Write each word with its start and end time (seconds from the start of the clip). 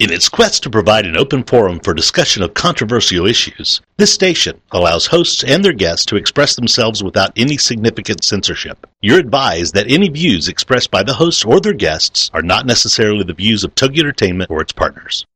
In 0.00 0.12
its 0.12 0.28
quest 0.28 0.62
to 0.62 0.70
provide 0.70 1.06
an 1.06 1.16
open 1.16 1.42
forum 1.42 1.80
for 1.80 1.92
discussion 1.92 2.44
of 2.44 2.54
controversial 2.54 3.26
issues, 3.26 3.80
this 3.96 4.14
station 4.14 4.60
allows 4.70 5.06
hosts 5.06 5.42
and 5.42 5.64
their 5.64 5.72
guests 5.72 6.06
to 6.06 6.14
express 6.14 6.54
themselves 6.54 7.02
without 7.02 7.32
any 7.34 7.56
significant 7.56 8.22
censorship. 8.22 8.86
You're 9.00 9.18
advised 9.18 9.74
that 9.74 9.90
any 9.90 10.08
views 10.08 10.46
expressed 10.46 10.92
by 10.92 11.02
the 11.02 11.14
hosts 11.14 11.44
or 11.44 11.58
their 11.58 11.72
guests 11.72 12.30
are 12.32 12.42
not 12.42 12.64
necessarily 12.64 13.24
the 13.24 13.34
views 13.34 13.64
of 13.64 13.74
Togi 13.74 13.98
Entertainment 13.98 14.52
or 14.52 14.62
its 14.62 14.72
partners. 14.72 15.26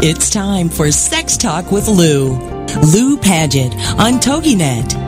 It's 0.00 0.30
time 0.30 0.70
for 0.70 0.90
Sex 0.90 1.36
Talk 1.36 1.70
with 1.70 1.88
Lou. 1.88 2.38
Lou 2.90 3.18
Paget 3.18 3.74
on 3.98 4.14
TogiNet. 4.14 5.07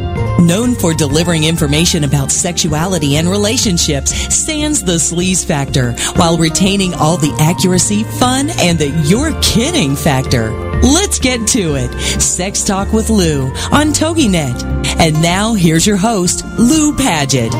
Known 0.41 0.73
for 0.73 0.95
delivering 0.95 1.43
information 1.43 2.03
about 2.03 2.31
sexuality 2.31 3.17
and 3.17 3.29
relationships, 3.29 4.11
sans 4.33 4.83
the 4.83 4.93
sleaze 4.93 5.45
factor, 5.45 5.91
while 6.15 6.35
retaining 6.35 6.95
all 6.95 7.15
the 7.15 7.31
accuracy, 7.39 8.03
fun, 8.03 8.49
and 8.59 8.79
the 8.79 8.89
you're 9.05 9.39
kidding 9.41 9.95
factor. 9.95 10.49
Let's 10.81 11.19
get 11.19 11.45
to 11.49 11.75
it. 11.75 11.91
Sex 12.19 12.63
Talk 12.63 12.91
with 12.91 13.11
Lou 13.11 13.49
on 13.71 13.93
TogiNet. 13.93 14.97
And 14.99 15.21
now 15.21 15.53
here's 15.53 15.85
your 15.85 15.97
host, 15.97 16.43
Lou 16.57 16.95
Paget. 16.97 17.53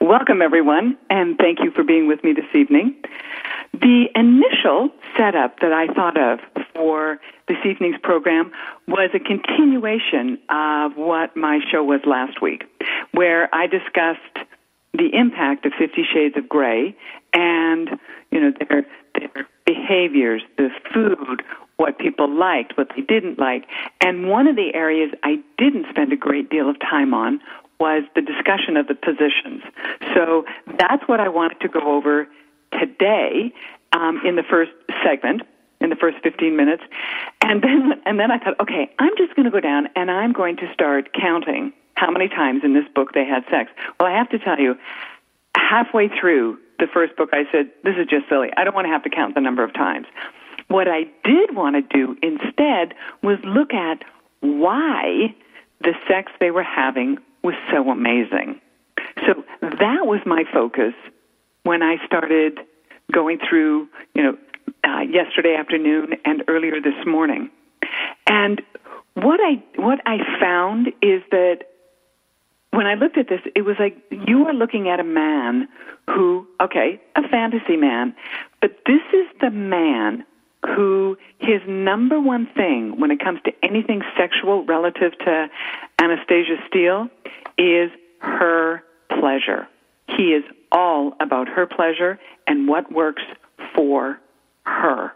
Welcome, 0.00 0.42
everyone, 0.42 0.98
and 1.08 1.38
thank 1.38 1.60
you 1.62 1.70
for 1.70 1.84
being 1.84 2.08
with 2.08 2.24
me 2.24 2.32
this 2.32 2.52
evening. 2.54 2.96
The 3.72 4.06
initial 4.16 4.90
setup 5.16 5.60
that 5.60 5.72
I 5.72 5.86
thought 5.92 6.18
of 6.18 6.40
for 6.74 7.18
this 7.48 7.58
evening's 7.64 8.00
program 8.02 8.52
was 8.88 9.10
a 9.14 9.18
continuation 9.18 10.38
of 10.48 10.96
what 10.96 11.36
my 11.36 11.60
show 11.70 11.82
was 11.84 12.00
last 12.06 12.40
week, 12.40 12.64
where 13.12 13.52
I 13.54 13.66
discussed 13.66 14.46
the 14.92 15.10
impact 15.12 15.66
of 15.66 15.72
Fifty 15.78 16.02
Shades 16.12 16.36
of 16.36 16.48
Grey 16.48 16.96
and, 17.32 17.90
you 18.30 18.40
know, 18.40 18.52
their, 18.68 18.86
their 19.14 19.46
behaviors, 19.64 20.42
the 20.56 20.68
food, 20.92 21.42
what 21.76 21.98
people 21.98 22.28
liked, 22.28 22.76
what 22.76 22.88
they 22.94 23.02
didn't 23.02 23.38
like. 23.38 23.64
And 24.00 24.28
one 24.28 24.46
of 24.46 24.56
the 24.56 24.74
areas 24.74 25.12
I 25.22 25.38
didn't 25.58 25.86
spend 25.90 26.12
a 26.12 26.16
great 26.16 26.50
deal 26.50 26.68
of 26.68 26.78
time 26.80 27.14
on 27.14 27.40
was 27.78 28.02
the 28.14 28.20
discussion 28.20 28.76
of 28.76 28.86
the 28.88 28.94
positions. 28.94 29.62
So 30.14 30.44
that's 30.78 31.02
what 31.06 31.20
I 31.20 31.28
wanted 31.28 31.60
to 31.60 31.68
go 31.68 31.80
over 31.80 32.28
today 32.78 33.52
um, 33.92 34.20
in 34.24 34.36
the 34.36 34.42
first 34.42 34.72
segment, 35.04 35.42
in 35.80 35.90
the 35.90 35.96
first 35.96 36.18
15 36.22 36.56
minutes. 36.56 36.82
And 37.42 37.62
then, 37.62 38.00
and 38.04 38.18
then 38.18 38.30
I 38.30 38.38
thought, 38.38 38.60
okay, 38.60 38.90
I'm 38.98 39.16
just 39.16 39.34
going 39.34 39.44
to 39.44 39.50
go 39.50 39.60
down 39.60 39.88
and 39.96 40.10
I'm 40.10 40.32
going 40.32 40.56
to 40.58 40.72
start 40.72 41.10
counting 41.12 41.72
how 41.94 42.10
many 42.10 42.28
times 42.28 42.62
in 42.64 42.74
this 42.74 42.84
book 42.94 43.12
they 43.12 43.24
had 43.24 43.44
sex. 43.50 43.70
Well, 43.98 44.08
I 44.08 44.16
have 44.16 44.30
to 44.30 44.38
tell 44.38 44.58
you, 44.58 44.76
halfway 45.54 46.08
through 46.08 46.58
the 46.78 46.86
first 46.92 47.16
book, 47.16 47.30
I 47.32 47.44
said, 47.52 47.70
this 47.84 47.94
is 47.96 48.06
just 48.08 48.28
silly. 48.28 48.48
I 48.56 48.64
don't 48.64 48.74
want 48.74 48.86
to 48.86 48.90
have 48.90 49.02
to 49.04 49.10
count 49.10 49.34
the 49.34 49.40
number 49.40 49.62
of 49.62 49.74
times. 49.74 50.06
What 50.68 50.88
I 50.88 51.04
did 51.24 51.54
want 51.54 51.76
to 51.76 51.82
do 51.82 52.16
instead 52.22 52.94
was 53.22 53.38
look 53.44 53.74
at 53.74 54.04
why 54.40 55.34
the 55.80 55.94
sex 56.08 56.32
they 56.40 56.50
were 56.50 56.62
having 56.62 57.18
was 57.42 57.54
so 57.70 57.90
amazing. 57.90 58.60
So 59.26 59.44
that 59.60 60.06
was 60.06 60.20
my 60.24 60.44
focus 60.52 60.94
when 61.64 61.82
I 61.82 61.96
started 62.06 62.60
going 63.10 63.38
through, 63.48 63.88
you 64.14 64.22
know, 64.22 64.38
uh, 64.84 65.00
yesterday 65.00 65.56
afternoon 65.58 66.14
and 66.24 66.44
earlier 66.48 66.80
this 66.80 67.06
morning. 67.06 67.50
And 68.26 68.62
what 69.14 69.40
I 69.40 69.62
what 69.76 70.00
I 70.06 70.18
found 70.40 70.88
is 71.02 71.22
that 71.30 71.64
when 72.70 72.86
I 72.86 72.94
looked 72.94 73.18
at 73.18 73.28
this, 73.28 73.40
it 73.54 73.62
was 73.62 73.76
like 73.78 73.96
you 74.10 74.46
are 74.46 74.54
looking 74.54 74.88
at 74.88 75.00
a 75.00 75.04
man 75.04 75.68
who, 76.08 76.46
okay, 76.60 77.00
a 77.16 77.28
fantasy 77.28 77.76
man, 77.76 78.14
but 78.60 78.70
this 78.86 79.02
is 79.12 79.26
the 79.40 79.50
man 79.50 80.24
who 80.64 81.16
his 81.38 81.60
number 81.66 82.20
one 82.20 82.48
thing 82.54 83.00
when 83.00 83.10
it 83.10 83.18
comes 83.18 83.40
to 83.44 83.52
anything 83.62 84.02
sexual 84.16 84.64
relative 84.64 85.12
to 85.18 85.48
Anastasia 85.98 86.56
Steele 86.68 87.08
is 87.58 87.90
her 88.20 88.82
pleasure. 89.08 89.66
He 90.16 90.34
is 90.34 90.44
all 90.72 91.14
about 91.20 91.48
her 91.48 91.66
pleasure 91.66 92.18
and 92.46 92.68
what 92.68 92.92
works 92.92 93.22
for 93.74 94.18
her. 94.64 95.12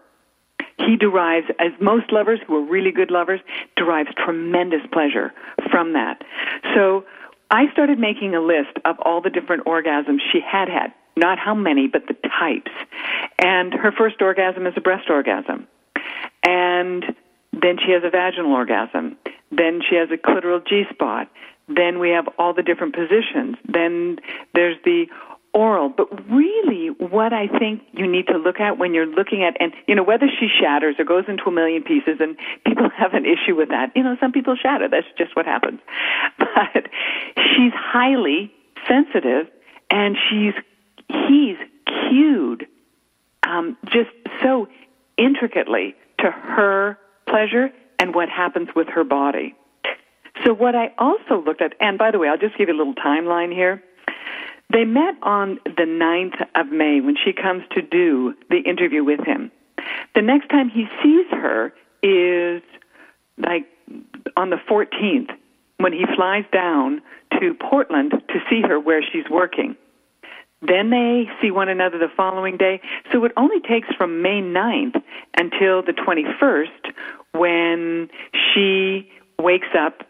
He 0.78 0.97
derives, 0.97 1.47
as 1.59 1.72
most 1.81 2.12
lovers 2.12 2.41
who 2.47 2.56
are 2.56 2.65
really 2.69 2.91
good 2.91 3.10
lovers, 3.10 3.41
derives 3.76 4.10
tremendous 4.16 4.82
pleasure 4.92 5.32
from 5.70 5.92
that. 5.92 6.22
So 6.75 7.04
I 7.50 7.70
started 7.72 7.98
making 7.98 8.34
a 8.34 8.41
list 8.41 8.76
of 8.84 8.97
all 9.00 9.20
the 9.20 9.31
different 9.31 9.65
orgasms 9.66 10.19
she 10.32 10.41
had 10.41 10.69
had. 10.69 10.92
Not 11.16 11.38
how 11.38 11.54
many, 11.54 11.86
but 11.86 12.09
the 12.09 12.15
types. 12.15 12.72
And 13.38 13.72
her 13.72 13.92
first 13.92 14.21
orgasm 14.21 14.66
is 14.66 14.75
a 14.76 14.81
breast 14.81 15.09
orgasm. 15.09 15.69
And 16.42 17.04
then 17.53 17.78
she 17.84 17.92
has 17.92 18.03
a 18.04 18.10
vaginal 18.10 18.53
orgasm. 18.53 19.16
Then 19.53 19.81
she 19.88 19.94
has 19.94 20.09
a 20.10 20.16
clitoral 20.16 20.66
G 20.66 20.84
spot. 20.92 21.31
Then 21.69 22.00
we 22.00 22.10
have 22.10 22.28
all 22.38 22.53
the 22.53 22.62
different 22.62 22.94
positions. 22.94 23.56
Then 23.66 24.19
there's 24.54 24.76
the 24.84 25.06
oral. 25.54 25.88
But 25.88 26.09
really, 26.28 26.88
what 26.88 27.32
I 27.32 27.47
think 27.47 27.82
you 27.92 28.10
need 28.10 28.26
to 28.26 28.37
look 28.37 28.60
at 28.60 28.78
when 28.78 28.92
you're 28.92 29.06
looking 29.06 29.42
at, 29.42 29.56
and 29.60 29.72
you 29.87 29.94
know, 29.94 30.03
whether 30.03 30.26
she 30.28 30.48
shatters 30.60 30.97
or 30.98 31.04
goes 31.04 31.25
into 31.28 31.44
a 31.47 31.50
million 31.53 31.82
pieces, 31.82 32.19
and 32.20 32.37
people 32.66 32.91
have 32.97 33.15
an 33.15 33.25
issue 33.25 33.56
with 33.56 33.70
that. 33.70 33.92
You 33.94 34.03
know, 34.03 34.16
some 34.20 34.32
people 34.32 34.56
shatter. 34.60 34.88
That's 34.88 35.06
just 35.16 35.34
what 35.37 35.47
happens. 35.47 35.81
But 36.38 36.88
she's 37.37 37.72
highly 37.75 38.53
sensitive, 38.88 39.47
and 39.91 40.16
she's 40.28 40.54
he's 41.09 41.56
cued 42.09 42.66
um, 43.47 43.76
just 43.86 44.10
so 44.42 44.69
intricately 45.16 45.94
to 46.19 46.31
her 46.31 46.98
pleasure 47.28 47.71
and 47.98 48.15
what 48.15 48.28
happens 48.28 48.69
with 48.75 48.88
her 48.88 49.04
body. 49.04 49.54
So 50.44 50.53
what 50.53 50.75
I 50.75 50.92
also 50.98 51.42
looked 51.44 51.62
at, 51.62 51.75
and 51.81 51.97
by 51.97 52.10
the 52.10 52.19
way, 52.19 52.28
I'll 52.28 52.38
just 52.38 52.59
give 52.59 52.69
you 52.69 52.75
a 52.75 52.78
little 52.78 52.94
timeline 52.94 53.53
here. 53.53 53.82
They 54.72 54.84
met 54.84 55.14
on 55.22 55.60
the 55.64 55.84
9th 55.84 56.47
of 56.54 56.72
May 56.72 57.00
when 57.00 57.16
she 57.22 57.32
comes 57.32 57.62
to 57.72 57.82
do 57.82 58.34
the 58.50 58.58
interview 58.58 59.04
with 59.04 59.20
him. 59.20 59.50
The 60.14 60.22
next 60.22 60.48
time 60.48 60.69
he 60.69 60.86
sees 61.02 61.26
her 61.30 61.72
is 62.02 62.62
like 63.38 63.66
on 64.36 64.50
the 64.50 64.56
14th 64.69 65.30
when 65.78 65.92
he 65.92 66.04
flies 66.16 66.44
down 66.53 67.03
to 67.41 67.54
Portland 67.54 68.10
to 68.10 68.38
see 68.48 68.62
her 68.62 68.78
where 68.78 69.03
she's 69.03 69.28
working. 69.30 69.76
Then 70.66 70.91
they 70.91 71.24
see 71.42 71.50
one 71.50 71.69
another 71.69 71.98
the 71.98 72.08
following 72.16 72.56
day. 72.56 72.80
So 73.12 73.24
it 73.24 73.32
only 73.36 73.60
takes 73.60 73.88
from 73.97 74.22
May 74.22 74.41
9th 74.41 75.03
until 75.36 75.83
the 75.83 75.92
21st 75.92 76.94
when 77.33 78.09
she 78.33 79.10
wakes 79.39 79.68
up 79.78 80.04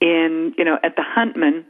in, 0.00 0.54
you 0.58 0.64
know, 0.64 0.78
at 0.82 0.96
the 0.96 1.02
Heathman 1.02 1.64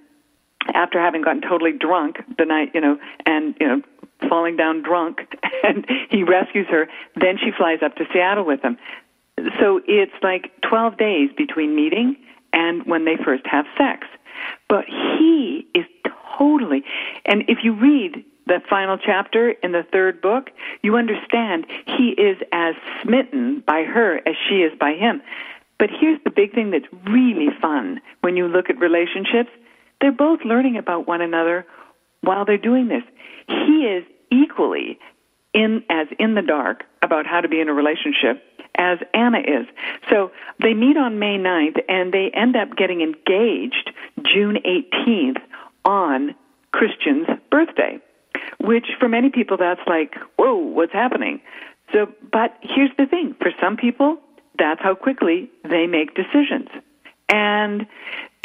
after 0.75 1.01
having 1.01 1.23
gotten 1.23 1.43
totally 1.43 1.73
drunk 1.73 2.17
the 2.39 2.45
night, 2.45 2.71
you 2.75 2.81
know, 2.81 2.99
and, 3.25 3.55
you 3.61 3.67
know, 3.67 3.83
falling 4.29 4.57
down 4.57 4.83
drunk 4.83 5.21
and 5.63 5.87
he 6.11 6.23
rescues 6.23 6.67
her. 6.69 6.89
Then 7.15 7.39
she 7.39 7.51
flies 7.57 7.79
up 7.85 7.97
to 7.97 8.05
Seattle 8.13 8.45
with 8.45 8.63
him. 8.63 8.77
So 9.61 9.81
it's 9.87 10.13
like 10.23 10.51
12 10.63 10.97
days 10.97 11.31
between 11.37 11.77
meeting 11.77 12.17
and 12.53 12.85
when 12.87 13.05
they 13.05 13.17
first 13.23 13.47
have 13.47 13.67
sex. 13.77 14.07
But 14.69 14.85
he 14.87 15.67
is 15.75 15.85
totally, 16.39 16.85
and 17.25 17.45
if 17.49 17.59
you 17.63 17.73
read 17.75 18.25
the 18.47 18.61
final 18.69 18.97
chapter 18.97 19.51
in 19.51 19.73
the 19.73 19.83
third 19.83 20.21
book, 20.21 20.51
you 20.83 20.97
understand 20.97 21.67
he 21.87 22.11
is 22.11 22.39
as 22.53 22.75
smitten 23.03 23.63
by 23.67 23.83
her 23.83 24.19
as 24.27 24.37
she 24.49 24.57
is 24.57 24.73
by 24.79 24.93
him. 24.93 25.21
But 25.79 25.91
here's 25.91 26.23
the 26.25 26.31
big 26.31 26.55
thing 26.55 26.71
that's 26.71 26.87
really 27.07 27.49
fun 27.61 28.01
when 28.21 28.37
you 28.37 28.49
look 28.49 28.71
at 28.71 28.79
relationships. 28.79 29.51
They're 30.01 30.13
both 30.13 30.41
learning 30.45 30.77
about 30.77 31.07
one 31.07 31.21
another 31.21 31.67
while 32.21 32.45
they're 32.45 32.59
doing 32.59 32.89
this. 32.89 33.03
He 33.49 33.87
is 33.87 34.05
equally 34.31 34.99
in 35.55 35.85
as 35.89 36.09
in 36.19 36.35
the 36.35 36.43
dark 36.43 36.85
about 37.03 37.27
how 37.27 37.41
to 37.41 37.49
be 37.49 37.61
in 37.61 37.69
a 37.69 37.73
relationship 37.73 38.43
as 38.77 38.99
Ana 39.15 39.39
is. 39.39 39.67
So 40.11 40.33
they 40.63 40.75
meet 40.75 40.97
on 40.97 41.19
May 41.19 41.39
9th 41.39 41.81
and 41.89 42.13
they 42.13 42.31
end 42.35 42.57
up 42.57 42.77
getting 42.77 43.01
engaged 43.01 43.91
June 44.23 44.59
18th 44.67 45.41
on 45.85 46.35
Christian's 46.73 47.27
birthday, 47.51 47.99
which 48.61 48.87
for 49.01 49.09
many 49.09 49.31
people 49.31 49.57
that's 49.57 49.81
like, 49.87 50.15
whoa, 50.37 50.57
what's 50.57 50.93
happening? 50.93 51.41
So, 51.93 52.13
but 52.31 52.55
here's 52.61 52.91
the 52.99 53.07
thing 53.07 53.35
for 53.41 53.51
some 53.61 53.77
people, 53.77 54.19
that's 54.59 54.83
how 54.83 54.95
quickly 54.95 55.51
they 55.69 55.87
make 55.87 56.15
decisions. 56.15 56.69
And 57.29 57.87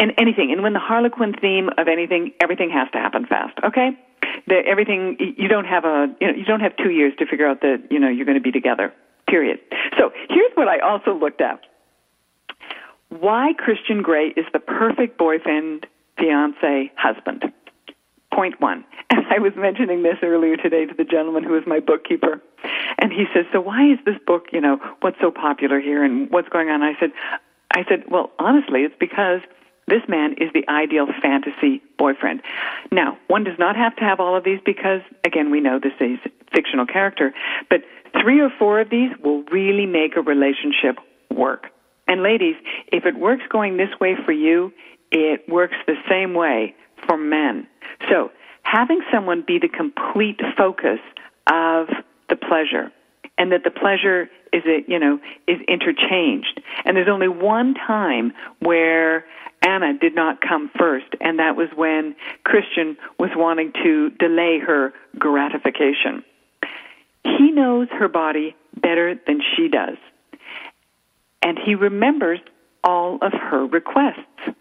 and 0.01 0.11
anything. 0.17 0.51
And 0.51 0.63
when 0.63 0.73
the 0.73 0.79
Harlequin 0.79 1.33
theme 1.39 1.69
of 1.77 1.87
anything, 1.87 2.33
everything 2.41 2.71
has 2.71 2.89
to 2.91 2.97
happen 2.97 3.25
fast. 3.25 3.57
Okay, 3.63 3.91
the, 4.47 4.55
everything 4.67 5.15
you 5.37 5.47
don't 5.47 5.65
have 5.65 5.85
a 5.85 6.07
you 6.19 6.27
know 6.27 6.33
you 6.33 6.43
don't 6.43 6.59
have 6.59 6.75
two 6.75 6.89
years 6.89 7.13
to 7.19 7.25
figure 7.25 7.47
out 7.47 7.61
that 7.61 7.83
you 7.89 7.99
know 7.99 8.09
you're 8.09 8.25
going 8.25 8.37
to 8.37 8.43
be 8.43 8.51
together. 8.51 8.91
Period. 9.27 9.59
So 9.97 10.11
here's 10.27 10.51
what 10.55 10.67
I 10.67 10.79
also 10.79 11.13
looked 11.13 11.39
at: 11.39 11.61
why 13.09 13.53
Christian 13.57 14.01
Grey 14.01 14.29
is 14.35 14.45
the 14.51 14.59
perfect 14.59 15.17
boyfriend, 15.17 15.85
fiance, 16.17 16.91
husband. 16.97 17.53
Point 18.33 18.59
one. 18.59 18.83
And 19.11 19.25
I 19.29 19.39
was 19.39 19.51
mentioning 19.57 20.03
this 20.03 20.15
earlier 20.23 20.55
today 20.55 20.85
to 20.85 20.93
the 20.93 21.03
gentleman 21.03 21.43
who 21.43 21.57
is 21.57 21.63
my 21.67 21.81
bookkeeper. 21.81 22.41
And 22.97 23.11
he 23.11 23.25
says, 23.33 23.43
So 23.51 23.59
why 23.59 23.91
is 23.91 23.99
this 24.05 24.15
book, 24.25 24.45
you 24.53 24.61
know, 24.61 24.79
what's 25.01 25.19
so 25.19 25.31
popular 25.31 25.81
here 25.81 26.01
and 26.01 26.29
what's 26.29 26.47
going 26.47 26.69
on? 26.69 26.81
I 26.81 26.93
said 26.97 27.11
I 27.75 27.83
said, 27.89 28.05
Well, 28.09 28.31
honestly, 28.39 28.83
it's 28.83 28.95
because 28.97 29.41
this 29.91 30.07
man 30.07 30.35
is 30.39 30.49
the 30.53 30.67
ideal 30.69 31.05
fantasy 31.21 31.83
boyfriend. 31.97 32.41
Now, 32.91 33.17
one 33.27 33.43
does 33.43 33.59
not 33.59 33.75
have 33.75 33.93
to 33.97 34.03
have 34.03 34.21
all 34.21 34.37
of 34.37 34.45
these 34.45 34.59
because, 34.65 35.01
again, 35.25 35.51
we 35.51 35.59
know 35.59 35.79
this 35.79 35.93
is 35.99 36.17
fictional 36.53 36.85
character, 36.85 37.33
but 37.69 37.81
three 38.21 38.39
or 38.39 38.49
four 38.57 38.79
of 38.79 38.89
these 38.89 39.11
will 39.21 39.43
really 39.51 39.85
make 39.85 40.15
a 40.15 40.21
relationship 40.21 40.97
work. 41.29 41.67
And 42.07 42.23
ladies, 42.23 42.55
if 42.87 43.05
it 43.05 43.17
works 43.17 43.43
going 43.49 43.75
this 43.75 43.89
way 43.99 44.15
for 44.25 44.31
you, 44.31 44.71
it 45.11 45.47
works 45.49 45.75
the 45.87 45.95
same 46.09 46.33
way 46.33 46.73
for 47.05 47.17
men. 47.17 47.67
So, 48.09 48.31
having 48.63 49.01
someone 49.11 49.43
be 49.45 49.59
the 49.59 49.67
complete 49.67 50.39
focus 50.57 50.99
of 51.47 51.87
the 52.29 52.37
pleasure 52.37 52.91
and 53.37 53.51
that 53.51 53.63
the 53.63 53.71
pleasure 53.71 54.29
is 54.53 54.63
it 54.65 54.85
you 54.87 54.99
know 54.99 55.19
is 55.47 55.57
interchanged 55.67 56.61
and 56.85 56.95
there's 56.95 57.09
only 57.09 57.27
one 57.27 57.73
time 57.73 58.33
where 58.59 59.25
Ana 59.61 59.97
did 59.97 60.15
not 60.15 60.41
come 60.41 60.71
first 60.77 61.07
and 61.19 61.39
that 61.39 61.55
was 61.55 61.69
when 61.75 62.15
Christian 62.43 62.97
was 63.19 63.29
wanting 63.35 63.71
to 63.83 64.09
delay 64.11 64.59
her 64.59 64.93
gratification. 65.17 66.23
He 67.23 67.51
knows 67.51 67.87
her 67.91 68.07
body 68.07 68.55
better 68.75 69.15
than 69.27 69.41
she 69.55 69.67
does 69.67 69.97
and 71.41 71.57
he 71.63 71.75
remembers 71.75 72.39
all 72.83 73.19
of 73.21 73.33
her 73.33 73.65
requests. 73.65 74.55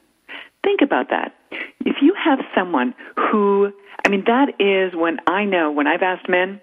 Think 0.62 0.81
about 0.82 1.11
that. 1.11 1.35
If 1.81 1.97
you 2.02 2.14
have 2.23 2.38
someone 2.55 2.94
who 3.17 3.73
I 4.05 4.08
mean 4.08 4.25
that 4.26 4.61
is 4.61 4.94
when 4.94 5.19
I 5.26 5.44
know 5.44 5.70
when 5.73 5.87
I've 5.87 6.02
asked 6.02 6.29
men 6.29 6.61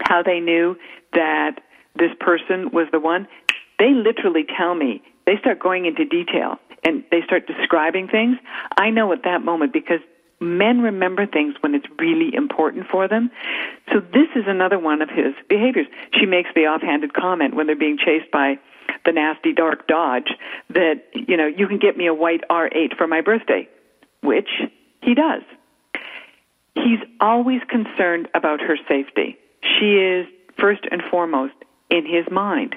how 0.00 0.22
they 0.22 0.40
knew 0.40 0.76
that 1.12 1.60
this 1.96 2.10
person 2.20 2.70
was 2.72 2.86
the 2.92 3.00
one, 3.00 3.26
they 3.78 3.92
literally 3.92 4.44
tell 4.56 4.74
me, 4.74 5.02
they 5.26 5.38
start 5.38 5.58
going 5.58 5.86
into 5.86 6.04
detail 6.04 6.58
and 6.86 7.02
they 7.10 7.20
start 7.22 7.48
describing 7.48 8.06
things. 8.06 8.38
I 8.76 8.90
know 8.90 9.12
at 9.12 9.24
that 9.24 9.42
moment 9.44 9.72
because 9.72 10.00
men 10.40 10.80
remember 10.80 11.26
things 11.26 11.54
when 11.60 11.74
it's 11.74 11.86
really 11.98 12.32
important 12.34 12.86
for 12.86 13.08
them. 13.08 13.30
So 13.92 13.98
this 14.00 14.28
is 14.36 14.44
another 14.46 14.78
one 14.78 15.02
of 15.02 15.08
his 15.08 15.34
behaviors. 15.48 15.86
She 16.18 16.26
makes 16.26 16.50
the 16.54 16.66
offhanded 16.66 17.12
comment 17.12 17.54
when 17.54 17.66
they're 17.66 17.74
being 17.74 17.98
chased 17.98 18.30
by 18.30 18.58
the 19.04 19.12
nasty 19.12 19.52
dark 19.52 19.88
Dodge 19.88 20.30
that, 20.70 21.02
you 21.12 21.36
know, 21.36 21.46
you 21.46 21.66
can 21.66 21.78
get 21.78 21.96
me 21.96 22.06
a 22.06 22.14
white 22.14 22.42
R8 22.48 22.96
for 22.96 23.08
my 23.08 23.20
birthday, 23.20 23.68
which 24.22 24.48
he 25.02 25.14
does. 25.14 25.42
He's 26.74 27.00
always 27.20 27.62
concerned 27.68 28.28
about 28.34 28.60
her 28.60 28.76
safety. 28.88 29.38
She 29.62 29.96
is 29.96 30.26
first 30.56 30.82
and 30.90 31.02
foremost 31.10 31.54
in 31.90 32.06
his 32.06 32.30
mind. 32.30 32.76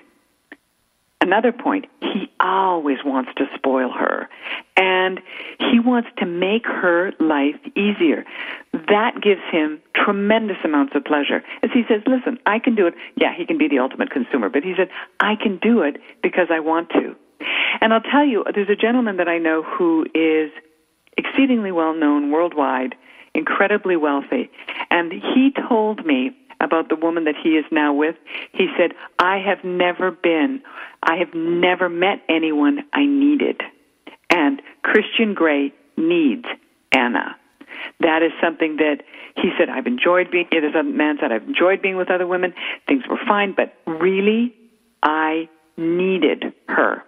Another 1.21 1.51
point, 1.51 1.85
he 2.01 2.31
always 2.39 2.97
wants 3.03 3.31
to 3.35 3.45
spoil 3.55 3.91
her. 3.91 4.29
And 4.77 5.19
he 5.59 5.79
wants 5.79 6.09
to 6.17 6.25
make 6.25 6.65
her 6.65 7.11
life 7.19 7.59
easier. 7.75 8.25
That 8.71 9.21
gives 9.21 9.41
him 9.51 9.81
tremendous 9.93 10.57
amounts 10.63 10.95
of 10.95 11.03
pleasure. 11.03 11.43
As 11.61 11.71
he 11.73 11.83
says, 11.89 12.01
listen, 12.07 12.39
I 12.45 12.59
can 12.59 12.75
do 12.75 12.87
it. 12.87 12.93
Yeah, 13.17 13.35
he 13.35 13.45
can 13.45 13.57
be 13.57 13.67
the 13.67 13.79
ultimate 13.79 14.11
consumer, 14.11 14.49
but 14.49 14.63
he 14.63 14.73
said, 14.77 14.89
I 15.19 15.35
can 15.35 15.57
do 15.57 15.81
it 15.81 15.97
because 16.23 16.47
I 16.49 16.61
want 16.61 16.89
to. 16.91 17.15
And 17.81 17.93
I'll 17.93 18.01
tell 18.01 18.25
you, 18.25 18.45
there's 18.53 18.69
a 18.69 18.75
gentleman 18.75 19.17
that 19.17 19.27
I 19.27 19.37
know 19.37 19.63
who 19.63 20.05
is 20.13 20.51
exceedingly 21.17 21.71
well 21.71 21.93
known 21.93 22.31
worldwide, 22.31 22.95
incredibly 23.35 23.95
wealthy, 23.95 24.49
and 24.89 25.11
he 25.11 25.53
told 25.67 26.05
me 26.05 26.31
about 26.59 26.89
the 26.89 26.95
woman 26.95 27.23
that 27.25 27.35
he 27.41 27.51
is 27.51 27.65
now 27.71 27.93
with. 27.93 28.15
He 28.51 28.67
said, 28.77 28.91
I 29.17 29.37
have 29.37 29.63
never 29.63 30.11
been, 30.11 30.61
I 31.01 31.15
have 31.17 31.33
never 31.33 31.89
met 31.89 32.21
anyone 32.27 32.79
I 32.93 33.05
needed. 33.05 33.61
And 34.29 34.61
Christian 34.83 35.33
Grey 35.33 35.73
needs 35.97 36.45
Ana. 36.93 37.35
That 38.01 38.21
is 38.23 38.31
something 38.41 38.77
that 38.77 39.03
he 39.35 39.51
said, 39.57 39.69
I've 39.69 39.87
enjoyed 39.87 40.31
being, 40.31 40.47
this 40.51 40.63
other 40.75 40.83
man 40.83 41.17
said, 41.21 41.31
I've 41.31 41.43
enjoyed 41.43 41.81
being 41.81 41.95
with 41.95 42.09
other 42.09 42.27
women. 42.27 42.53
Things 42.87 43.03
were 43.09 43.19
fine, 43.27 43.53
but 43.55 43.73
really, 43.87 44.53
I 45.01 45.47
needed 45.77 46.53
her. 46.67 47.03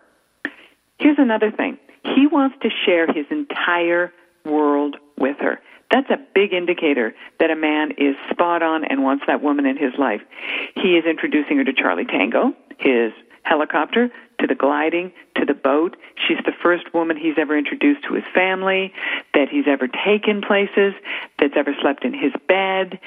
Here's 0.97 1.17
another 1.19 1.51
thing. 1.51 1.77
He 2.03 2.27
wants 2.27 2.55
to 2.61 2.69
share 2.85 3.07
his 3.07 3.25
entire 3.29 4.13
world 4.45 4.95
with 5.17 5.37
her. 5.39 5.59
That's 5.91 6.09
a 6.09 6.17
big 6.33 6.53
indicator 6.53 7.13
that 7.39 7.51
a 7.51 7.55
man 7.55 7.91
is 7.97 8.15
spot 8.29 8.63
on 8.63 8.85
and 8.85 9.03
wants 9.03 9.25
that 9.27 9.41
woman 9.41 9.65
in 9.65 9.77
his 9.77 9.93
life. 9.99 10.21
He 10.75 10.95
is 10.95 11.05
introducing 11.05 11.57
her 11.57 11.63
to 11.65 11.73
Charlie 11.73 12.05
Tango, 12.05 12.53
his 12.77 13.11
helicopter, 13.43 14.09
to 14.39 14.47
the 14.47 14.55
gliding, 14.55 15.11
to 15.35 15.45
the 15.45 15.53
boat. 15.53 15.97
She's 16.15 16.37
the 16.45 16.53
first 16.63 16.93
woman 16.93 17.17
he's 17.17 17.37
ever 17.37 17.57
introduced 17.57 18.03
to 18.07 18.13
his 18.13 18.23
family, 18.33 18.93
that 19.33 19.49
he's 19.49 19.65
ever 19.67 19.87
taken 19.87 20.41
places, 20.41 20.93
that's 21.39 21.53
ever 21.57 21.75
slept 21.81 22.05
in 22.05 22.13
his 22.13 22.31
bed. 22.47 22.99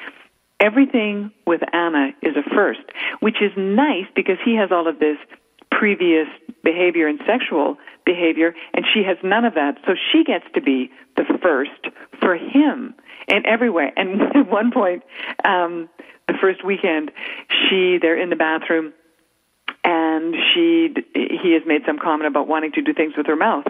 Everything 0.60 1.30
with 1.46 1.62
Ana 1.72 2.10
is 2.22 2.36
a 2.36 2.42
first, 2.54 2.80
which 3.20 3.40
is 3.40 3.52
nice 3.56 4.06
because 4.14 4.38
he 4.44 4.54
has 4.56 4.70
all 4.70 4.86
of 4.88 4.98
this 4.98 5.18
previous 5.84 6.28
behavior 6.62 7.06
and 7.06 7.20
sexual 7.26 7.76
behavior, 8.06 8.54
and 8.72 8.86
she 8.94 9.02
has 9.02 9.18
none 9.22 9.44
of 9.44 9.52
that. 9.52 9.76
So 9.84 9.92
she 10.10 10.24
gets 10.24 10.46
to 10.54 10.62
be 10.62 10.90
the 11.14 11.24
first 11.42 11.94
for 12.20 12.36
him 12.36 12.94
in 13.28 13.44
every 13.44 13.68
way. 13.68 13.92
And 13.94 14.22
at 14.34 14.50
one 14.50 14.72
point, 14.72 15.02
um, 15.44 15.90
the 16.26 16.32
first 16.40 16.64
weekend, 16.64 17.10
she 17.68 17.98
they're 18.00 18.18
in 18.18 18.30
the 18.30 18.36
bathroom, 18.36 18.94
and 19.84 20.34
she 20.54 20.94
he 21.12 21.52
has 21.52 21.62
made 21.66 21.82
some 21.84 21.98
comment 21.98 22.28
about 22.28 22.48
wanting 22.48 22.72
to 22.72 22.80
do 22.80 22.94
things 22.94 23.12
with 23.14 23.26
her 23.26 23.36
mouth. 23.36 23.66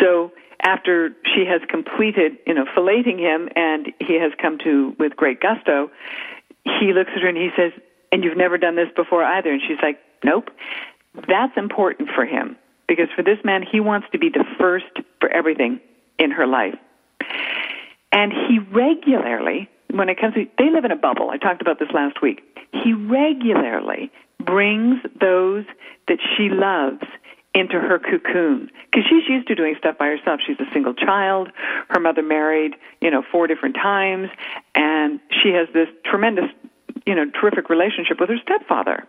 So 0.00 0.30
after 0.62 1.10
she 1.34 1.44
has 1.44 1.60
completed, 1.68 2.38
you 2.46 2.54
know, 2.54 2.66
filleting 2.66 3.18
him, 3.18 3.48
and 3.56 3.92
he 3.98 4.14
has 4.20 4.30
come 4.40 4.58
to 4.58 4.94
with 4.96 5.16
great 5.16 5.40
gusto, 5.40 5.90
he 6.62 6.92
looks 6.92 7.10
at 7.16 7.22
her 7.22 7.28
and 7.28 7.36
he 7.36 7.50
says, 7.56 7.72
"And 8.12 8.22
you've 8.22 8.36
never 8.36 8.58
done 8.58 8.76
this 8.76 8.90
before 8.94 9.24
either?" 9.24 9.50
And 9.50 9.60
she's 9.60 9.82
like, 9.82 9.98
"Nope." 10.22 10.48
That's 11.14 11.56
important 11.56 12.08
for 12.14 12.24
him 12.24 12.56
because 12.88 13.08
for 13.14 13.22
this 13.22 13.38
man, 13.44 13.62
he 13.70 13.80
wants 13.80 14.06
to 14.12 14.18
be 14.18 14.28
the 14.28 14.44
first 14.58 14.86
for 15.20 15.28
everything 15.28 15.80
in 16.18 16.30
her 16.30 16.46
life. 16.46 16.74
And 18.12 18.32
he 18.32 18.58
regularly, 18.58 19.68
when 19.90 20.08
it 20.08 20.20
comes 20.20 20.34
to, 20.34 20.46
they 20.58 20.70
live 20.70 20.84
in 20.84 20.90
a 20.90 20.96
bubble. 20.96 21.30
I 21.30 21.38
talked 21.38 21.62
about 21.62 21.78
this 21.78 21.88
last 21.92 22.20
week. 22.20 22.42
He 22.72 22.92
regularly 22.92 24.10
brings 24.44 25.00
those 25.20 25.64
that 26.08 26.18
she 26.36 26.48
loves 26.48 27.02
into 27.54 27.78
her 27.78 27.98
cocoon 27.98 28.70
because 28.90 29.04
she's 29.08 29.28
used 29.28 29.46
to 29.48 29.54
doing 29.54 29.74
stuff 29.78 29.98
by 29.98 30.06
herself. 30.06 30.40
She's 30.46 30.58
a 30.58 30.70
single 30.72 30.94
child. 30.94 31.50
Her 31.88 32.00
mother 32.00 32.22
married, 32.22 32.74
you 33.00 33.10
know, 33.10 33.22
four 33.30 33.46
different 33.46 33.74
times, 33.74 34.28
and 34.74 35.20
she 35.42 35.50
has 35.50 35.68
this 35.74 35.88
tremendous, 36.04 36.46
you 37.06 37.14
know, 37.14 37.26
terrific 37.40 37.68
relationship 37.68 38.20
with 38.20 38.30
her 38.30 38.38
stepfather. 38.42 39.06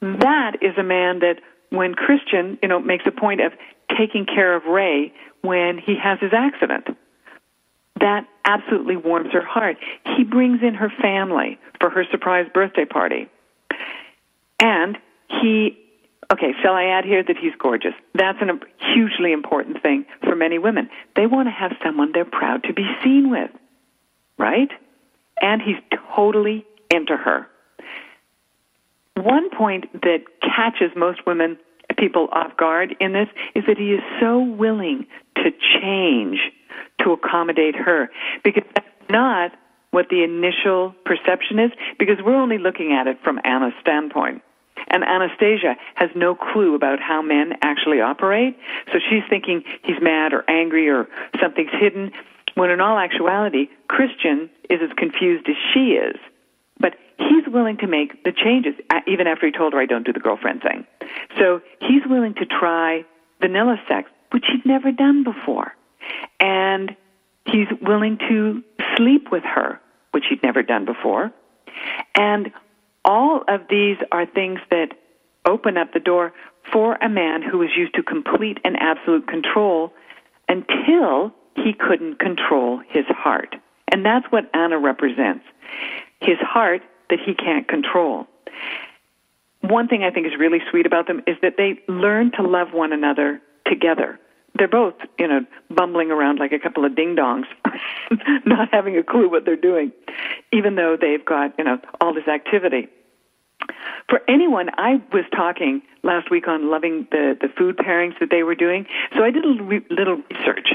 That 0.00 0.56
is 0.62 0.76
a 0.78 0.82
man 0.82 1.20
that 1.20 1.40
when 1.70 1.94
Christian, 1.94 2.58
you 2.62 2.68
know, 2.68 2.80
makes 2.80 3.04
a 3.06 3.10
point 3.10 3.40
of 3.40 3.52
taking 3.96 4.26
care 4.26 4.54
of 4.54 4.64
Ray 4.64 5.12
when 5.42 5.78
he 5.78 5.96
has 6.02 6.18
his 6.20 6.32
accident. 6.32 6.86
That 8.00 8.26
absolutely 8.44 8.96
warms 8.96 9.32
her 9.32 9.44
heart. 9.44 9.76
He 10.16 10.24
brings 10.24 10.62
in 10.62 10.74
her 10.74 10.92
family 11.00 11.58
for 11.80 11.90
her 11.90 12.04
surprise 12.10 12.46
birthday 12.52 12.84
party. 12.84 13.28
And 14.60 14.98
he, 15.28 15.78
okay, 16.30 16.52
shall 16.62 16.74
I 16.74 16.84
add 16.84 17.04
here 17.04 17.22
that 17.22 17.36
he's 17.36 17.54
gorgeous? 17.58 17.94
That's 18.14 18.38
a 18.42 18.58
hugely 18.94 19.32
important 19.32 19.82
thing 19.82 20.04
for 20.22 20.36
many 20.36 20.58
women. 20.58 20.90
They 21.14 21.26
want 21.26 21.48
to 21.48 21.52
have 21.52 21.72
someone 21.82 22.12
they're 22.12 22.24
proud 22.24 22.64
to 22.64 22.72
be 22.72 22.86
seen 23.02 23.30
with, 23.30 23.50
right? 24.38 24.70
And 25.40 25.62
he's 25.62 25.76
totally 26.14 26.66
into 26.90 27.16
her. 27.16 27.46
One 29.16 29.50
point 29.50 29.90
that 30.02 30.24
catches 30.42 30.94
most 30.96 31.26
women 31.26 31.58
people 31.96 32.28
off 32.32 32.56
guard 32.56 32.94
in 33.00 33.12
this 33.12 33.28
is 33.54 33.64
that 33.66 33.78
he 33.78 33.92
is 33.92 34.00
so 34.20 34.38
willing 34.38 35.06
to 35.36 35.50
change 35.80 36.38
to 37.00 37.12
accommodate 37.12 37.74
her 37.74 38.10
because 38.44 38.64
that's 38.74 39.10
not 39.10 39.52
what 39.90 40.08
the 40.10 40.22
initial 40.22 40.94
perception 41.04 41.58
is 41.58 41.70
because 41.98 42.16
we're 42.24 42.36
only 42.36 42.58
looking 42.58 42.92
at 42.92 43.06
it 43.06 43.16
from 43.24 43.40
Ana's 43.44 43.72
standpoint. 43.80 44.42
And 44.88 45.02
Anastasia 45.02 45.76
has 45.94 46.10
no 46.14 46.34
clue 46.34 46.74
about 46.74 47.00
how 47.00 47.22
men 47.22 47.54
actually 47.62 48.00
operate. 48.00 48.58
So 48.92 48.98
she's 49.08 49.22
thinking 49.30 49.64
he's 49.82 50.00
mad 50.02 50.34
or 50.34 50.44
angry 50.48 50.88
or 50.90 51.08
something's 51.40 51.70
hidden, 51.72 52.12
when 52.54 52.70
in 52.70 52.80
all 52.80 52.98
actuality, 52.98 53.68
Christian 53.88 54.50
is 54.68 54.80
as 54.82 54.90
confused 54.96 55.48
as 55.48 55.56
she 55.72 55.92
is. 55.92 56.16
But 56.86 56.94
he's 57.18 57.52
willing 57.52 57.78
to 57.78 57.88
make 57.88 58.22
the 58.22 58.30
changes, 58.30 58.74
even 59.08 59.26
after 59.26 59.46
he 59.46 59.50
told 59.50 59.72
her, 59.72 59.80
I 59.80 59.86
don't 59.86 60.06
do 60.06 60.12
the 60.12 60.20
girlfriend 60.20 60.62
thing. 60.62 60.86
So 61.36 61.60
he's 61.80 62.02
willing 62.08 62.34
to 62.34 62.46
try 62.46 63.04
vanilla 63.40 63.76
sex, 63.88 64.08
which 64.30 64.44
he'd 64.52 64.64
never 64.64 64.92
done 64.92 65.24
before. 65.24 65.74
And 66.38 66.94
he's 67.44 67.66
willing 67.82 68.18
to 68.28 68.62
sleep 68.96 69.32
with 69.32 69.42
her, 69.42 69.80
which 70.12 70.26
he'd 70.28 70.44
never 70.44 70.62
done 70.62 70.84
before. 70.84 71.32
And 72.14 72.52
all 73.04 73.42
of 73.48 73.62
these 73.68 73.96
are 74.12 74.24
things 74.24 74.60
that 74.70 74.90
open 75.44 75.76
up 75.76 75.92
the 75.92 75.98
door 75.98 76.32
for 76.72 76.94
a 77.02 77.08
man 77.08 77.42
who 77.42 77.58
was 77.58 77.70
used 77.76 77.96
to 77.96 78.04
complete 78.04 78.58
and 78.64 78.76
absolute 78.78 79.26
control 79.26 79.92
until 80.48 81.32
he 81.56 81.72
couldn't 81.72 82.20
control 82.20 82.80
his 82.88 83.06
heart. 83.08 83.56
And 83.90 84.06
that's 84.06 84.26
what 84.30 84.54
Ana 84.54 84.78
represents 84.78 85.44
his 86.20 86.38
heart 86.40 86.82
that 87.10 87.18
he 87.24 87.34
can't 87.34 87.68
control. 87.68 88.26
One 89.60 89.88
thing 89.88 90.04
I 90.04 90.10
think 90.10 90.26
is 90.26 90.32
really 90.38 90.60
sweet 90.70 90.86
about 90.86 91.06
them 91.06 91.22
is 91.26 91.36
that 91.42 91.54
they 91.56 91.80
learn 91.88 92.30
to 92.32 92.42
love 92.42 92.68
one 92.72 92.92
another 92.92 93.40
together. 93.66 94.18
They're 94.54 94.68
both, 94.68 94.94
you 95.18 95.28
know, 95.28 95.40
bumbling 95.70 96.10
around 96.10 96.38
like 96.38 96.52
a 96.52 96.58
couple 96.58 96.84
of 96.84 96.94
ding 96.96 97.16
dongs, 97.16 97.44
not 98.46 98.68
having 98.72 98.96
a 98.96 99.02
clue 99.02 99.28
what 99.28 99.44
they're 99.44 99.56
doing, 99.56 99.92
even 100.52 100.76
though 100.76 100.96
they've 100.98 101.24
got, 101.24 101.54
you 101.58 101.64
know, 101.64 101.78
all 102.00 102.14
this 102.14 102.28
activity. 102.28 102.88
For 104.08 104.20
anyone, 104.28 104.70
I 104.76 105.02
was 105.12 105.24
talking 105.34 105.82
last 106.02 106.30
week 106.30 106.48
on 106.48 106.70
loving 106.70 107.06
the, 107.10 107.36
the 107.40 107.48
food 107.48 107.76
pairings 107.76 108.18
that 108.20 108.30
they 108.30 108.44
were 108.44 108.54
doing, 108.54 108.86
so 109.14 109.24
I 109.24 109.30
did 109.30 109.44
a 109.44 109.48
little 109.90 110.22
research 110.30 110.68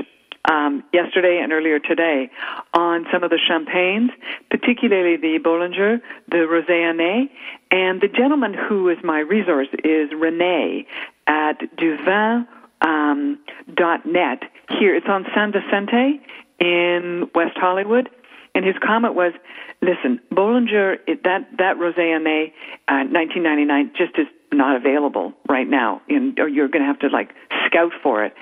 um, 0.49 0.83
yesterday 0.91 1.39
and 1.41 1.51
earlier 1.51 1.79
today 1.79 2.29
on 2.73 3.05
some 3.11 3.23
of 3.23 3.29
the 3.29 3.39
champagnes, 3.47 4.11
particularly 4.49 5.17
the 5.17 5.39
Bollinger, 5.39 6.01
the 6.29 6.37
Rosé 6.37 6.69
Année, 6.69 7.29
and 7.69 8.01
the 8.01 8.07
gentleman 8.07 8.53
who 8.53 8.89
is 8.89 8.97
my 9.03 9.19
resource 9.19 9.67
is 9.83 10.09
Rene 10.13 10.85
at 11.27 11.59
Duvin 11.77 12.47
um, 12.81 13.39
dot 13.73 14.05
net. 14.05 14.43
Here, 14.79 14.95
it's 14.95 15.07
on 15.07 15.25
San 15.35 15.51
Vicente 15.51 16.21
in 16.59 17.29
West 17.35 17.57
Hollywood, 17.57 18.09
and 18.55 18.65
his 18.65 18.75
comment 18.83 19.13
was, 19.13 19.33
"Listen, 19.81 20.19
Bollinger, 20.33 20.97
it, 21.07 21.23
that 21.23 21.47
that 21.57 21.77
Rosé 21.77 21.99
Année, 21.99 22.51
uh, 22.87 23.05
1999, 23.05 23.91
just 23.95 24.17
is 24.17 24.27
not 24.51 24.75
available 24.75 25.33
right 25.47 25.67
now, 25.67 26.01
in, 26.07 26.35
or 26.39 26.47
you're 26.47 26.67
going 26.67 26.81
to 26.81 26.87
have 26.87 26.99
to 26.99 27.09
like 27.09 27.29
scout 27.67 27.93
for 28.01 28.25
it." 28.25 28.33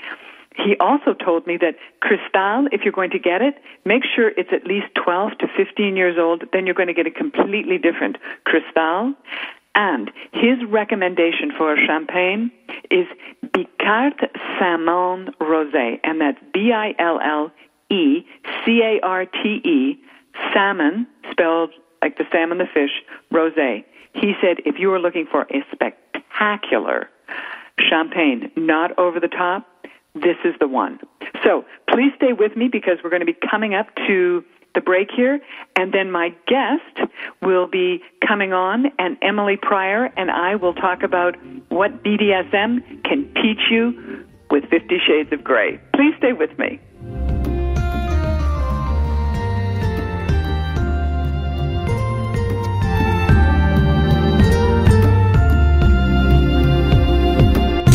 He 0.63 0.75
also 0.79 1.13
told 1.13 1.47
me 1.47 1.57
that 1.57 1.75
Cristal, 2.01 2.67
if 2.71 2.81
you're 2.83 2.93
going 2.93 3.11
to 3.11 3.19
get 3.19 3.41
it, 3.41 3.55
make 3.85 4.03
sure 4.03 4.29
it's 4.37 4.51
at 4.51 4.65
least 4.65 4.87
12 4.95 5.37
to 5.39 5.47
15 5.55 5.95
years 5.95 6.17
old. 6.19 6.43
Then 6.51 6.65
you're 6.65 6.75
going 6.75 6.87
to 6.87 6.93
get 6.93 7.07
a 7.07 7.11
completely 7.11 7.77
different 7.77 8.17
Cristal. 8.45 9.13
And 9.75 10.11
his 10.33 10.57
recommendation 10.67 11.51
for 11.57 11.73
a 11.73 11.77
champagne 11.85 12.51
is 12.91 13.05
Billcarte 13.45 14.27
Saint-Monde 14.59 15.33
Rosé, 15.39 15.99
and 16.03 16.19
that's 16.19 16.39
B-I-L-L-E 16.53 18.25
C-A-R-T-E, 18.65 19.99
salmon, 20.53 21.07
spelled 21.31 21.71
like 22.01 22.17
the 22.17 22.25
salmon, 22.31 22.57
the 22.59 22.65
fish, 22.71 22.91
rosé. 23.31 23.83
He 24.13 24.33
said 24.41 24.57
if 24.65 24.79
you 24.79 24.89
were 24.89 24.99
looking 24.99 25.25
for 25.29 25.47
a 25.51 25.63
spectacular 25.71 27.09
champagne, 27.79 28.51
not 28.55 28.97
over 28.97 29.19
the 29.19 29.27
top, 29.27 29.67
this 30.15 30.37
is 30.43 30.55
the 30.59 30.67
one. 30.67 30.99
So 31.43 31.65
please 31.89 32.11
stay 32.15 32.33
with 32.33 32.55
me 32.55 32.67
because 32.67 32.97
we're 33.03 33.09
going 33.09 33.21
to 33.21 33.25
be 33.25 33.37
coming 33.49 33.73
up 33.73 33.87
to 34.07 34.43
the 34.75 34.81
break 34.81 35.09
here, 35.15 35.39
and 35.75 35.91
then 35.91 36.11
my 36.11 36.29
guest 36.47 37.09
will 37.41 37.67
be 37.67 38.03
coming 38.25 38.53
on, 38.53 38.85
and 38.99 39.17
Emily 39.21 39.57
Prior 39.59 40.11
and 40.15 40.29
I 40.29 40.55
will 40.55 40.75
talk 40.75 41.01
about 41.01 41.35
what 41.69 42.03
BDSM 42.03 43.03
can 43.03 43.33
teach 43.35 43.71
you 43.71 44.25
with 44.51 44.69
Fifty 44.69 44.99
Shades 45.05 45.31
of 45.33 45.43
Grey. 45.43 45.79
Please 45.95 46.13
stay 46.17 46.33
with 46.33 46.57
me. 46.59 46.79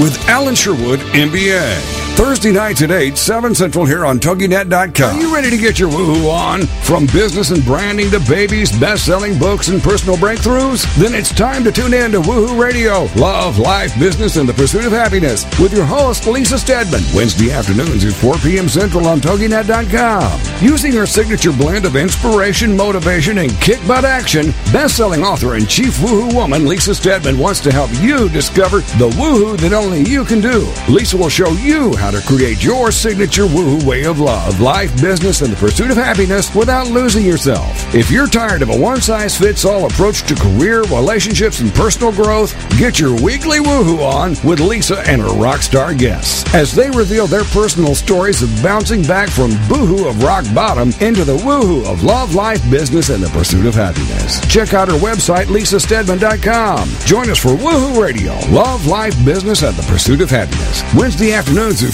with 0.00 0.18
Alan 0.28 0.54
Sherwood, 0.54 1.00
MBA. 1.12 2.13
Thursday 2.14 2.52
nights 2.52 2.80
at 2.80 2.92
8, 2.92 3.18
7 3.18 3.56
Central 3.56 3.84
here 3.84 4.06
on 4.06 4.20
TogiNet.com. 4.20 5.16
Are 5.16 5.20
you 5.20 5.34
ready 5.34 5.50
to 5.50 5.56
get 5.56 5.80
your 5.80 5.90
woohoo 5.90 6.30
on? 6.30 6.62
From 6.84 7.06
business 7.06 7.50
and 7.50 7.64
branding 7.64 8.08
to 8.10 8.20
babies, 8.20 8.70
best-selling 8.78 9.36
books, 9.36 9.66
and 9.66 9.82
personal 9.82 10.16
breakthroughs? 10.16 10.84
Then 10.94 11.12
it's 11.12 11.34
time 11.34 11.64
to 11.64 11.72
tune 11.72 11.92
in 11.92 12.12
to 12.12 12.20
Woohoo 12.20 12.56
Radio. 12.56 13.08
Love, 13.16 13.58
life, 13.58 13.98
business, 13.98 14.36
and 14.36 14.48
the 14.48 14.54
pursuit 14.54 14.84
of 14.84 14.92
happiness 14.92 15.44
with 15.58 15.72
your 15.72 15.84
host, 15.84 16.28
Lisa 16.28 16.56
Steadman. 16.56 17.02
Wednesday 17.16 17.50
afternoons 17.50 18.04
at 18.04 18.12
4 18.12 18.36
p.m. 18.36 18.68
Central 18.68 19.08
on 19.08 19.18
TogiNet.com. 19.18 20.40
Using 20.64 20.92
her 20.92 21.06
signature 21.06 21.52
blend 21.52 21.84
of 21.84 21.96
inspiration, 21.96 22.76
motivation, 22.76 23.38
and 23.38 23.50
kick 23.60 23.84
butt 23.88 24.04
action, 24.04 24.52
best-selling 24.72 25.24
author 25.24 25.54
and 25.54 25.68
chief 25.68 25.96
woohoo 25.98 26.32
woman, 26.32 26.64
Lisa 26.64 26.94
Steadman 26.94 27.38
wants 27.38 27.58
to 27.60 27.72
help 27.72 27.90
you 28.00 28.28
discover 28.28 28.78
the 28.98 29.10
woohoo 29.18 29.58
that 29.58 29.72
only 29.72 30.02
you 30.02 30.24
can 30.24 30.40
do. 30.40 30.72
Lisa 30.88 31.16
will 31.16 31.28
show 31.28 31.50
you 31.54 31.96
how 31.96 32.03
how 32.04 32.10
to 32.10 32.20
create 32.26 32.62
your 32.62 32.92
signature 32.92 33.44
woohoo 33.44 33.82
way 33.84 34.04
of 34.04 34.20
love, 34.20 34.60
life, 34.60 34.92
business, 35.00 35.40
and 35.40 35.50
the 35.50 35.56
pursuit 35.56 35.90
of 35.90 35.96
happiness 35.96 36.54
without 36.54 36.86
losing 36.88 37.24
yourself. 37.24 37.94
If 37.94 38.10
you're 38.10 38.26
tired 38.26 38.60
of 38.60 38.68
a 38.68 38.78
one 38.78 39.00
size 39.00 39.38
fits 39.38 39.64
all 39.64 39.86
approach 39.86 40.22
to 40.24 40.34
career, 40.34 40.82
relationships, 40.82 41.60
and 41.60 41.72
personal 41.72 42.12
growth, 42.12 42.52
get 42.76 43.00
your 43.00 43.14
weekly 43.22 43.58
woohoo 43.58 44.00
on 44.04 44.36
with 44.46 44.60
Lisa 44.60 44.98
and 45.08 45.22
her 45.22 45.32
rock 45.32 45.62
star 45.62 45.94
guests 45.94 46.44
as 46.54 46.74
they 46.74 46.90
reveal 46.90 47.26
their 47.26 47.44
personal 47.44 47.94
stories 47.94 48.42
of 48.42 48.62
bouncing 48.62 49.00
back 49.04 49.30
from 49.30 49.52
boohoo 49.66 50.06
of 50.06 50.22
rock 50.22 50.44
bottom 50.54 50.90
into 51.00 51.24
the 51.24 51.38
woohoo 51.38 51.90
of 51.90 52.04
love, 52.04 52.34
life, 52.34 52.60
business, 52.70 53.08
and 53.08 53.22
the 53.22 53.30
pursuit 53.30 53.64
of 53.64 53.74
happiness. 53.74 54.46
Check 54.52 54.74
out 54.74 54.88
her 54.88 54.98
website, 54.98 55.46
lisasteadman.com. 55.46 56.86
Join 57.06 57.30
us 57.30 57.38
for 57.38 57.56
Woohoo 57.56 57.98
Radio, 57.98 58.34
Love, 58.50 58.86
Life, 58.86 59.16
Business, 59.24 59.62
and 59.62 59.74
the 59.74 59.90
Pursuit 59.90 60.20
of 60.20 60.28
Happiness. 60.28 60.82
Wednesday 60.94 61.32
afternoons 61.32 61.82
at 61.82 61.93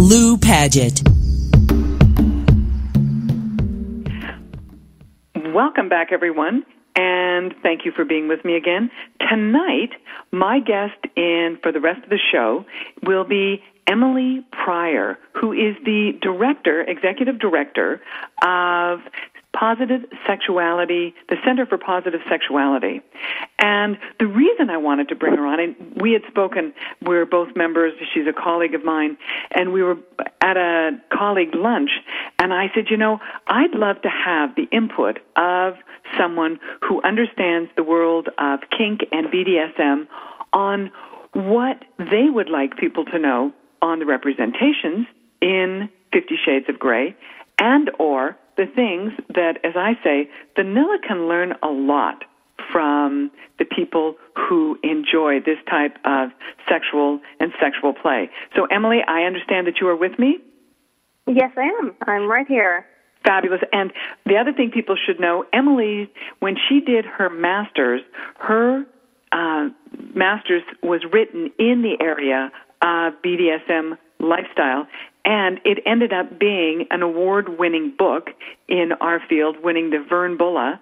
Lou 0.00 0.38
Paget. 0.38 1.02
Welcome 5.52 5.90
back, 5.90 6.08
everyone, 6.10 6.64
and 6.96 7.54
thank 7.62 7.84
you 7.84 7.92
for 7.94 8.06
being 8.06 8.26
with 8.26 8.42
me 8.42 8.56
again. 8.56 8.90
Tonight, 9.28 9.90
my 10.32 10.58
guest 10.58 10.96
in 11.16 11.58
for 11.62 11.70
the 11.70 11.80
rest 11.80 12.02
of 12.02 12.08
the 12.08 12.18
show 12.32 12.64
will 13.02 13.24
be 13.24 13.62
Emily 13.86 14.42
Prior, 14.52 15.18
who 15.38 15.52
is 15.52 15.76
the 15.84 16.12
director, 16.22 16.80
executive 16.80 17.38
director 17.38 18.00
of 18.42 19.00
Positive 19.52 20.02
Sexuality, 20.26 21.14
the 21.28 21.36
Center 21.44 21.66
for 21.66 21.76
Positive 21.76 22.20
Sexuality. 22.28 23.02
And 23.58 23.98
the 24.18 24.26
reason 24.26 24.70
I 24.70 24.76
wanted 24.76 25.08
to 25.08 25.16
bring 25.16 25.36
her 25.36 25.46
on, 25.46 25.58
and 25.58 25.74
we 26.00 26.12
had 26.12 26.22
spoken, 26.28 26.72
we're 27.02 27.26
both 27.26 27.56
members, 27.56 27.92
she's 28.14 28.26
a 28.28 28.32
colleague 28.32 28.74
of 28.74 28.84
mine, 28.84 29.16
and 29.50 29.72
we 29.72 29.82
were 29.82 29.96
at 30.40 30.56
a 30.56 31.00
colleague 31.12 31.54
lunch, 31.54 31.90
and 32.38 32.54
I 32.54 32.70
said, 32.74 32.90
you 32.90 32.96
know, 32.96 33.18
I'd 33.48 33.74
love 33.74 34.00
to 34.02 34.08
have 34.08 34.54
the 34.54 34.68
input 34.70 35.18
of 35.36 35.74
someone 36.16 36.60
who 36.82 37.02
understands 37.02 37.70
the 37.76 37.82
world 37.82 38.28
of 38.38 38.60
kink 38.76 39.00
and 39.12 39.26
BDSM 39.26 40.06
on 40.52 40.90
what 41.32 41.84
they 41.98 42.28
would 42.28 42.48
like 42.48 42.76
people 42.76 43.04
to 43.06 43.18
know 43.18 43.52
on 43.82 43.98
the 43.98 44.06
representations 44.06 45.06
in 45.40 45.88
Fifty 46.12 46.36
Shades 46.44 46.66
of 46.68 46.78
Grey 46.78 47.16
and 47.58 47.90
or 47.98 48.36
the 48.60 48.66
things 48.66 49.12
that, 49.34 49.56
as 49.64 49.72
I 49.74 49.94
say, 50.04 50.28
vanilla 50.54 50.98
can 51.06 51.28
learn 51.28 51.54
a 51.62 51.68
lot 51.68 52.24
from 52.70 53.30
the 53.58 53.64
people 53.64 54.16
who 54.36 54.78
enjoy 54.82 55.40
this 55.40 55.56
type 55.68 55.96
of 56.04 56.28
sexual 56.68 57.20
and 57.40 57.52
sexual 57.58 57.94
play. 57.94 58.28
So, 58.54 58.66
Emily, 58.66 58.98
I 59.08 59.22
understand 59.22 59.66
that 59.66 59.80
you 59.80 59.88
are 59.88 59.96
with 59.96 60.18
me. 60.18 60.36
Yes, 61.26 61.52
I 61.56 61.62
am. 61.62 61.94
I'm 62.06 62.28
right 62.28 62.46
here. 62.46 62.84
Fabulous. 63.24 63.60
And 63.72 63.94
the 64.26 64.36
other 64.36 64.52
thing 64.52 64.70
people 64.70 64.96
should 65.06 65.18
know, 65.18 65.46
Emily, 65.54 66.10
when 66.40 66.56
she 66.68 66.80
did 66.80 67.06
her 67.06 67.30
master's, 67.30 68.02
her 68.40 68.84
uh, 69.32 69.68
master's 70.14 70.62
was 70.82 71.00
written 71.10 71.50
in 71.58 71.80
the 71.80 71.96
area 72.04 72.52
of 72.82 73.14
BDSM 73.24 73.96
lifestyle, 74.18 74.86
and 75.24 75.60
it 75.64 75.78
ended 75.86 76.12
up 76.12 76.38
being 76.38 76.86
an 76.90 77.02
award-winning 77.02 77.94
book 77.98 78.30
in 78.68 78.92
our 79.00 79.20
field, 79.28 79.56
winning 79.62 79.90
the 79.90 80.04
Vern 80.08 80.36
Bullough. 80.38 80.74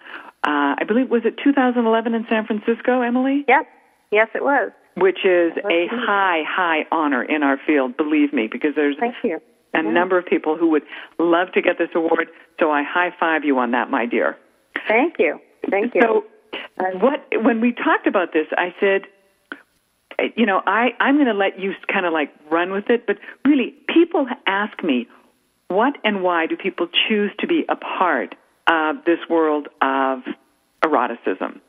Uh, 0.45 0.76
I 0.78 0.85
believe 0.87 1.11
was 1.11 1.23
it 1.25 1.35
2011 1.42 2.14
in 2.14 2.26
San 2.28 2.47
Francisco, 2.47 3.02
Emily? 3.02 3.45
Yes, 3.49 3.64
yes, 4.11 4.28
it 4.35 4.42
was. 4.42 4.71
Which 4.97 5.25
is 5.25 5.52
a 5.71 5.87
high, 5.90 6.42
high 6.49 6.87
honor 6.90 7.23
in 7.23 7.42
our 7.42 7.59
field, 7.66 7.97
believe 7.97 8.33
me, 8.33 8.48
because 8.51 8.74
there's 8.74 8.96
Thank 8.98 9.14
you. 9.22 9.40
a 9.74 9.83
Yeah. 9.83 9.90
number 9.90 10.18
of 10.18 10.27
people 10.27 10.57
who 10.57 10.68
would 10.68 10.85
love 11.18 11.53
to 11.53 11.62
get 11.62 11.79
this 11.79 11.90
award. 11.94 12.29
So 12.59 12.70
I 12.70 12.83
high 12.83 13.11
five 13.18 13.44
you 13.44 13.59
on 13.59 13.72
that, 13.72 13.90
my 13.90 14.07
dear. 14.07 14.37
Thank 14.88 15.18
you. 15.18 15.40
Thank 15.70 15.94
you. 15.94 16.01
So, 16.03 16.24
what 17.01 17.24
when 17.42 17.61
we 17.61 17.72
talked 17.72 18.07
about 18.07 18.33
this, 18.33 18.46
I 18.57 18.74
said, 18.81 19.03
you 20.37 20.46
know, 20.46 20.62
I 20.66 20.88
I'm 21.00 21.16
going 21.16 21.26
to 21.26 21.35
let 21.35 21.59
you 21.59 21.72
kind 21.92 22.07
of 22.07 22.12
like 22.12 22.31
run 22.50 22.72
with 22.72 22.90
it, 22.90 23.07
but 23.07 23.18
really, 23.44 23.74
people 23.92 24.26
ask 24.46 24.83
me, 24.83 25.07
what 25.68 25.94
and 26.04 26.22
why 26.22 26.46
do 26.46 26.57
people 26.57 26.88
choose 27.09 27.31
to 27.40 27.46
be 27.46 27.64
a 27.68 27.76
part 27.76 28.35
of 28.66 29.04
this 29.04 29.18
world 29.28 29.68
of 29.81 30.20
eroticism? 30.85 31.61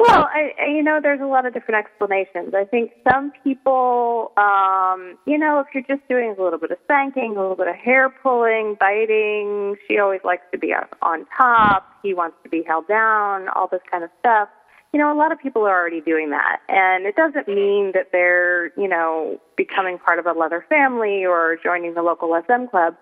Well, 0.00 0.28
I, 0.32 0.52
you 0.68 0.82
know, 0.84 1.00
there's 1.02 1.20
a 1.20 1.26
lot 1.26 1.44
of 1.44 1.52
different 1.52 1.84
explanations. 1.84 2.54
I 2.54 2.64
think 2.64 2.92
some 3.10 3.32
people, 3.42 4.30
um, 4.36 5.18
you 5.26 5.36
know, 5.36 5.58
if 5.58 5.66
you're 5.74 5.82
just 5.82 6.08
doing 6.08 6.36
a 6.38 6.40
little 6.40 6.58
bit 6.60 6.70
of 6.70 6.78
spanking, 6.84 7.34
a 7.36 7.40
little 7.40 7.56
bit 7.56 7.66
of 7.66 7.74
hair 7.74 8.08
pulling, 8.08 8.76
biting, 8.78 9.74
she 9.88 9.98
always 9.98 10.20
likes 10.22 10.44
to 10.52 10.58
be 10.58 10.72
on 11.02 11.26
top. 11.36 11.84
He 12.04 12.14
wants 12.14 12.36
to 12.44 12.48
be 12.48 12.62
held 12.62 12.86
down, 12.86 13.48
all 13.48 13.66
this 13.66 13.80
kind 13.90 14.04
of 14.04 14.10
stuff. 14.20 14.48
You 14.92 14.98
know, 14.98 15.12
a 15.12 15.18
lot 15.18 15.32
of 15.32 15.38
people 15.38 15.62
are 15.66 15.78
already 15.78 16.00
doing 16.00 16.30
that, 16.30 16.60
and 16.68 17.04
it 17.04 17.14
doesn't 17.14 17.46
mean 17.46 17.92
that 17.92 18.08
they're, 18.10 18.68
you 18.78 18.88
know, 18.88 19.38
becoming 19.56 19.98
part 19.98 20.18
of 20.18 20.26
a 20.26 20.32
leather 20.32 20.64
family 20.68 21.26
or 21.26 21.58
joining 21.62 21.94
the 21.94 22.02
local 22.02 22.40
SM 22.46 22.66
club 22.70 22.96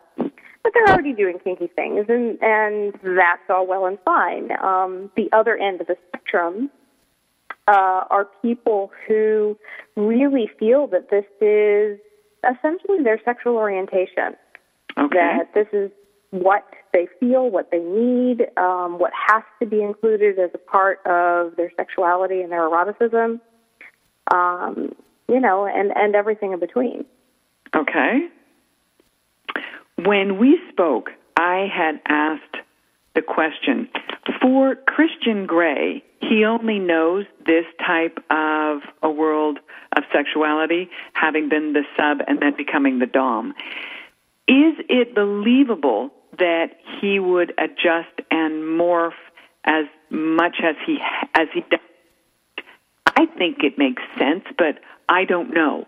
but 0.67 0.73
they're 0.75 0.93
already 0.93 1.13
doing 1.13 1.39
kinky 1.45 1.69
things, 1.77 2.07
and 2.09 2.39
and 2.43 2.93
that's 3.05 3.43
all 3.49 3.69
well 3.69 3.87
and 3.87 3.99
fine. 4.05 4.51
Um, 4.61 5.13
the 5.17 5.29
other 5.33 5.57
end 5.57 5.81
of 5.81 5.87
the 5.87 5.97
spectrum 6.09 6.71
uh, 7.69 8.03
are 8.11 8.27
people 8.43 8.91
who 9.07 9.57
really 9.95 10.51
feel 10.59 10.89
that 10.89 11.09
this 11.09 11.25
is 11.41 12.01
essentially 12.43 13.01
their 13.05 13.21
sexual 13.25 13.55
orientation. 13.55 14.35
Okay. 14.99 15.39
That 15.39 15.55
this 15.55 15.69
is 15.73 15.93
what 16.31 16.65
they 16.93 17.09
feel, 17.21 17.51
what 17.51 17.71
they 17.71 17.79
need, 17.79 18.47
um, 18.57 18.99
what 18.99 19.13
has 19.29 19.43
to 19.61 19.67
be 19.67 19.83
included 19.83 20.39
as 20.39 20.51
a 20.55 20.59
part 20.59 21.01
of 21.07 21.57
their 21.57 21.73
sexuality 21.77 22.43
and 22.43 22.51
their 22.51 22.63
eroticism. 22.69 23.41
Um, 24.33 24.95
you 25.29 25.41
know, 25.41 25.67
and 25.67 25.93
and 25.97 26.15
everything 26.15 26.53
in 26.53 26.61
between. 26.61 27.05
Okay. 27.75 28.29
When 29.97 30.39
we 30.39 30.59
spoke, 30.71 31.11
I 31.37 31.69
had 31.73 32.01
asked 32.07 32.57
the 33.15 33.23
question 33.23 33.89
for 34.41 34.75
Christian 34.75 35.47
Grey, 35.47 36.03
he 36.21 36.45
only 36.45 36.79
knows 36.79 37.25
this 37.47 37.65
type 37.85 38.19
of 38.31 38.81
a 39.03 39.11
world 39.11 39.59
of 39.97 40.05
sexuality, 40.13 40.89
having 41.15 41.49
been 41.49 41.73
the 41.73 41.85
sub 41.97 42.19
and 42.27 42.41
then 42.41 42.55
becoming 42.57 42.99
the 42.99 43.07
Dom. 43.07 43.55
Is 44.49 44.75
it 44.89 45.15
believable 45.15 46.11
that 46.39 46.69
he 47.01 47.19
would 47.19 47.53
adjust 47.59 48.21
and 48.31 48.63
morph 48.63 49.11
as 49.65 49.87
much 50.11 50.57
as 50.63 50.77
he 50.87 50.99
as 51.35 51.49
he 51.53 51.63
does? 51.63 51.81
I 53.07 53.27
think 53.39 53.59
it 53.65 53.79
makes 53.79 54.03
sense, 54.19 54.45
but 54.57 54.79
I 55.09 55.25
don't 55.25 55.53
know. 55.53 55.87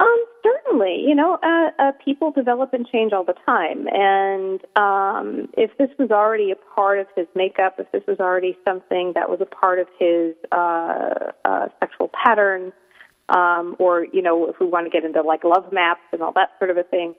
Um, 0.00 0.24
certainly, 0.42 1.04
you 1.06 1.14
know, 1.14 1.38
uh, 1.42 1.70
uh, 1.82 1.92
people 2.04 2.32
develop 2.32 2.74
and 2.74 2.86
change 2.86 3.12
all 3.12 3.24
the 3.24 3.36
time, 3.46 3.86
and 3.90 4.60
um, 4.76 5.48
if 5.56 5.70
this 5.78 5.88
was 5.98 6.10
already 6.10 6.50
a 6.50 6.56
part 6.74 6.98
of 6.98 7.06
his 7.16 7.26
makeup, 7.34 7.76
if 7.78 7.90
this 7.92 8.02
was 8.08 8.18
already 8.18 8.58
something 8.64 9.12
that 9.14 9.30
was 9.30 9.40
a 9.40 9.46
part 9.46 9.78
of 9.78 9.86
his 9.98 10.34
uh, 10.50 11.30
uh, 11.44 11.68
sexual 11.80 12.10
pattern, 12.12 12.72
um, 13.28 13.76
or 13.78 14.06
you 14.12 14.22
know, 14.22 14.48
if 14.48 14.56
we 14.60 14.66
want 14.66 14.86
to 14.86 14.90
get 14.90 15.04
into 15.04 15.22
like 15.22 15.44
love 15.44 15.72
maps 15.72 16.02
and 16.12 16.22
all 16.22 16.32
that 16.32 16.50
sort 16.58 16.70
of 16.70 16.76
a 16.76 16.82
thing, 16.82 17.14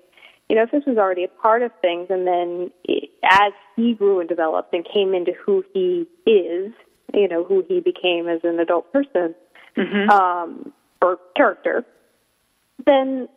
you 0.50 0.56
know, 0.56 0.64
if 0.64 0.72
this 0.72 0.84
was 0.86 0.98
already 0.98 1.24
a 1.24 1.28
part 1.28 1.62
of 1.62 1.72
things, 1.82 2.08
and 2.10 2.28
then 2.28 2.72
i 2.90 3.02
as 3.24 3.54
he 3.76 3.94
grew 3.94 4.20
and 4.20 4.30
developed 4.30 4.74
and 4.74 4.86
came 4.86 5.14
into 5.14 5.34
who 5.46 5.64
he 5.74 6.06
is, 6.26 6.72
you 7.14 7.28
know, 7.28 7.44
who 7.44 7.64
he 7.68 7.80
became 7.80 8.28
as 8.28 8.42
an 8.44 8.60
adult 8.60 8.92
person 8.94 9.34
um, 10.12 10.72
or 11.02 11.18
character 11.36 11.84
then 12.86 13.28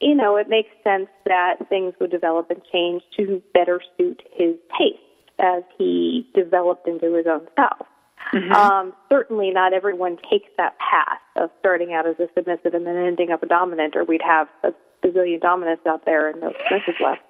you 0.00 0.14
know 0.14 0.36
it 0.36 0.48
makes 0.48 0.70
sense 0.82 1.08
that 1.26 1.56
things 1.68 1.94
would 2.00 2.10
develop 2.10 2.50
and 2.50 2.60
change 2.72 3.02
to 3.16 3.42
better 3.54 3.80
suit 3.96 4.22
his 4.32 4.54
taste 4.78 4.98
as 5.38 5.62
he 5.76 6.28
developed 6.34 6.88
into 6.88 7.14
his 7.14 7.26
own 7.26 7.46
self. 7.54 7.86
Mm-hmm. 8.32 8.52
Um, 8.52 8.92
certainly, 9.08 9.50
not 9.50 9.72
everyone 9.72 10.18
takes 10.30 10.48
that 10.56 10.76
path 10.78 11.20
of 11.36 11.50
starting 11.60 11.92
out 11.92 12.06
as 12.06 12.16
a 12.18 12.28
submissive 12.34 12.74
and 12.74 12.86
then 12.86 12.96
ending 12.96 13.30
up 13.30 13.42
a 13.42 13.46
dominant, 13.46 13.96
or 13.96 14.04
we'd 14.04 14.22
have 14.22 14.48
a 14.62 14.72
bazillion 15.04 15.40
dominants 15.40 15.86
out 15.86 16.04
there 16.04 16.30
and 16.30 16.40
no 16.40 16.52
submissives 16.70 17.00
left. 17.00 17.22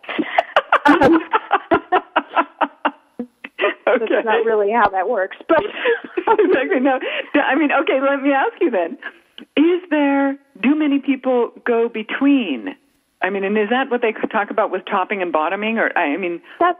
um, 0.86 1.20
okay. 3.86 4.06
That's 4.10 4.24
not 4.24 4.44
really 4.44 4.72
how 4.72 4.88
that 4.90 5.08
works, 5.08 5.36
but 5.48 5.58
exactly. 6.26 6.80
No, 6.80 6.98
I 7.34 7.54
mean, 7.54 7.70
okay. 7.82 8.00
Let 8.00 8.22
me 8.22 8.32
ask 8.32 8.54
you 8.60 8.70
then: 8.70 8.98
Is 9.56 9.82
there? 9.90 10.38
Do 10.60 10.74
many 10.74 10.98
people 10.98 11.52
go 11.64 11.88
between? 11.88 12.74
I 13.20 13.30
mean, 13.30 13.44
and 13.44 13.58
is 13.58 13.70
that 13.70 13.90
what 13.90 14.00
they 14.00 14.12
talk 14.30 14.50
about 14.50 14.70
with 14.70 14.82
topping 14.86 15.22
and 15.22 15.32
bottoming? 15.32 15.78
Or 15.78 15.96
I 15.96 16.16
mean, 16.16 16.40
that's 16.60 16.78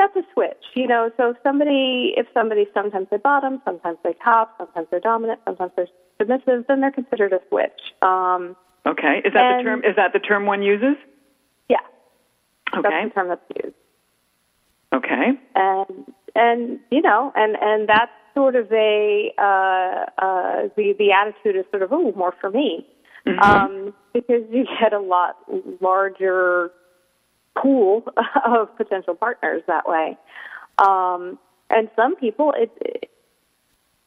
that's 0.00 0.16
a 0.16 0.22
switch, 0.32 0.64
you 0.74 0.86
know. 0.86 1.10
So 1.16 1.30
if 1.30 1.36
somebody, 1.42 2.14
if 2.16 2.26
somebody 2.32 2.66
sometimes 2.72 3.08
they 3.10 3.18
bottom, 3.18 3.60
sometimes 3.64 3.98
they 4.02 4.14
top, 4.24 4.54
sometimes 4.58 4.86
they're 4.90 5.00
dominant, 5.00 5.40
sometimes 5.44 5.72
they're 5.76 5.88
submissive, 6.18 6.64
then 6.68 6.80
they're 6.80 6.90
considered 6.90 7.32
a 7.32 7.40
switch. 7.48 7.80
Um, 8.00 8.56
okay, 8.86 9.20
is 9.24 9.34
that 9.34 9.44
and, 9.44 9.60
the 9.60 9.70
term? 9.70 9.78
Is 9.84 9.96
that 9.96 10.12
the 10.12 10.18
term 10.18 10.46
one 10.46 10.62
uses? 10.62 10.96
Yeah. 11.68 11.76
Okay. 12.74 12.88
That's 12.88 13.08
the 13.08 13.14
term 13.14 13.28
that's 13.28 13.64
used. 13.64 13.76
Okay. 14.94 15.38
And 15.54 16.12
and 16.34 16.80
you 16.90 17.02
know, 17.02 17.32
and 17.36 17.56
and 17.60 17.88
that's 17.88 18.12
sort 18.34 18.56
of 18.56 18.72
a 18.72 19.32
uh, 19.38 20.06
uh, 20.18 20.68
the 20.76 20.94
the 20.98 21.12
attitude 21.12 21.56
is 21.56 21.66
sort 21.70 21.82
of 21.82 21.92
oh 21.92 22.12
more 22.12 22.34
for 22.40 22.50
me, 22.50 22.86
mm-hmm. 23.26 23.38
um, 23.38 23.94
because 24.14 24.42
you 24.50 24.64
get 24.80 24.94
a 24.94 24.98
lot 24.98 25.36
larger 25.82 26.70
pool 27.60 28.04
of 28.46 28.76
potential 28.76 29.14
partners 29.14 29.62
that 29.66 29.88
way. 29.88 30.16
Um, 30.78 31.38
and 31.68 31.88
some 31.94 32.16
people, 32.16 32.52
it, 32.56 33.10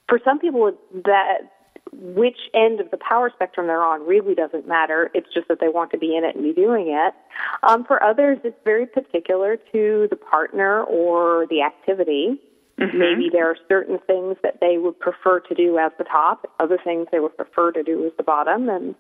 for 0.07 0.19
some 0.23 0.39
people, 0.39 0.77
that 1.05 1.53
which 1.91 2.37
end 2.53 2.79
of 2.79 2.89
the 2.91 2.97
power 2.97 3.31
spectrum 3.33 3.67
they're 3.67 3.83
on 3.83 4.05
really 4.05 4.35
doesn't 4.35 4.67
matter. 4.67 5.11
It's 5.13 5.31
just 5.33 5.47
that 5.47 5.59
they 5.59 5.69
want 5.69 5.91
to 5.91 5.97
be 5.97 6.15
in 6.15 6.23
it 6.23 6.35
and 6.35 6.43
be 6.43 6.53
doing 6.53 6.87
it. 6.89 7.13
Um, 7.61 7.85
for 7.85 8.01
others, 8.01 8.39
it's 8.43 8.57
very 8.63 8.85
particular 8.85 9.57
to 9.71 10.07
the 10.09 10.15
partner 10.15 10.83
or 10.83 11.45
the 11.49 11.61
activity. 11.61 12.39
Mm-hmm. 12.79 12.97
Maybe 12.97 13.29
there 13.31 13.49
are 13.49 13.57
certain 13.67 13.99
things 14.07 14.37
that 14.43 14.59
they 14.59 14.77
would 14.77 14.99
prefer 14.99 15.39
to 15.41 15.55
do 15.55 15.77
as 15.77 15.91
the 15.97 16.03
top, 16.03 16.51
other 16.59 16.79
things 16.83 17.07
they 17.11 17.19
would 17.19 17.37
prefer 17.37 17.71
to 17.71 17.83
do 17.83 18.05
as 18.05 18.11
the 18.17 18.23
bottom, 18.23 18.69
and 18.69 18.95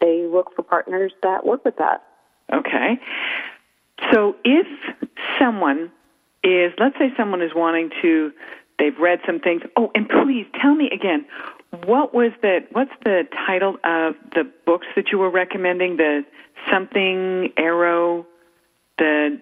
they 0.00 0.26
look 0.26 0.54
for 0.56 0.62
partners 0.62 1.12
that 1.22 1.46
work 1.46 1.64
with 1.64 1.76
that. 1.76 2.02
Okay. 2.52 2.98
So 4.12 4.36
if 4.44 4.66
someone 5.38 5.90
is, 6.44 6.72
let's 6.78 6.96
say 6.98 7.12
someone 7.16 7.42
is 7.42 7.52
wanting 7.54 7.90
to, 8.02 8.32
they've 8.78 8.96
read 8.98 9.20
some 9.26 9.40
things. 9.40 9.62
Oh, 9.76 9.90
and 9.94 10.08
please 10.08 10.46
tell 10.60 10.74
me 10.74 10.90
again, 10.90 11.26
what 11.84 12.14
was 12.14 12.32
the, 12.42 12.60
what's 12.72 12.92
the 13.04 13.24
title 13.46 13.76
of 13.84 14.14
the 14.34 14.50
books 14.64 14.86
that 14.96 15.06
you 15.10 15.18
were 15.18 15.30
recommending? 15.30 15.96
The 15.96 16.24
something 16.70 17.52
arrow, 17.56 18.26
the, 18.98 19.40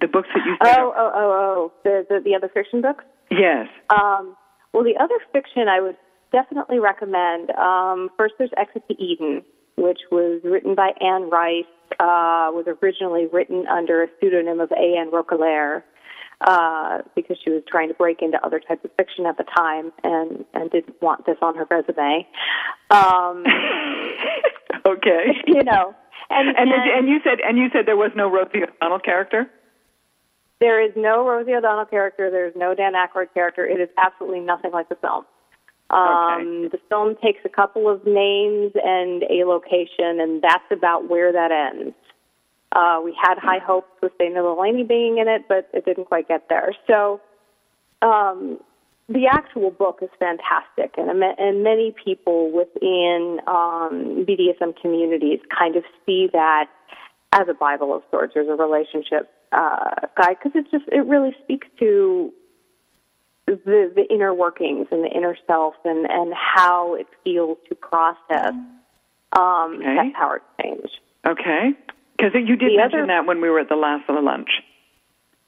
the 0.00 0.06
books 0.06 0.28
that 0.34 0.44
you 0.46 0.56
said. 0.62 0.78
Oh, 0.78 0.92
oh, 0.96 1.10
oh, 1.14 1.32
oh, 1.32 1.72
the, 1.84 2.06
the, 2.08 2.20
the 2.20 2.34
other 2.34 2.48
fiction 2.48 2.80
books? 2.82 3.04
Yes. 3.30 3.68
Um, 3.90 4.36
well, 4.72 4.84
the 4.84 4.96
other 4.98 5.16
fiction 5.32 5.68
I 5.68 5.80
would 5.80 5.96
definitely 6.32 6.78
recommend. 6.78 7.50
Um, 7.50 8.10
first, 8.16 8.34
there's 8.38 8.50
Exit 8.56 8.82
to 8.88 9.02
Eden, 9.02 9.42
which 9.76 10.00
was 10.10 10.40
written 10.44 10.74
by 10.74 10.92
Anne 11.00 11.30
Rice 11.30 11.64
uh, 12.00 12.50
was 12.52 12.66
originally 12.82 13.26
written 13.26 13.66
under 13.66 14.02
a 14.02 14.06
pseudonym 14.20 14.60
of 14.60 14.70
A.N. 14.72 15.10
Roquelaure 15.10 15.82
uh, 16.42 16.98
because 17.14 17.36
she 17.42 17.50
was 17.50 17.62
trying 17.68 17.88
to 17.88 17.94
break 17.94 18.22
into 18.22 18.44
other 18.44 18.60
types 18.60 18.84
of 18.84 18.90
fiction 18.96 19.26
at 19.26 19.36
the 19.36 19.44
time 19.44 19.92
and, 20.02 20.44
and 20.54 20.70
didn't 20.70 21.00
want 21.00 21.24
this 21.26 21.36
on 21.40 21.56
her 21.56 21.66
resume. 21.70 22.26
Um, 22.90 23.44
okay. 24.86 25.26
You 25.46 25.62
know. 25.62 25.94
And, 26.30 26.48
and, 26.56 26.70
and, 26.70 26.90
and 26.98 27.08
you 27.08 27.18
said 27.22 27.40
and 27.46 27.58
you 27.58 27.68
said 27.74 27.84
there 27.84 27.96
was 27.96 28.12
no 28.16 28.30
Rosie 28.30 28.62
O'Donnell 28.62 29.00
character? 29.00 29.50
There 30.60 30.82
is 30.82 30.92
no 30.96 31.28
Rosie 31.28 31.52
O'Donnell 31.52 31.84
character. 31.84 32.30
There 32.30 32.46
is 32.46 32.54
no 32.56 32.74
Dan 32.74 32.94
Aykroyd 32.94 33.34
character. 33.34 33.66
It 33.66 33.80
is 33.80 33.90
absolutely 33.98 34.40
nothing 34.40 34.70
like 34.72 34.88
the 34.88 34.94
film. 34.94 35.24
Um, 35.92 36.64
okay. 36.64 36.68
The 36.68 36.80
film 36.88 37.16
takes 37.22 37.40
a 37.44 37.48
couple 37.48 37.88
of 37.88 38.06
names 38.06 38.72
and 38.82 39.22
a 39.24 39.44
location, 39.44 40.20
and 40.20 40.42
that's 40.42 40.64
about 40.70 41.08
where 41.08 41.32
that 41.32 41.52
ends. 41.52 41.94
Uh, 42.72 43.00
we 43.04 43.14
had 43.20 43.36
high 43.36 43.58
hopes 43.58 43.92
with 44.02 44.16
Dana 44.18 44.36
Delany 44.36 44.84
being 44.84 45.18
in 45.18 45.28
it, 45.28 45.42
but 45.48 45.68
it 45.74 45.84
didn't 45.84 46.06
quite 46.06 46.26
get 46.28 46.48
there. 46.48 46.72
So 46.86 47.20
um, 48.00 48.58
the 49.08 49.26
actual 49.30 49.70
book 49.70 49.98
is 50.00 50.08
fantastic, 50.18 50.94
and, 50.96 51.22
and 51.22 51.62
many 51.62 51.94
people 52.02 52.50
within 52.50 53.40
um, 53.46 54.24
BDSM 54.26 54.74
communities 54.80 55.40
kind 55.56 55.76
of 55.76 55.84
see 56.06 56.30
that 56.32 56.70
as 57.32 57.48
a 57.48 57.54
Bible 57.54 57.94
of 57.94 58.02
sorts, 58.10 58.34
as 58.36 58.46
a 58.48 58.54
relationship 58.54 59.30
uh, 59.52 60.06
guide, 60.16 60.36
because 60.42 60.52
it 60.54 60.70
just 60.70 60.88
it 60.88 61.04
really 61.06 61.36
speaks 61.44 61.66
to 61.78 62.32
the, 63.46 63.92
the 63.94 64.06
inner 64.10 64.32
workings 64.34 64.86
and 64.90 65.04
the 65.04 65.10
inner 65.10 65.36
self 65.46 65.74
and, 65.84 66.06
and 66.10 66.32
how 66.34 66.94
it 66.94 67.06
feels 67.24 67.58
to 67.68 67.74
process 67.74 68.54
um, 69.32 69.78
okay. 69.80 69.96
that 69.96 70.12
power 70.14 70.40
exchange. 70.58 70.90
Okay. 71.26 71.72
Because 72.16 72.32
you 72.34 72.56
did 72.56 72.72
the 72.72 72.76
mention 72.76 73.00
other, 73.00 73.06
that 73.08 73.26
when 73.26 73.40
we 73.40 73.50
were 73.50 73.60
at 73.60 73.68
the 73.68 73.76
last 73.76 74.08
of 74.08 74.14
the 74.14 74.20
lunch. 74.20 74.50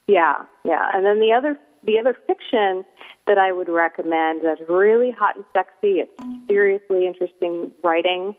Yeah, 0.07 0.43
yeah. 0.63 0.89
And 0.93 1.05
then 1.05 1.19
the 1.19 1.31
other 1.33 1.57
the 1.83 1.99
other 1.99 2.17
fiction 2.25 2.83
that 3.27 3.37
I 3.37 3.51
would 3.51 3.69
recommend 3.69 4.41
that's 4.43 4.61
really 4.67 5.11
hot 5.11 5.35
and 5.35 5.45
sexy, 5.53 5.99
it's 5.99 6.11
seriously 6.47 7.05
interesting 7.05 7.71
writing, 7.83 8.35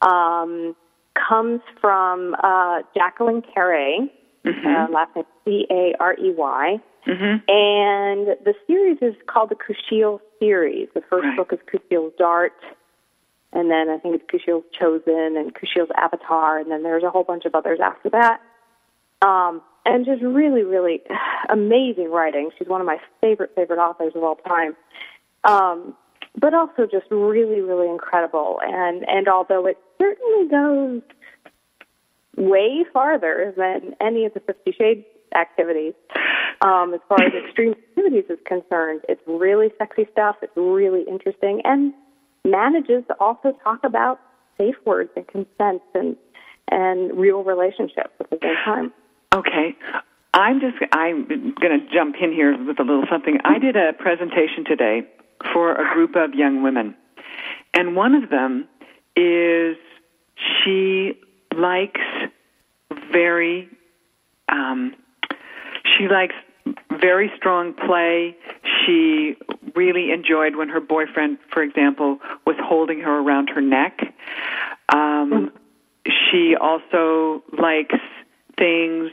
um, 0.00 0.74
comes 1.14 1.60
from 1.80 2.34
uh, 2.42 2.82
Jacqueline 2.94 3.42
Carey, 3.54 4.12
mm-hmm. 4.44 4.66
uh, 4.66 4.88
last 4.90 5.14
name 5.14 5.24
C 5.44 5.66
A 5.70 5.94
R 5.98 6.14
E 6.14 6.32
Y. 6.36 6.80
Mm-hmm. 7.06 7.22
And 7.48 8.36
the 8.44 8.54
series 8.66 8.98
is 9.02 9.14
called 9.26 9.50
the 9.50 9.56
Kushiel 9.56 10.20
series. 10.38 10.88
The 10.94 11.02
first 11.10 11.24
right. 11.24 11.36
book 11.36 11.52
is 11.52 11.58
Kushiel's 11.72 12.12
Dart, 12.16 12.52
and 13.52 13.70
then 13.70 13.90
I 13.90 13.98
think 13.98 14.20
it's 14.20 14.30
Kushiel's 14.30 14.64
Chosen 14.78 15.36
and 15.36 15.54
Kushiel's 15.54 15.90
Avatar, 15.96 16.58
and 16.58 16.70
then 16.70 16.82
there's 16.82 17.02
a 17.02 17.10
whole 17.10 17.24
bunch 17.24 17.44
of 17.44 17.54
others 17.54 17.80
after 17.82 18.10
that. 18.10 18.40
Um, 19.20 19.62
and 19.84 20.04
just 20.06 20.22
really, 20.22 20.62
really 20.62 21.00
amazing 21.48 22.10
writing. 22.10 22.50
She's 22.58 22.68
one 22.68 22.80
of 22.80 22.86
my 22.86 22.98
favorite, 23.20 23.50
favorite 23.56 23.78
authors 23.78 24.12
of 24.14 24.22
all 24.22 24.36
time. 24.36 24.76
Um, 25.44 25.94
but 26.38 26.54
also 26.54 26.86
just 26.90 27.06
really, 27.10 27.60
really 27.60 27.88
incredible. 27.88 28.58
And, 28.62 29.04
and 29.08 29.28
although 29.28 29.66
it 29.66 29.76
certainly 30.00 30.48
goes 30.48 31.02
way 32.36 32.84
farther 32.92 33.54
than 33.56 33.94
any 34.00 34.24
of 34.24 34.34
the 34.34 34.40
Fifty 34.40 34.72
Shades 34.72 35.04
activities, 35.34 35.94
um, 36.60 36.94
as 36.94 37.00
far 37.08 37.22
as 37.22 37.32
extreme 37.44 37.72
activities 37.72 38.24
is 38.28 38.38
concerned, 38.46 39.00
it's 39.08 39.22
really 39.26 39.68
sexy 39.78 40.06
stuff. 40.12 40.36
It's 40.42 40.56
really 40.56 41.04
interesting, 41.08 41.62
and 41.64 41.92
manages 42.44 43.04
to 43.08 43.14
also 43.20 43.52
talk 43.62 43.80
about 43.84 44.20
safe 44.58 44.74
words 44.84 45.10
and 45.16 45.26
consent 45.28 45.82
and 45.94 46.16
and 46.70 47.18
real 47.18 47.44
relationships 47.44 48.10
at 48.20 48.30
the 48.30 48.38
same 48.42 48.54
time. 48.64 48.92
Okay. 49.34 49.76
I'm 50.34 50.60
just 50.60 50.76
I'm 50.92 51.26
going 51.26 51.80
to 51.80 51.86
jump 51.92 52.16
in 52.22 52.32
here 52.32 52.56
with 52.64 52.80
a 52.80 52.82
little 52.82 53.04
something. 53.10 53.38
I 53.44 53.58
did 53.58 53.76
a 53.76 53.92
presentation 53.92 54.64
today 54.64 55.02
for 55.52 55.72
a 55.74 55.92
group 55.92 56.16
of 56.16 56.34
young 56.34 56.62
women. 56.62 56.94
And 57.74 57.96
one 57.96 58.14
of 58.14 58.30
them 58.30 58.68
is 59.16 59.76
she 60.64 61.12
likes 61.56 62.00
very 63.10 63.68
um, 64.48 64.94
she 65.84 66.08
likes 66.08 66.34
very 67.00 67.30
strong 67.36 67.74
play. 67.74 68.36
She 68.62 69.36
really 69.74 70.12
enjoyed 70.12 70.56
when 70.56 70.68
her 70.68 70.80
boyfriend, 70.80 71.38
for 71.52 71.62
example, 71.62 72.18
was 72.46 72.56
holding 72.60 73.00
her 73.00 73.18
around 73.18 73.48
her 73.48 73.60
neck. 73.60 74.00
Um, 74.94 75.52
she 76.06 76.54
also 76.60 77.42
likes 77.58 77.96
things 78.58 79.10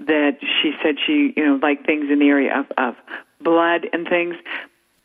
that 0.00 0.38
she 0.40 0.72
said 0.82 0.96
she, 1.06 1.32
you 1.36 1.44
know, 1.44 1.58
like 1.60 1.84
things 1.84 2.06
in 2.10 2.18
the 2.18 2.28
area 2.28 2.58
of, 2.58 2.66
of 2.78 2.94
blood 3.40 3.86
and 3.92 4.06
things. 4.08 4.36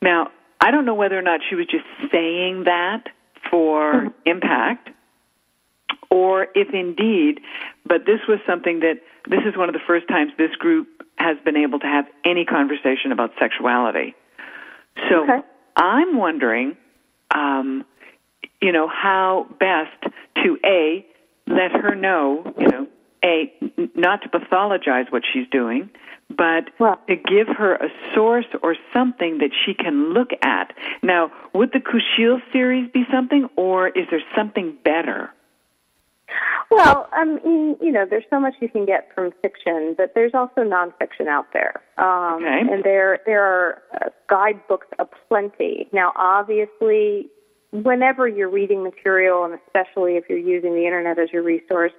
Now, 0.02 0.28
I 0.60 0.72
don't 0.72 0.86
know 0.86 0.94
whether 0.94 1.18
or 1.18 1.22
not 1.22 1.42
she 1.50 1.56
was 1.56 1.66
just 1.66 1.86
saying 2.12 2.66
that 2.66 3.08
for 3.50 4.14
impact 4.26 4.90
or 6.12 6.48
if 6.54 6.74
indeed, 6.74 7.40
but 7.86 8.06
this 8.06 8.20
was 8.28 8.40
something 8.46 8.82
that 8.82 9.00
this 9.28 9.40
is 9.46 9.58
one 9.58 9.70
of 9.70 9.74
the 9.74 9.82
first 9.88 10.08
times 10.08 10.32
this 10.38 10.54
group 10.58 10.88
has 11.16 11.38
been 11.46 11.56
able 11.56 11.80
to 11.80 11.88
have 11.88 12.06
any 12.26 12.46
conversation 12.46 13.12
about 13.12 13.32
sexuality. 13.40 14.14
So 15.10 15.24
okay. 15.24 15.40
I'm 15.76 16.18
wondering, 16.18 16.76
um, 17.34 17.86
you 18.62 18.72
know, 18.72 18.88
how 18.88 19.48
best 19.60 20.14
to 20.44 20.58
a 20.66 21.06
let 21.48 21.72
her 21.72 21.96
know, 21.96 22.54
you 22.60 22.68
know, 22.68 22.88
a 23.24 23.54
not 23.96 24.22
to 24.24 24.30
pathologize 24.30 25.12
what 25.12 25.24
she's 25.32 25.48
doing, 25.50 25.90
but 26.30 26.70
Well- 26.78 27.00
to 27.08 27.16
give 27.16 27.48
her 27.48 27.76
a 27.76 27.90
source 28.14 28.48
or 28.62 28.76
something 28.94 29.38
that 29.40 29.52
she 29.66 29.74
can 29.74 30.14
look 30.14 30.32
at. 30.44 30.74
Now, 31.02 31.32
would 31.54 31.72
the 31.72 31.80
Kushiel 31.80 32.42
series 32.52 32.90
be 32.92 33.06
something, 33.12 33.50
or 33.56 33.90
is 33.90 34.08
there 34.10 34.24
something 34.36 34.78
better? 34.84 35.32
Well, 36.70 37.10
I 37.12 37.26
mean, 37.26 37.76
you 37.82 37.92
know, 37.92 38.06
there's 38.10 38.24
so 38.30 38.40
much 38.40 38.54
you 38.62 38.70
can 38.70 38.86
get 38.86 39.10
from 39.14 39.32
fiction, 39.42 39.94
but 39.98 40.14
there's 40.16 40.34
also 40.34 40.62
nonfiction 40.62 41.28
out 41.28 41.48
there, 41.54 41.82
um, 41.98 42.36
Okay. 42.44 42.62
and 42.74 42.84
there 42.84 43.20
there 43.26 43.44
are 43.44 43.82
uh, 43.94 44.10
guidebooks 44.30 44.88
aplenty. 44.98 45.90
Now, 45.92 46.14
obviously, 46.16 47.28
whenever 47.72 48.28
you're 48.28 48.50
reading 48.50 48.84
material, 48.84 49.44
and 49.44 49.54
especially 49.66 50.16
if 50.16 50.26
you're 50.30 50.38
using 50.38 50.74
the 50.76 50.86
internet 50.86 51.20
as 51.20 51.32
your 51.34 51.44
resource, 51.44 51.92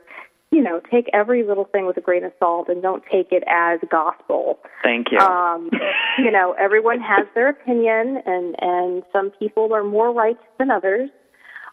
you 0.50 0.62
know, 0.62 0.80
take 0.90 1.08
every 1.12 1.42
little 1.44 1.64
thing 1.64 1.86
with 1.86 1.96
a 1.96 2.00
grain 2.02 2.24
of 2.24 2.32
salt, 2.38 2.68
and 2.68 2.82
don't 2.82 3.02
take 3.10 3.32
it 3.32 3.42
as 3.46 3.78
gospel. 3.90 4.58
Thank 4.82 5.08
you. 5.12 5.18
Um, 5.18 5.70
you 6.18 6.30
know, 6.30 6.54
everyone 6.58 7.00
has 7.00 7.26
their 7.34 7.48
opinion, 7.48 8.22
and 8.24 8.56
and 8.60 9.02
some 9.12 9.30
people 9.38 9.74
are 9.74 9.84
more 9.84 10.12
right 10.12 10.38
than 10.58 10.70
others. 10.70 11.10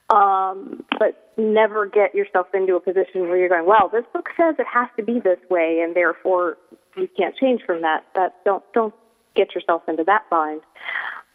Um, 0.10 0.84
but 0.98 1.32
never 1.38 1.86
get 1.86 2.16
yourself 2.16 2.48
into 2.54 2.76
a 2.76 2.80
position 2.80 3.22
where 3.30 3.38
you're 3.38 3.50
going, 3.50 3.66
well, 3.68 3.90
this 3.92 4.04
book 4.12 4.30
says 4.36 4.56
it 4.58 4.66
has 4.72 4.88
to 4.98 5.04
be 5.04 5.20
this 5.20 5.40
way, 5.50 5.82
and 5.84 5.96
therefore 5.96 6.58
you 6.98 7.08
can't 7.16 7.36
change 7.36 7.62
from 7.66 7.82
that. 7.82 8.06
That 8.16 8.36
don't 8.44 8.64
don't 8.74 8.94
get 9.36 9.54
yourself 9.54 9.84
into 9.88 10.04
that 10.06 10.24
bind. 10.30 10.62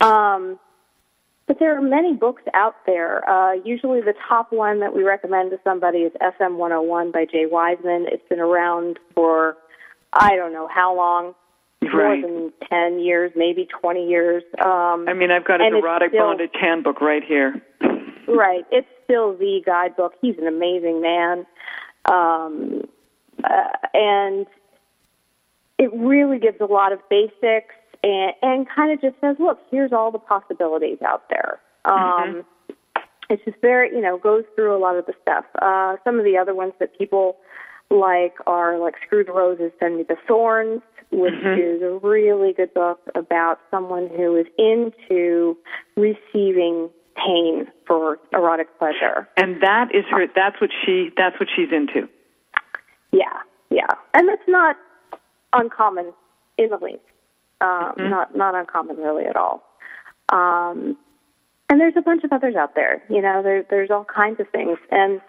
Um, 0.01 0.59
but 1.47 1.59
there 1.61 1.77
are 1.77 1.83
many 1.83 2.15
books 2.15 2.43
out 2.55 2.75
there. 2.87 3.29
Uh, 3.29 3.53
usually, 3.65 4.01
the 4.01 4.15
top 4.29 4.51
one 4.51 4.81
that 4.81 4.95
we 4.95 5.03
recommend 5.05 5.51
to 5.53 5.61
somebody 5.63 5.99
is 5.99 6.13
SM 6.21 6.55
101 6.57 7.13
by 7.13 7.27
Jay 7.27 7.45
Wiseman. 7.47 8.07
It's 8.11 8.27
been 8.29 8.41
around 8.41 8.99
for 9.15 9.57
I 10.13 10.37
don't 10.37 10.53
know 10.53 10.69
how 10.73 10.97
long, 10.97 11.35
Right. 11.83 12.21
more 12.23 12.31
than 12.31 12.53
ten 12.71 12.99
years, 12.99 13.33
maybe 13.37 13.67
twenty 13.67 14.09
years. 14.09 14.43
Um, 14.59 15.05
I 15.07 15.13
mean, 15.13 15.31
I've 15.31 15.45
got 15.45 15.61
it's 15.61 15.75
erotic 15.77 16.11
still- 16.11 16.23
bondage 16.29 16.51
handbook 16.59 17.01
right 17.03 17.23
here. 17.23 17.61
Right. 18.29 18.65
It's 18.71 18.89
still 19.05 19.37
the 19.37 19.63
guidebook. 19.65 20.15
He's 20.21 20.39
an 20.39 20.47
amazing 20.47 21.01
man. 21.01 21.47
Um, 22.07 22.83
uh, 23.43 23.69
and 23.93 24.47
it 25.79 25.93
really 25.95 26.39
gives 26.39 26.61
a 26.61 26.67
lot 26.67 26.93
of 26.93 27.01
basics 27.09 27.75
and, 28.03 28.33
and 28.43 28.67
kind 28.69 28.93
of 28.93 29.01
just 29.01 29.21
says, 29.21 29.37
look, 29.39 29.59
here's 29.71 29.93
all 29.93 30.11
the 30.11 30.19
possibilities 30.19 30.99
out 31.03 31.29
there. 31.29 31.61
Um, 31.85 32.45
It's 33.31 33.43
just 33.45 33.57
very, 33.63 33.91
you 33.91 34.03
know, 34.03 34.19
goes 34.19 34.45
through 34.55 34.77
a 34.77 34.79
lot 34.79 34.97
of 34.97 35.07
the 35.07 35.15
stuff. 35.23 35.47
Uh, 35.61 35.97
some 36.05 36.19
of 36.19 36.25
the 36.25 36.37
other 36.37 36.55
ones 36.55 36.75
that 36.79 36.97
people 36.97 37.39
like 37.91 38.35
are 38.47 38.79
like 38.79 38.95
Screw 39.07 39.25
the 39.25 39.33
Roses, 39.33 39.73
Send 39.81 39.97
Me 39.97 40.03
the 40.03 40.17
Thorns, 40.29 40.83
which 41.11 41.33
is 41.33 41.81
a 41.81 41.99
really 42.03 42.53
good 42.53 42.75
book 42.75 43.01
about 43.15 43.61
someone 43.71 44.09
who 44.15 44.37
is 44.37 44.47
into 44.59 45.57
receiving 45.97 46.91
pain 47.17 47.67
for 47.87 48.19
erotic 48.33 48.79
pleasure. 48.79 49.29
And 49.37 49.63
that 49.63 49.95
is 49.95 50.05
her. 50.11 50.27
That's 50.35 50.61
what 50.61 50.71
she. 50.85 51.11
That's 51.17 51.39
what 51.39 51.49
she's 51.55 51.73
into. 51.73 52.09
Yeah, 53.13 53.41
yeah, 53.71 53.87
and 54.15 54.29
that's 54.29 54.49
not 54.49 54.77
uncommon 55.53 56.13
in 56.59 56.71
the 56.71 56.79
least. 56.79 57.01
Um, 57.61 57.95
Not 57.97 58.37
not 58.37 58.55
uncommon 58.55 58.97
really 58.97 59.25
at 59.25 59.37
all. 59.37 59.63
Um, 60.31 60.97
and 61.71 61.81
there's 61.81 61.95
a 61.97 62.03
bunch 62.03 62.25
of 62.25 62.33
others 62.33 62.57
out 62.57 62.75
there. 62.75 63.03
You 63.09 63.23
know, 63.23 63.43
there, 63.43 63.65
there's 63.71 63.91
all 63.91 64.05
kinds 64.05 64.39
of 64.39 64.49
things. 64.51 64.79
And 64.91 65.21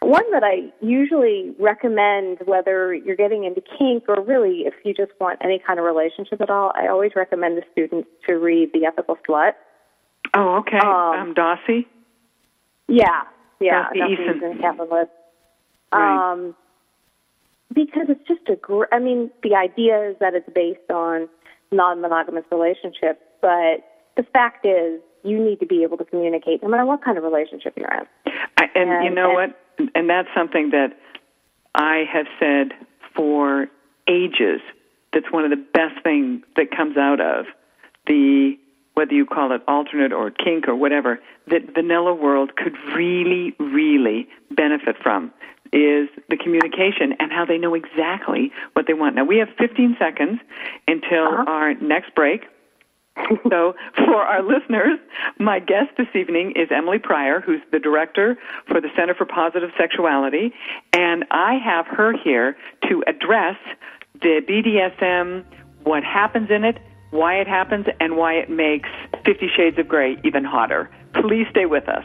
one 0.00 0.24
that 0.32 0.42
I 0.42 0.72
usually 0.84 1.54
recommend, 1.58 2.38
whether 2.46 2.92
you're 2.92 3.16
getting 3.16 3.44
into 3.44 3.60
kink 3.78 4.04
or 4.08 4.20
really 4.22 4.64
if 4.66 4.74
you 4.84 4.92
just 4.92 5.12
want 5.20 5.38
any 5.42 5.62
kind 5.64 5.78
of 5.78 5.84
relationship 5.84 6.40
at 6.40 6.50
all, 6.50 6.72
I 6.74 6.88
always 6.88 7.12
recommend 7.14 7.56
the 7.56 7.62
students 7.70 8.08
to 8.26 8.34
read 8.34 8.70
The 8.72 8.86
Ethical 8.86 9.16
Slut. 9.28 9.52
Oh, 10.34 10.56
okay. 10.56 10.78
Um, 10.78 11.28
um, 11.28 11.34
Dossie. 11.34 11.86
Yeah, 12.88 13.22
yeah, 13.60 13.86
Dossie 13.94 14.12
Easton. 14.12 14.36
Easton 14.36 14.64
and 14.64 14.78
Liszt. 14.78 15.10
Right. 15.92 16.32
Um, 16.32 16.54
because 17.72 18.06
it's 18.08 18.26
just 18.26 18.48
a 18.48 18.56
gr- 18.56 18.92
I 18.92 18.98
mean, 18.98 19.30
the 19.42 19.54
idea 19.54 20.10
is 20.10 20.16
that 20.20 20.34
it's 20.34 20.48
based 20.54 20.90
on 20.90 21.28
non-monogamous 21.72 22.44
relationships, 22.52 23.20
but 23.40 23.84
the 24.16 24.22
fact 24.32 24.64
is, 24.66 25.00
you 25.22 25.42
need 25.42 25.58
to 25.60 25.66
be 25.66 25.82
able 25.82 25.96
to 25.96 26.04
communicate 26.04 26.62
no 26.62 26.68
matter 26.68 26.84
what 26.84 27.02
kind 27.02 27.16
of 27.16 27.24
relationship 27.24 27.72
you're 27.76 27.90
in. 27.92 28.06
I, 28.58 28.66
and, 28.74 29.04
you 29.04 29.10
know 29.10 29.38
and- 29.38 29.54
what? 29.78 29.90
And 29.94 30.08
that's 30.08 30.28
something 30.36 30.70
that 30.70 30.96
I 31.74 32.04
have 32.12 32.26
said 32.38 32.72
for 33.16 33.66
ages. 34.08 34.60
That's 35.12 35.26
one 35.32 35.44
of 35.44 35.50
the 35.50 35.64
best 35.72 36.00
things 36.04 36.42
that 36.56 36.70
comes 36.70 36.96
out 36.96 37.20
of 37.20 37.46
the 38.06 38.56
whether 38.94 39.12
you 39.12 39.26
call 39.26 39.52
it 39.52 39.62
alternate 39.68 40.12
or 40.12 40.30
kink 40.30 40.68
or 40.68 40.74
whatever 40.74 41.20
that 41.48 41.74
vanilla 41.74 42.14
world 42.14 42.56
could 42.56 42.74
really, 42.94 43.54
really 43.58 44.28
benefit 44.50 44.96
from 45.02 45.32
is 45.72 46.08
the 46.30 46.36
communication 46.36 47.14
and 47.18 47.32
how 47.32 47.44
they 47.44 47.58
know 47.58 47.74
exactly 47.74 48.52
what 48.74 48.86
they 48.86 48.94
want. 48.94 49.16
Now 49.16 49.24
we 49.24 49.38
have 49.38 49.48
15 49.58 49.96
seconds 49.98 50.40
until 50.86 51.26
Uh-huh. 51.26 51.44
our 51.48 51.74
next 51.74 52.14
break. 52.14 52.42
so, 53.48 53.74
for 53.94 54.22
our 54.22 54.42
listeners, 54.42 54.98
my 55.38 55.60
guest 55.60 55.90
this 55.96 56.08
evening 56.14 56.52
is 56.56 56.68
Emily 56.72 56.98
Prior, 56.98 57.40
who's 57.40 57.60
the 57.70 57.78
director 57.78 58.36
for 58.66 58.80
the 58.80 58.88
Center 58.96 59.14
for 59.14 59.24
Positive 59.24 59.70
Sexuality, 59.78 60.52
and 60.92 61.24
I 61.30 61.54
have 61.64 61.86
her 61.86 62.12
here 62.12 62.56
to 62.88 63.04
address 63.06 63.56
the 64.20 64.40
BDSM, 64.48 65.44
what 65.84 66.02
happens 66.02 66.50
in 66.50 66.64
it, 66.64 66.78
why 67.14 67.36
it 67.36 67.46
happens, 67.46 67.86
and 68.00 68.16
why 68.16 68.34
it 68.34 68.50
makes 68.50 68.88
Fifty 69.24 69.48
Shades 69.56 69.78
of 69.78 69.86
Grey 69.86 70.16
even 70.24 70.44
hotter. 70.44 70.90
Please 71.14 71.46
stay 71.50 71.64
with 71.64 71.88
us. 71.88 72.04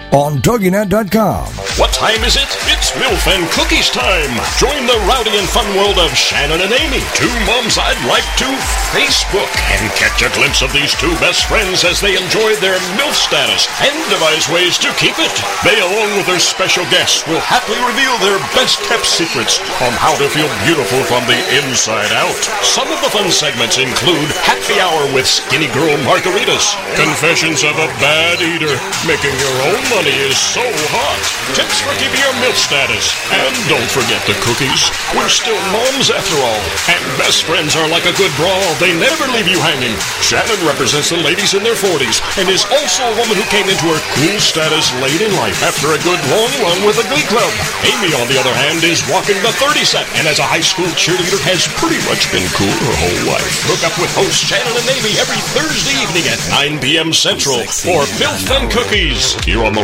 on 0.11 0.43
TogiNet.com. 0.43 1.47
What 1.79 1.95
time 1.95 2.19
is 2.27 2.35
it? 2.35 2.51
It's 2.67 2.91
MILF 2.99 3.31
and 3.31 3.47
Cookies 3.55 3.87
time. 3.87 4.35
Join 4.59 4.83
the 4.83 4.99
rowdy 5.07 5.31
and 5.39 5.47
fun 5.47 5.63
world 5.79 5.95
of 6.03 6.11
Shannon 6.11 6.59
and 6.59 6.67
Amy, 6.75 6.99
two 7.15 7.31
moms 7.47 7.79
I'd 7.79 7.99
like 8.11 8.27
to 8.43 8.47
Facebook, 8.91 9.47
and 9.71 9.87
catch 9.95 10.19
a 10.19 10.27
glimpse 10.35 10.59
of 10.59 10.75
these 10.75 10.91
two 10.99 11.15
best 11.23 11.47
friends 11.47 11.87
as 11.87 12.03
they 12.03 12.19
enjoy 12.19 12.59
their 12.59 12.75
MILF 12.99 13.15
status 13.15 13.71
and 13.79 13.95
devise 14.11 14.51
ways 14.51 14.75
to 14.83 14.91
keep 14.99 15.15
it. 15.15 15.31
They, 15.63 15.79
along 15.79 16.19
with 16.19 16.27
their 16.27 16.43
special 16.43 16.83
guests, 16.91 17.23
will 17.23 17.39
happily 17.47 17.79
reveal 17.87 18.19
their 18.19 18.39
best 18.51 18.83
kept 18.91 19.07
secrets 19.07 19.63
on 19.79 19.95
how 19.95 20.11
to 20.19 20.27
feel 20.27 20.51
beautiful 20.67 21.07
from 21.07 21.23
the 21.23 21.39
inside 21.63 22.11
out. 22.19 22.35
Some 22.67 22.91
of 22.91 22.99
the 22.99 23.11
fun 23.15 23.31
segments 23.31 23.79
include 23.79 24.27
Happy 24.43 24.75
Hour 24.83 25.07
with 25.15 25.23
Skinny 25.23 25.71
Girl 25.71 25.95
Margaritas, 26.03 26.75
Confessions 26.99 27.63
of 27.63 27.79
a 27.79 27.87
Bad 28.03 28.43
Eater, 28.43 28.75
Making 29.07 29.39
Your 29.39 29.55
Own 29.71 29.79
Money 29.87 30.00
is 30.07 30.33
So 30.39 30.63
Hot, 30.95 31.21
Tips 31.53 31.83
for 31.83 31.93
Keeping 32.01 32.17
Your 32.17 32.33
MILF 32.41 32.57
status, 32.57 33.13
and 33.29 33.53
don't 33.69 33.91
forget 33.93 34.17
the 34.25 34.33
cookies. 34.41 34.89
We're 35.13 35.29
still 35.29 35.59
moms 35.69 36.09
after 36.09 36.33
all, 36.41 36.61
and 36.89 37.01
best 37.21 37.45
friends 37.45 37.77
are 37.77 37.85
like 37.91 38.09
a 38.09 38.15
good 38.17 38.33
brawl. 38.39 38.65
They 38.81 38.97
never 38.97 39.29
leave 39.29 39.45
you 39.45 39.61
hanging. 39.61 39.93
Shannon 40.25 40.57
represents 40.65 41.13
the 41.13 41.21
ladies 41.21 41.53
in 41.53 41.61
their 41.61 41.77
40s 41.77 42.17
and 42.41 42.49
is 42.49 42.65
also 42.73 43.05
a 43.05 43.17
woman 43.19 43.37
who 43.37 43.45
came 43.53 43.69
into 43.69 43.93
her 43.93 44.01
cool 44.17 44.37
status 44.41 44.89
late 45.05 45.21
in 45.21 45.29
life 45.37 45.61
after 45.61 45.93
a 45.93 46.01
good 46.01 46.21
long 46.33 46.51
run 46.65 46.79
with 46.81 46.97
a 46.97 47.05
glee 47.11 47.27
club. 47.29 47.51
Amy, 47.85 48.15
on 48.17 48.25
the 48.25 48.39
other 48.41 48.55
hand, 48.55 48.81
is 48.81 49.05
walking 49.11 49.37
the 49.45 49.53
30 49.59 49.85
set 49.85 50.07
and 50.17 50.25
as 50.25 50.41
a 50.41 50.47
high 50.47 50.63
school 50.63 50.89
cheerleader 50.97 51.41
has 51.45 51.69
pretty 51.77 51.99
much 52.09 52.25
been 52.33 52.45
cool 52.57 52.73
her 52.73 52.95
whole 52.97 53.37
life. 53.37 53.53
Hook 53.69 53.85
up 53.85 53.95
with 54.01 54.09
host 54.17 54.39
Shannon 54.39 54.73
and 54.73 54.87
Amy 54.97 55.13
every 55.21 55.41
Thursday 55.53 55.93
evening 56.01 56.25
at 56.31 56.41
9 56.49 56.81
p.m. 56.81 57.09
Central 57.13 57.61
for 57.69 58.07
MILF 58.17 58.49
and 58.49 58.65
Cookies 58.71 59.37
here 59.43 59.61
on 59.61 59.75
the 59.75 59.83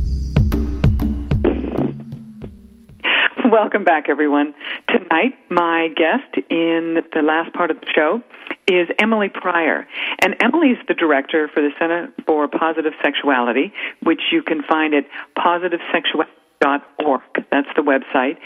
Welcome 3.51 3.83
back, 3.83 4.05
everyone. 4.07 4.53
Tonight, 4.87 5.33
my 5.49 5.89
guest 5.89 6.37
in 6.49 7.03
the 7.13 7.21
last 7.21 7.53
part 7.53 7.69
of 7.69 7.81
the 7.81 7.87
show 7.93 8.23
is 8.65 8.87
Emily 8.97 9.27
Prior. 9.27 9.85
And 10.23 10.37
Emily 10.39 10.69
is 10.69 10.77
the 10.87 10.93
director 10.93 11.49
for 11.53 11.59
the 11.61 11.71
Center 11.77 12.13
for 12.25 12.47
Positive 12.47 12.93
Sexuality, 13.03 13.73
which 14.03 14.21
you 14.31 14.41
can 14.41 14.63
find 14.63 14.93
at 14.93 15.03
positivesexuality.org. 15.37 17.21
That's 17.51 17.67
the 17.75 17.81
website. 17.81 18.37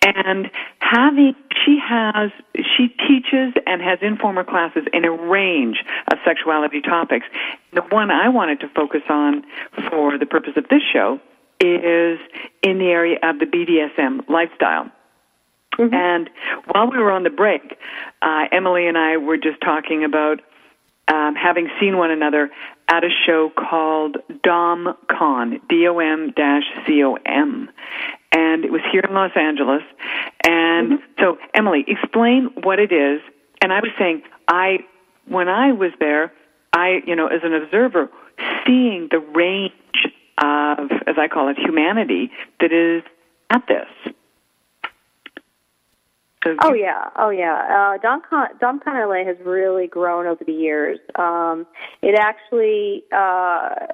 And 0.00 0.50
having, 0.78 1.34
she 1.66 1.78
has, 1.86 2.30
she 2.56 2.88
teaches 3.06 3.52
and 3.66 3.82
has 3.82 3.98
informal 4.00 4.44
classes 4.44 4.84
in 4.94 5.04
a 5.04 5.12
range 5.12 5.84
of 6.10 6.16
sexuality 6.24 6.80
topics. 6.80 7.26
The 7.74 7.82
one 7.82 8.10
I 8.10 8.30
wanted 8.30 8.60
to 8.60 8.68
focus 8.74 9.02
on 9.10 9.44
for 9.90 10.16
the 10.16 10.24
purpose 10.24 10.54
of 10.56 10.66
this 10.70 10.80
show 10.90 11.20
is 11.60 12.18
in 12.62 12.78
the 12.78 12.86
area 12.86 13.18
of 13.22 13.38
the 13.38 13.46
BDSM 13.46 14.28
lifestyle. 14.28 14.90
Mm-hmm. 15.78 15.94
And 15.94 16.30
while 16.66 16.90
we 16.90 16.98
were 16.98 17.10
on 17.10 17.22
the 17.22 17.30
break, 17.30 17.78
uh, 18.22 18.46
Emily 18.50 18.86
and 18.86 18.98
I 18.98 19.16
were 19.16 19.36
just 19.36 19.60
talking 19.60 20.04
about 20.04 20.40
um, 21.08 21.34
having 21.34 21.68
seen 21.80 21.96
one 21.96 22.10
another 22.10 22.50
at 22.88 23.04
a 23.04 23.08
show 23.26 23.50
called 23.56 24.16
DomCon, 24.44 25.60
D-O-M 25.68 26.32
dash 26.36 26.64
C-O-M. 26.86 27.70
And 28.32 28.64
it 28.64 28.72
was 28.72 28.82
here 28.90 29.02
in 29.08 29.14
Los 29.14 29.32
Angeles. 29.36 29.82
And 30.44 30.92
mm-hmm. 30.92 31.22
so, 31.22 31.38
Emily, 31.54 31.84
explain 31.86 32.50
what 32.62 32.78
it 32.78 32.92
is. 32.92 33.20
And 33.62 33.72
I 33.72 33.80
was 33.80 33.90
saying, 33.98 34.22
I, 34.46 34.80
when 35.26 35.48
I 35.48 35.72
was 35.72 35.92
there, 35.98 36.32
I, 36.72 37.02
you 37.06 37.16
know, 37.16 37.26
as 37.26 37.40
an 37.42 37.54
observer, 37.54 38.10
seeing 38.66 39.08
the 39.10 39.18
range 39.18 39.72
of, 40.42 40.90
as 41.06 41.16
I 41.18 41.28
call 41.28 41.48
it, 41.48 41.58
humanity 41.58 42.30
that 42.60 42.72
is 42.72 43.02
at 43.50 43.66
this. 43.68 44.14
So 46.44 46.56
oh 46.62 46.72
yeah, 46.72 47.10
oh 47.16 47.30
yeah. 47.30 47.94
Uh, 47.96 47.98
Dom 47.98 48.22
Con- 48.28 48.56
Dom 48.60 48.80
Con 48.80 48.94
LA 48.94 49.24
has 49.24 49.36
really 49.44 49.86
grown 49.88 50.26
over 50.26 50.44
the 50.44 50.52
years. 50.52 50.98
Um, 51.16 51.66
it 52.00 52.14
actually 52.14 53.04
uh, 53.12 53.86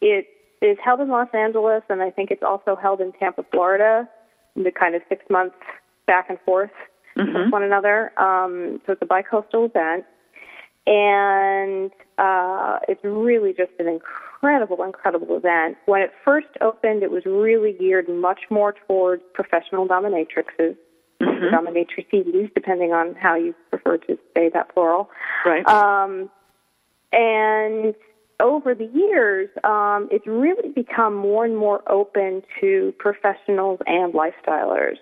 it 0.00 0.26
is 0.60 0.76
held 0.84 1.00
in 1.00 1.08
Los 1.08 1.28
Angeles, 1.32 1.82
and 1.88 2.02
I 2.02 2.10
think 2.10 2.30
it's 2.30 2.42
also 2.42 2.76
held 2.76 3.00
in 3.00 3.12
Tampa, 3.12 3.44
Florida. 3.50 4.08
The 4.54 4.70
kind 4.70 4.94
of 4.94 5.02
six 5.08 5.24
months 5.30 5.56
back 6.06 6.28
and 6.28 6.38
forth 6.40 6.70
mm-hmm. 7.16 7.32
with 7.32 7.52
one 7.52 7.62
another. 7.62 8.12
Um, 8.20 8.80
so 8.86 8.92
it's 8.92 9.02
a 9.02 9.06
bicoastal 9.06 9.66
event, 9.66 10.04
and 10.86 11.90
uh, 12.18 12.80
it's 12.88 13.02
really 13.04 13.52
just 13.52 13.72
an 13.78 13.86
incredible, 13.86 14.27
incredible 14.40 14.84
incredible 14.84 15.36
event. 15.36 15.76
When 15.86 16.02
it 16.02 16.10
first 16.24 16.48
opened, 16.60 17.02
it 17.02 17.10
was 17.10 17.24
really 17.26 17.72
geared 17.72 18.08
much 18.08 18.40
more 18.50 18.74
towards 18.86 19.22
professional 19.34 19.86
dominatrixes, 19.86 20.76
mm-hmm. 21.20 21.54
dominatrices, 21.54 22.52
depending 22.54 22.92
on 22.92 23.14
how 23.14 23.34
you 23.36 23.54
prefer 23.70 23.98
to 23.98 24.18
say 24.36 24.50
that 24.54 24.74
plural. 24.74 25.10
Right. 25.44 25.66
Um, 25.66 26.30
and 27.12 27.94
over 28.40 28.74
the 28.74 28.88
years, 28.94 29.48
um, 29.64 30.08
it's 30.12 30.26
really 30.26 30.68
become 30.70 31.14
more 31.14 31.44
and 31.44 31.56
more 31.56 31.82
open 31.90 32.42
to 32.60 32.94
professionals 32.98 33.80
and 33.86 34.14
lifestylers. 34.14 34.96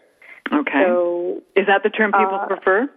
Okay. 0.53 0.85
So, 0.87 1.43
is 1.57 1.67
that 1.67 1.83
the 1.83 1.91
term 1.91 2.13
people 2.13 2.39
uh, 2.41 2.47
prefer? 2.47 2.89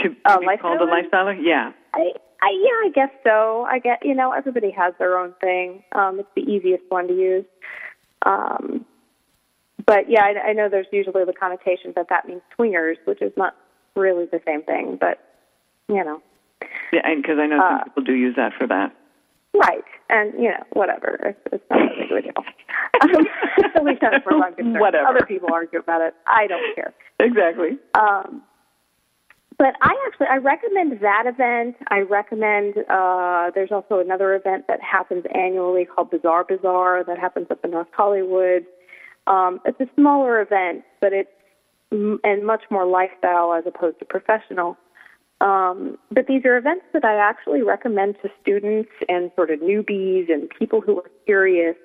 To, 0.00 0.08
to 0.08 0.14
uh, 0.24 0.38
be 0.40 0.46
called 0.60 0.80
a 0.80 0.86
lifestyler? 0.86 1.38
Yeah. 1.40 1.72
I, 1.94 2.10
I, 2.42 2.50
yeah, 2.60 2.88
I 2.88 2.90
guess 2.92 3.10
so. 3.22 3.64
I 3.70 3.78
get, 3.78 4.04
you 4.04 4.14
know, 4.14 4.32
everybody 4.32 4.72
has 4.72 4.94
their 4.98 5.16
own 5.16 5.32
thing. 5.40 5.84
Um, 5.92 6.18
it's 6.18 6.28
the 6.34 6.42
easiest 6.42 6.82
one 6.88 7.06
to 7.06 7.14
use. 7.14 7.44
Um, 8.26 8.84
but 9.86 10.10
yeah, 10.10 10.24
I, 10.24 10.48
I 10.48 10.52
know 10.52 10.68
there's 10.68 10.86
usually 10.92 11.24
the 11.24 11.32
connotation 11.32 11.92
that 11.94 12.08
that 12.10 12.26
means 12.26 12.42
swingers, 12.56 12.98
which 13.04 13.22
is 13.22 13.32
not 13.36 13.54
really 13.94 14.26
the 14.26 14.40
same 14.44 14.62
thing. 14.62 14.98
But 15.00 15.18
you 15.88 16.04
know. 16.04 16.20
Yeah, 16.92 17.02
because 17.14 17.38
I 17.38 17.46
know 17.46 17.58
some 17.58 17.80
uh, 17.80 17.84
people 17.84 18.02
do 18.04 18.14
use 18.14 18.34
that 18.36 18.52
for 18.58 18.66
that. 18.66 18.94
Right, 19.54 19.84
and 20.08 20.32
you 20.34 20.50
know, 20.50 20.64
whatever. 20.72 21.18
It's, 21.24 21.40
it's 21.52 21.64
not 21.70 21.80
a 21.80 22.14
big 22.14 22.24
deal. 22.24 22.44
Um, 23.02 23.26
at 23.76 23.84
least 23.84 24.02
not 24.02 24.24
far 24.24 24.36
as 24.36 24.42
I'm 24.46 24.54
concerned. 24.54 24.76
Whatever. 24.80 25.06
Other 25.06 25.26
people 25.26 25.48
argue 25.52 25.78
about 25.78 26.00
it. 26.00 26.14
I 26.26 26.46
don't 26.46 26.74
care. 26.74 26.94
Exactly. 27.20 27.78
Um, 27.94 28.42
but 29.62 29.76
I 29.80 29.94
actually 30.08 30.26
I 30.28 30.38
recommend 30.38 30.98
that 31.02 31.22
event. 31.26 31.76
I 31.86 32.00
recommend 32.00 32.74
uh, 32.90 33.52
there's 33.54 33.70
also 33.70 34.00
another 34.00 34.34
event 34.34 34.64
that 34.66 34.80
happens 34.82 35.24
annually 35.32 35.84
called 35.84 36.10
Bizarre 36.10 36.42
Bazaar 36.42 37.04
that 37.04 37.16
happens 37.16 37.46
up 37.48 37.60
in 37.62 37.70
North 37.70 37.86
Hollywood. 37.92 38.66
Um, 39.28 39.60
it's 39.64 39.78
a 39.78 39.86
smaller 39.94 40.40
event, 40.40 40.82
but 41.00 41.12
it's 41.12 41.30
m- 41.92 42.18
and 42.24 42.44
much 42.44 42.64
more 42.72 42.84
lifestyle 42.84 43.54
as 43.54 43.62
opposed 43.64 44.00
to 44.00 44.04
professional. 44.04 44.76
Um, 45.40 45.96
but 46.10 46.26
these 46.26 46.44
are 46.44 46.56
events 46.56 46.86
that 46.92 47.04
I 47.04 47.14
actually 47.14 47.62
recommend 47.62 48.16
to 48.22 48.30
students 48.42 48.90
and 49.08 49.30
sort 49.36 49.52
of 49.52 49.60
newbies 49.60 50.28
and 50.28 50.50
people 50.58 50.80
who 50.80 50.98
are 50.98 51.10
curious 51.24 51.76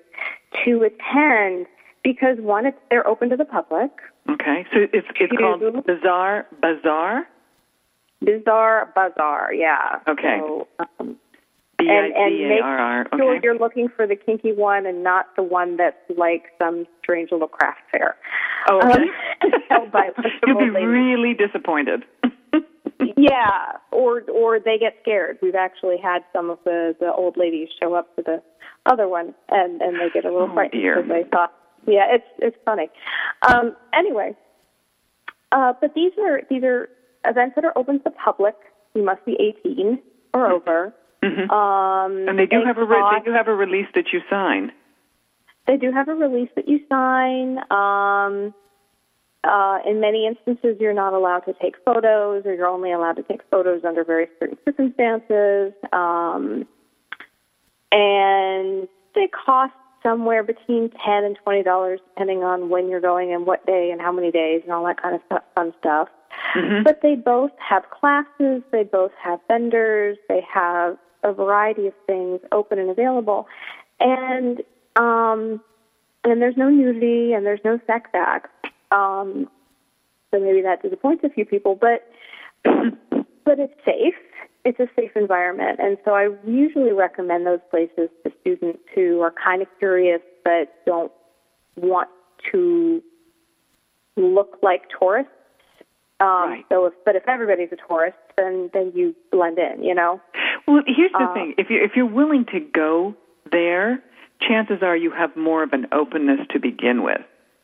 to 0.66 0.82
attend 0.82 1.68
because 2.04 2.38
one, 2.40 2.66
it's 2.66 2.78
they're 2.90 3.08
open 3.08 3.30
to 3.30 3.38
the 3.38 3.46
public. 3.46 3.92
Okay, 4.28 4.66
so 4.74 4.80
it's 4.92 5.08
it's 5.20 5.38
called 5.38 5.86
Bizarre 5.86 6.48
Bazaar. 6.60 7.28
Bizarre 8.24 8.92
Bazaar, 8.96 9.54
yeah. 9.54 10.00
Okay. 10.08 10.38
So, 10.40 10.68
um, 10.80 11.18
and, 11.80 12.14
and 12.16 12.50
make 12.50 12.62
sure 13.16 13.40
you're 13.44 13.58
looking 13.58 13.88
for 13.96 14.08
the 14.08 14.16
kinky 14.16 14.52
one 14.52 14.86
and 14.86 15.04
not 15.04 15.28
the 15.36 15.44
one 15.44 15.78
that's 15.78 15.98
like 16.18 16.46
some 16.58 16.86
strange 17.04 17.32
little 17.32 17.48
craft 17.48 17.82
fair. 17.92 18.16
Oh, 18.70 18.80
okay. 18.80 19.04
Um, 19.72 19.92
You'll 20.48 20.58
be 20.58 20.72
ladies. 20.72 20.88
really 20.88 21.34
disappointed. 21.36 22.04
yeah, 23.18 23.74
or 23.92 24.22
or 24.34 24.60
they 24.60 24.78
get 24.80 24.96
scared. 25.02 25.38
We've 25.42 25.56
actually 25.56 25.98
had 26.02 26.24
some 26.34 26.50
of 26.50 26.58
the 26.66 26.96
the 27.00 27.14
old 27.14 27.38
ladies 27.38 27.70
show 27.82 27.94
up 27.94 28.10
for 28.16 28.24
the 28.24 28.42
other 28.88 29.08
one, 29.08 29.36
and 29.50 29.82
and 29.82 29.96
they 29.96 30.10
get 30.14 30.26
a 30.26 30.32
little 30.32 30.50
oh, 30.50 30.54
frightened 30.54 30.82
dear. 30.82 31.04
because 31.04 31.10
they 31.10 31.30
thought, 31.30 31.54
yeah, 31.86 32.08
it's 32.10 32.28
it's 32.40 32.58
funny. 32.66 32.90
Um, 33.48 33.76
anyway, 33.94 34.36
uh, 35.52 35.74
but 35.80 35.94
these 35.94 36.12
are 36.20 36.42
these 36.50 36.64
are 36.64 36.90
events 37.26 37.56
that 37.56 37.66
are 37.66 37.78
open 37.78 37.98
to 38.00 38.04
the 38.06 38.12
public. 38.12 38.56
You 38.94 39.04
must 39.04 39.24
be 39.26 39.38
18 39.66 40.00
or 40.34 40.52
over. 40.52 40.94
Mm-hmm. 41.24 41.52
Um, 41.52 42.28
and 42.30 42.38
they 42.40 42.46
do 42.46 42.60
they 42.60 42.66
have 42.66 42.78
a 42.78 42.86
re- 42.86 42.98
cost- 42.98 43.24
they 43.26 43.32
do 43.32 43.36
have 43.36 43.48
a 43.48 43.54
release 43.56 43.88
that 43.96 44.06
you 44.14 44.22
sign. 44.30 44.72
they 45.66 45.78
do 45.78 45.92
have 45.92 46.08
a 46.08 46.16
release 46.16 46.50
that 46.56 46.68
you 46.68 46.80
sign. 46.90 47.60
Um, 47.72 48.54
uh, 49.44 49.80
in 49.88 50.00
many 50.00 50.28
instances, 50.28 50.78
you're 50.80 50.94
not 50.94 51.14
allowed 51.14 51.42
to 51.42 51.54
take 51.62 51.76
photos, 51.86 52.46
or 52.46 52.54
you're 52.54 52.68
only 52.68 52.92
allowed 52.92 53.14
to 53.18 53.24
take 53.24 53.42
photos 53.50 53.84
under 53.84 54.04
very 54.04 54.28
certain 54.40 54.58
circumstances. 54.66 55.74
Um, 55.94 56.68
and 57.92 58.88
they 59.16 59.28
cost 59.28 59.74
somewhere 60.04 60.44
between 60.44 60.90
ten 60.90 61.24
and 61.24 61.38
twenty 61.44 61.64
dollars, 61.64 62.00
depending 62.10 62.44
on 62.44 62.70
when 62.70 62.90
you're 62.90 63.02
going 63.02 63.34
and 63.34 63.46
what 63.46 63.66
day 63.66 63.90
and 63.92 64.02
how 64.02 64.12
many 64.12 64.32
days 64.32 64.62
and 64.64 64.72
all 64.72 64.86
that 64.86 65.02
kind 65.02 65.16
of 65.16 65.42
fun 65.56 65.74
stuff. 65.80 66.10
Mm-hmm. 66.56 66.84
But 66.84 67.02
they 67.02 67.16
both 67.16 67.52
have 67.58 67.90
classes. 67.90 68.64
They 68.72 68.84
both 68.84 69.12
have 69.22 69.40
vendors. 69.48 70.18
They 70.28 70.42
have 70.52 70.98
a 71.24 71.34
variety 71.34 71.88
of 71.88 71.94
things 72.06 72.40
open 72.52 72.80
and 72.80 72.90
available, 72.90 73.48
and 74.00 74.62
um, 74.96 75.62
and 76.24 76.42
there's 76.42 76.58
no 76.58 76.70
nudity 76.70 77.34
and 77.34 77.46
there's 77.46 77.60
no 77.64 77.80
sex 77.88 78.10
acts. 78.14 78.50
Um, 78.92 79.50
so 80.32 80.40
maybe 80.40 80.62
that 80.62 80.82
disappoints 80.82 81.24
a 81.24 81.30
few 81.30 81.46
people, 81.46 81.76
but 81.76 82.10
but 82.64 83.60
it's 83.60 83.74
safe. 83.86 84.16
It's 84.66 84.80
a 84.80 84.88
safe 84.96 85.12
environment, 85.16 85.80
and 85.80 85.98
so 86.04 86.12
I 86.12 86.30
usually 86.46 86.92
recommend 86.92 87.46
those 87.46 87.62
places 87.70 88.10
to 88.24 88.32
students 88.42 88.80
who 88.94 89.22
are 89.22 89.34
kind 89.44 89.62
of 89.62 89.68
curious 89.80 90.22
but 90.44 90.74
don't 90.86 91.12
want 91.78 92.10
to 92.52 93.02
look 94.18 94.60
like 94.62 94.84
tourists. 95.00 95.32
Um, 96.20 96.50
Right. 96.50 96.66
So, 96.70 96.86
if, 96.88 96.94
but 97.06 97.16
if 97.16 97.28
everybody's 97.28 97.70
a 97.72 97.78
tourist, 97.88 98.18
then 98.38 98.70
then 98.74 98.92
you 98.96 99.16
blend 99.32 99.60
in, 99.60 99.84
you 99.84 99.94
know. 99.94 100.20
Well, 100.68 100.82
here's 100.88 101.12
the 101.12 101.24
Uh, 101.30 101.34
thing: 101.34 101.54
if 101.58 101.70
you 101.70 101.84
if 101.84 101.92
you're 101.96 102.06
willing 102.06 102.46
to 102.54 102.60
go 102.60 103.16
there, 103.52 104.04
chances 104.42 104.82
are 104.82 104.96
you 104.98 105.12
have 105.12 105.36
more 105.36 105.64
of 105.64 105.74
an 105.74 105.88
openness 105.92 106.40
to 106.52 106.60
begin 106.60 107.04
with, 107.04 107.22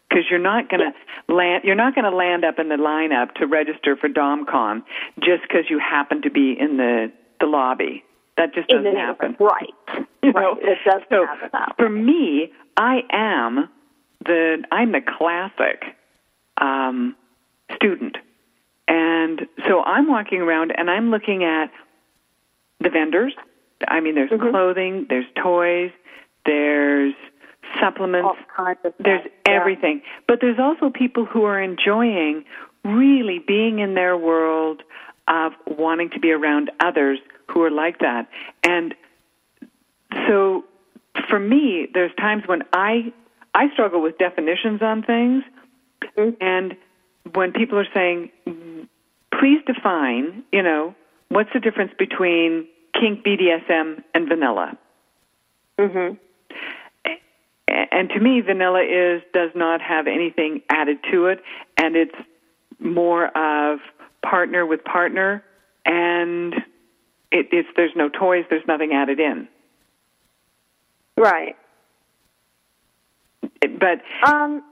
because 0.09 0.25
you're 0.29 0.39
not 0.39 0.69
going 0.69 0.81
to 0.81 1.33
land 1.33 1.63
you're 1.63 1.75
not 1.75 1.95
going 1.95 2.05
to 2.09 2.15
land 2.15 2.45
up 2.45 2.59
in 2.59 2.69
the 2.69 2.75
lineup 2.75 3.33
to 3.35 3.47
register 3.47 3.95
for 3.95 4.07
DomCon 4.07 4.83
just 5.19 5.41
because 5.43 5.65
you 5.69 5.79
happen 5.79 6.21
to 6.21 6.29
be 6.29 6.55
in 6.57 6.77
the 6.77 7.11
the 7.39 7.47
lobby. 7.47 8.03
That 8.37 8.53
just 8.53 8.67
doesn't 8.69 8.95
happen. 8.95 9.35
right? 9.39 9.73
You 10.23 10.31
right. 10.31 10.41
know? 10.41 10.57
It 10.61 10.77
doesn't 10.85 11.09
so 11.09 11.25
happen 11.25 11.49
for 11.77 11.89
me, 11.89 12.51
I 12.77 13.01
am 13.11 13.67
the 14.25 14.63
I'm 14.71 14.91
the 14.93 15.01
classic 15.01 15.83
um, 16.57 17.15
student, 17.75 18.17
and 18.93 19.35
so 19.67 19.73
I'm 19.83 20.07
walking 20.07 20.41
around 20.41 20.71
and 20.77 20.89
I'm 20.89 21.07
looking 21.09 21.43
at 21.43 21.67
the 22.79 22.89
vendors. 22.89 23.33
I 23.87 23.99
mean, 24.03 24.15
there's 24.15 24.29
Mm-hmm. 24.29 24.51
clothing, 24.51 25.05
there's 25.09 25.25
toys, 25.41 25.91
there's 26.45 27.13
supplements, 27.79 28.27
all 28.27 28.37
kinds 28.65 28.79
of 28.85 28.93
there's. 28.99 29.25
Yeah. 29.47 29.53
everything. 29.59 30.01
But 30.27 30.39
there's 30.41 30.59
also 30.59 30.89
people 30.89 31.25
who 31.25 31.43
are 31.45 31.59
enjoying 31.61 32.45
really 32.83 33.39
being 33.39 33.79
in 33.79 33.93
their 33.95 34.15
world 34.17 34.83
of 35.27 35.53
wanting 35.65 36.09
to 36.11 36.19
be 36.19 36.31
around 36.31 36.69
others 36.79 37.19
who 37.49 37.63
are 37.63 37.71
like 37.71 37.99
that. 37.99 38.27
And 38.63 38.93
so 40.27 40.65
for 41.29 41.39
me, 41.39 41.87
there's 41.93 42.13
times 42.15 42.43
when 42.45 42.61
I 42.73 43.11
I 43.55 43.69
struggle 43.73 44.01
with 44.01 44.17
definitions 44.17 44.81
on 44.81 45.03
things, 45.03 45.43
Mhm. 46.17 46.35
and 46.41 46.75
when 47.31 47.51
people 47.51 47.79
are 47.79 47.87
saying, 47.93 48.31
"Please 49.31 49.61
define," 49.65 50.43
you 50.51 50.61
know, 50.61 50.95
what's 51.29 51.51
the 51.53 51.59
difference 51.59 51.93
between 51.97 52.67
kink, 52.93 53.23
BDSM, 53.23 54.03
and 54.13 54.27
vanilla? 54.27 54.77
Mm-hmm. 55.77 56.15
And 57.67 58.09
to 58.09 58.19
me, 58.19 58.41
vanilla 58.41 58.81
is 58.83 59.21
does 59.33 59.51
not 59.55 59.81
have 59.81 60.07
anything 60.07 60.61
added 60.69 60.97
to 61.11 61.27
it, 61.27 61.41
and 61.77 61.95
it's 61.95 62.15
more 62.79 63.27
of 63.37 63.79
partner 64.21 64.65
with 64.65 64.83
partner, 64.83 65.43
and 65.85 66.53
it, 67.31 67.47
it's 67.51 67.69
there's 67.75 67.95
no 67.95 68.09
toys, 68.09 68.45
there's 68.49 68.67
nothing 68.67 68.93
added 68.93 69.19
in. 69.19 69.47
Right. 71.17 71.55
But 73.61 74.01
Um, 74.25 74.63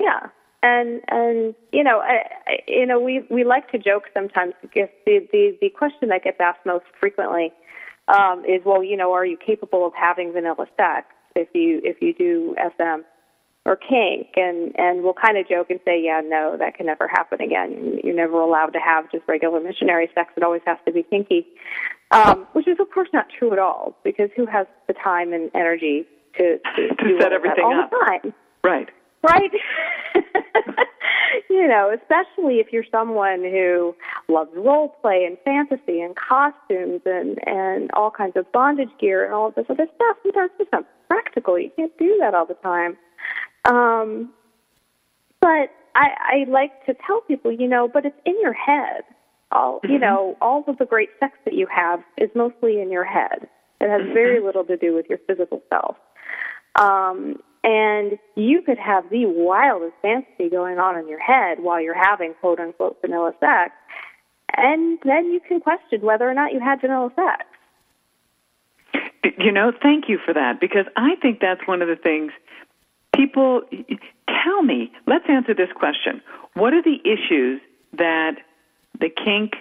yeah, 0.00 0.28
and 0.62 1.00
and 1.08 1.54
you 1.72 1.84
know, 1.84 2.00
I, 2.00 2.24
I, 2.46 2.58
you 2.68 2.86
know, 2.86 3.00
we 3.00 3.24
we 3.30 3.44
like 3.44 3.70
to 3.72 3.78
joke 3.78 4.04
sometimes 4.14 4.54
because 4.62 4.88
the 5.04 5.26
the 5.32 5.56
the 5.60 5.68
question 5.70 6.08
that 6.08 6.24
gets 6.24 6.38
asked 6.40 6.64
most 6.64 6.84
frequently 7.00 7.52
um, 8.08 8.44
is, 8.44 8.62
well, 8.64 8.82
you 8.82 8.96
know, 8.96 9.12
are 9.12 9.26
you 9.26 9.36
capable 9.36 9.86
of 9.86 9.92
having 9.94 10.32
vanilla 10.32 10.66
sex 10.76 11.06
if 11.34 11.48
you 11.54 11.80
if 11.84 12.00
you 12.00 12.14
do 12.14 12.54
SM 12.76 13.02
or 13.64 13.76
kink? 13.76 14.28
And 14.36 14.72
and 14.78 15.02
we'll 15.02 15.14
kind 15.14 15.36
of 15.38 15.48
joke 15.48 15.70
and 15.70 15.80
say, 15.84 16.02
yeah, 16.02 16.20
no, 16.24 16.56
that 16.58 16.76
can 16.76 16.86
never 16.86 17.06
happen 17.08 17.40
again. 17.40 18.00
You're 18.02 18.14
never 18.14 18.40
allowed 18.40 18.72
to 18.74 18.78
have 18.80 19.10
just 19.10 19.24
regular 19.28 19.60
missionary 19.60 20.08
sex. 20.14 20.32
It 20.36 20.42
always 20.42 20.62
has 20.66 20.78
to 20.86 20.92
be 20.92 21.02
kinky. 21.02 21.46
Um, 22.12 22.46
which 22.52 22.68
is 22.68 22.76
of 22.80 22.90
course 22.92 23.08
not 23.12 23.26
true 23.36 23.52
at 23.52 23.58
all, 23.58 23.96
because 24.04 24.30
who 24.36 24.46
has 24.46 24.66
the 24.86 24.94
time 24.94 25.32
and 25.32 25.50
energy 25.54 26.06
to 26.38 26.58
to, 26.76 26.88
To 26.88 27.18
set 27.20 27.32
all 27.32 27.34
everything 27.34 27.64
all 27.64 27.80
up. 27.80 27.90
the 27.90 27.96
time? 28.22 28.34
right, 28.64 28.88
right? 29.26 29.50
you 31.50 31.66
know, 31.68 31.92
especially 31.94 32.56
if 32.56 32.72
you're 32.72 32.84
someone 32.90 33.42
who 33.42 33.94
loves 34.28 34.50
role 34.54 34.88
play 35.00 35.24
and 35.24 35.36
fantasy 35.44 36.00
and 36.00 36.14
costumes 36.16 37.00
and 37.04 37.38
and 37.46 37.90
all 37.92 38.10
kinds 38.10 38.36
of 38.36 38.50
bondage 38.52 38.90
gear 39.00 39.24
and 39.24 39.34
all 39.34 39.48
of 39.48 39.54
this 39.54 39.66
other 39.68 39.86
stuff. 39.94 40.16
Sometimes 40.22 40.50
it's 40.58 40.72
not 40.72 40.84
practical. 41.08 41.58
You 41.58 41.70
can't 41.76 41.96
do 41.98 42.16
that 42.20 42.34
all 42.34 42.46
the 42.46 42.54
time. 42.54 42.96
Um, 43.64 44.32
but 45.40 45.70
I, 45.94 46.44
I 46.46 46.50
like 46.50 46.84
to 46.86 46.94
tell 47.06 47.20
people, 47.22 47.52
you 47.52 47.68
know, 47.68 47.88
but 47.88 48.04
it's 48.04 48.18
in 48.24 48.34
your 48.40 48.52
head. 48.52 49.02
All 49.52 49.80
you 49.84 49.98
know, 49.98 50.36
all 50.40 50.64
of 50.66 50.78
the 50.78 50.84
great 50.84 51.10
sex 51.20 51.34
that 51.44 51.54
you 51.54 51.66
have 51.74 52.00
is 52.18 52.28
mostly 52.34 52.80
in 52.80 52.90
your 52.90 53.04
head. 53.04 53.48
It 53.80 53.90
has 53.90 54.02
very 54.12 54.40
little 54.40 54.64
to 54.64 54.76
do 54.76 54.94
with 54.94 55.06
your 55.08 55.18
physical 55.26 55.62
self. 55.70 55.96
Um, 56.80 57.36
and 57.66 58.16
you 58.36 58.62
could 58.62 58.78
have 58.78 59.10
the 59.10 59.26
wildest 59.26 59.94
fantasy 60.00 60.48
going 60.48 60.78
on 60.78 60.96
in 60.96 61.08
your 61.08 61.18
head 61.18 61.58
while 61.58 61.80
you're 61.80 62.00
having 62.00 62.32
quote 62.40 62.60
unquote 62.60 62.96
vanilla 63.00 63.32
sex, 63.40 63.72
and 64.56 64.98
then 65.04 65.32
you 65.32 65.40
can 65.40 65.60
question 65.60 66.00
whether 66.00 66.30
or 66.30 66.32
not 66.32 66.52
you 66.52 66.60
had 66.60 66.80
vanilla 66.80 67.10
sex. 67.16 67.44
you 69.38 69.50
know, 69.50 69.72
thank 69.82 70.08
you 70.08 70.18
for 70.24 70.32
that 70.32 70.60
because 70.60 70.86
I 70.96 71.16
think 71.16 71.40
that's 71.40 71.66
one 71.66 71.82
of 71.82 71.88
the 71.88 71.96
things 71.96 72.30
people 73.14 73.62
tell 74.44 74.62
me. 74.62 74.92
Let's 75.06 75.24
answer 75.28 75.52
this 75.52 75.72
question: 75.74 76.22
What 76.54 76.72
are 76.72 76.82
the 76.82 77.00
issues 77.04 77.60
that 77.94 78.36
the 79.00 79.10
kink 79.10 79.54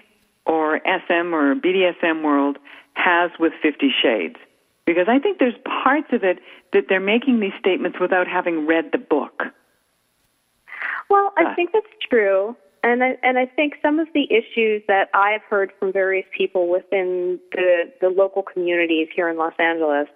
or 0.46 0.80
SM 0.86 1.34
or 1.34 1.56
BDSM 1.56 2.24
world 2.24 2.60
has 2.94 3.32
with 3.40 3.54
Fifty 3.64 3.92
Shades? 4.04 4.38
Because 4.86 5.08
I 5.08 5.20
think 5.20 5.40
there's 5.40 5.56
parts 5.84 6.08
of 6.12 6.24
it 6.24 6.40
that 6.74 6.86
they're 6.90 7.00
making 7.00 7.40
these 7.40 7.54
statements 7.60 8.00
without 8.00 8.28
having 8.28 8.68
read 8.68 8.92
the 8.92 8.98
book. 8.98 9.44
Well, 11.10 11.34
I 11.38 11.54
think 11.56 11.72
that's 11.74 11.86
true. 12.10 12.56
And 12.84 13.04
I, 13.04 13.18
and 13.24 13.40
I 13.40 13.48
think 13.48 13.76
some 13.82 14.00
of 14.00 14.08
the 14.14 14.28
issues 14.32 14.84
that 14.88 15.10
I've 15.16 15.42
heard 15.50 15.72
from 15.80 15.92
various 15.92 16.26
people 16.38 16.70
within 16.70 17.40
the, 17.52 17.92
the 18.00 18.10
local 18.10 18.44
communities 18.44 19.08
here 19.16 19.28
in 19.28 19.38
Los 19.38 19.54
Angeles 19.58 20.08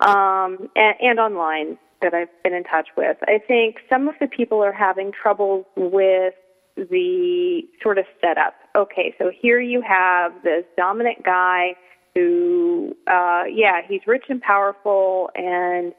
um, 0.00 0.70
and, 0.76 0.94
and 0.98 1.20
online 1.20 1.76
that 2.00 2.14
I've 2.14 2.30
been 2.42 2.54
in 2.54 2.64
touch 2.64 2.88
with, 2.96 3.18
I 3.28 3.38
think 3.46 3.80
some 3.90 4.08
of 4.08 4.14
the 4.18 4.28
people 4.28 4.64
are 4.64 4.72
having 4.72 5.12
trouble 5.12 5.68
with 5.76 6.32
the 6.76 7.62
sort 7.82 7.98
of 7.98 8.06
setup. 8.18 8.54
Okay, 8.74 9.14
so 9.18 9.30
here 9.38 9.60
you 9.60 9.82
have 9.82 10.32
this 10.42 10.64
dominant 10.78 11.22
guy 11.22 11.74
who, 12.14 12.96
uh, 13.06 13.44
yeah, 13.50 13.80
he's 13.86 14.00
rich 14.06 14.24
and 14.28 14.40
powerful 14.40 15.30
and 15.34 15.92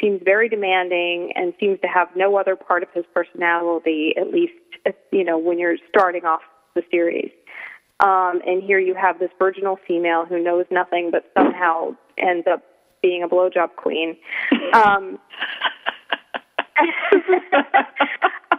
seems 0.00 0.20
very 0.24 0.48
demanding 0.48 1.32
and 1.34 1.54
seems 1.60 1.80
to 1.80 1.86
have 1.86 2.08
no 2.16 2.36
other 2.36 2.56
part 2.56 2.82
of 2.82 2.88
his 2.94 3.04
personality, 3.14 4.14
at 4.16 4.30
least, 4.32 4.52
you 5.12 5.24
know, 5.24 5.38
when 5.38 5.58
you're 5.58 5.76
starting 5.88 6.24
off 6.24 6.40
the 6.74 6.82
series. 6.90 7.30
Um, 8.00 8.40
and 8.46 8.62
here 8.62 8.78
you 8.78 8.94
have 8.94 9.18
this 9.18 9.30
virginal 9.38 9.78
female 9.86 10.24
who 10.24 10.42
knows 10.42 10.66
nothing 10.70 11.10
but 11.10 11.30
somehow 11.36 11.94
ends 12.18 12.46
up 12.50 12.62
being 13.02 13.22
a 13.22 13.28
blowjob 13.28 13.76
queen. 13.76 14.16
Um, 14.72 15.18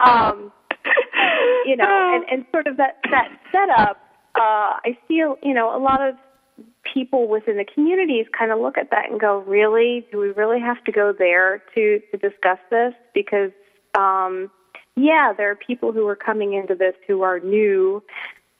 um, 0.00 0.52
you 1.66 1.76
know, 1.76 2.14
and, 2.14 2.24
and 2.30 2.46
sort 2.50 2.66
of 2.66 2.76
that, 2.78 2.98
that 3.10 3.28
setup, 3.52 3.98
uh, 4.36 4.80
I 4.84 4.96
feel, 5.06 5.36
you 5.42 5.52
know, 5.52 5.76
a 5.76 5.80
lot 5.80 6.00
of 6.00 6.14
people 6.96 7.28
within 7.28 7.58
the 7.58 7.64
communities 7.74 8.24
kind 8.36 8.50
of 8.50 8.58
look 8.58 8.78
at 8.78 8.90
that 8.90 9.10
and 9.10 9.20
go, 9.20 9.40
really? 9.40 10.06
Do 10.10 10.18
we 10.18 10.30
really 10.30 10.60
have 10.60 10.82
to 10.84 10.92
go 10.92 11.12
there 11.12 11.62
to, 11.74 12.00
to 12.10 12.16
discuss 12.16 12.58
this? 12.70 12.94
Because, 13.12 13.50
um, 13.94 14.50
yeah, 14.96 15.34
there 15.36 15.50
are 15.50 15.56
people 15.56 15.92
who 15.92 16.06
are 16.08 16.16
coming 16.16 16.54
into 16.54 16.74
this 16.74 16.94
who 17.06 17.20
are 17.20 17.38
new 17.38 18.02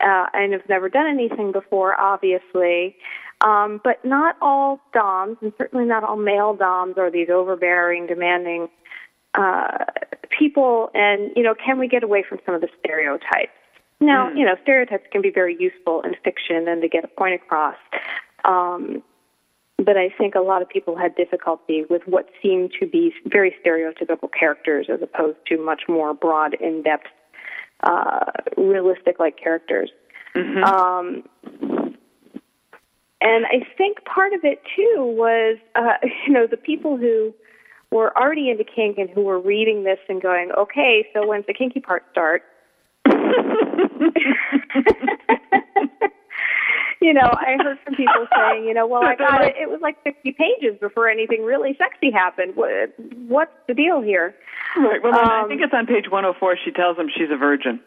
uh, 0.01 0.27
and 0.35 0.53
have 0.53 0.69
never 0.69 0.91
done 0.91 1.07
anything 1.07 1.51
before, 1.51 1.99
obviously. 1.99 2.97
Um, 3.41 3.81
but 3.83 4.05
not 4.05 4.37
all 4.43 4.81
DOMs, 4.93 5.39
and 5.41 5.53
certainly 5.57 5.87
not 5.87 6.05
all 6.05 6.17
male 6.17 6.55
DOMs, 6.55 6.99
are 6.99 7.11
these 7.11 7.31
overbearing, 7.31 8.07
demanding 8.07 8.69
uh, 9.35 9.79
people. 10.39 10.91
And 10.95 11.31
you 11.37 11.43
know, 11.43 11.55
can 11.55 11.79
we 11.79 11.89
get 11.89 12.03
away 12.03 12.23
from 12.29 12.39
some 12.45 12.55
of 12.55 12.61
the 12.61 12.69
stereotypes? 12.81 13.53
Now, 13.99 14.29
Mm. 14.29 14.39
you 14.39 14.45
know, 14.45 14.57
stereotypes 14.63 15.07
can 15.11 15.23
be 15.23 15.31
very 15.31 15.57
useful 15.59 16.03
in 16.03 16.15
fiction 16.23 16.69
and 16.69 16.83
to 16.83 16.89
get 16.89 17.05
a 17.05 17.09
point 17.09 17.35
across. 17.35 17.77
Um, 18.47 19.03
but 19.79 19.97
I 19.97 20.09
think 20.09 20.35
a 20.35 20.41
lot 20.41 20.63
of 20.63 20.69
people 20.69 20.97
had 20.97 21.15
difficulty 21.17 21.85
with 21.91 22.03
what 22.07 22.29
seemed 22.43 22.73
to 22.81 22.87
be 22.87 23.13
very 23.27 23.55
stereotypical 23.65 24.31
characters 24.33 24.87
as 24.91 25.01
opposed 25.03 25.39
to 25.49 25.63
much 25.63 25.83
more 25.89 26.15
broad, 26.15 26.55
in 26.55 26.83
depth, 26.83 27.09
uh, 27.83 28.25
realistic 28.57 29.19
like 29.19 29.39
characters. 29.39 29.91
Um, 30.65 31.25
and 33.21 33.47
I 33.47 33.67
think 33.77 34.05
part 34.05 34.33
of 34.33 34.45
it 34.45 34.63
too 34.75 35.15
was, 35.17 35.59
uh, 35.75 35.99
you 36.27 36.33
know, 36.33 36.47
the 36.47 36.57
people 36.57 36.97
who 36.97 37.35
were 37.91 38.17
already 38.17 38.51
into 38.51 38.65
kink 38.65 38.99
and 38.99 39.11
who 39.11 39.23
were 39.23 39.39
reading 39.39 39.85
this 39.85 39.99
and 40.09 40.23
going, 40.23 40.53
okay, 40.57 41.07
so 41.13 41.27
when's 41.27 41.47
the 41.47 41.55
kinky 41.55 41.81
part 41.81 42.05
start? 42.11 42.43
you 47.01 47.13
know, 47.13 47.31
I 47.33 47.57
heard 47.63 47.79
some 47.85 47.95
people 47.95 48.27
saying, 48.37 48.65
you 48.65 48.75
know, 48.75 48.87
well, 48.87 49.05
I 49.05 49.15
got 49.17 49.43
it. 49.45 49.55
It 49.57 49.69
was 49.71 49.81
like 49.83 50.03
50 50.05 50.33
pages 50.33 50.79
before 50.81 51.09
anything 51.09 51.43
really 51.45 51.77
sexy 51.79 52.11
happened. 52.11 52.57
What, 52.57 52.95
what's 53.29 53.53
the 53.69 53.75
deal 53.75 54.01
here? 54.01 54.35
Right. 54.77 55.03
Well, 55.03 55.15
I 55.15 55.43
Um, 55.43 55.49
think 55.49 55.61
it's 55.63 55.75
on 55.75 55.87
page 55.87 56.11
104. 56.11 56.57
She 56.65 56.71
tells 56.73 56.97
him 56.99 57.09
she's 57.15 57.31
a 57.31 57.37
virgin. 57.37 57.81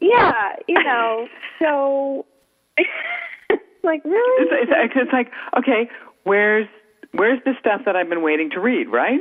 Yeah, 0.00 0.56
you 0.66 0.82
know, 0.82 1.28
so 1.58 2.24
like 3.82 4.02
really, 4.04 4.46
It's, 4.46 4.70
it's, 4.72 4.92
it's 4.96 5.12
like, 5.12 5.30
okay, 5.58 5.90
where's 6.24 6.66
where's 7.12 7.38
the 7.44 7.52
stuff 7.60 7.82
that 7.84 7.96
I've 7.96 8.08
been 8.08 8.22
waiting 8.22 8.48
to 8.50 8.60
read, 8.60 8.88
right? 8.88 9.20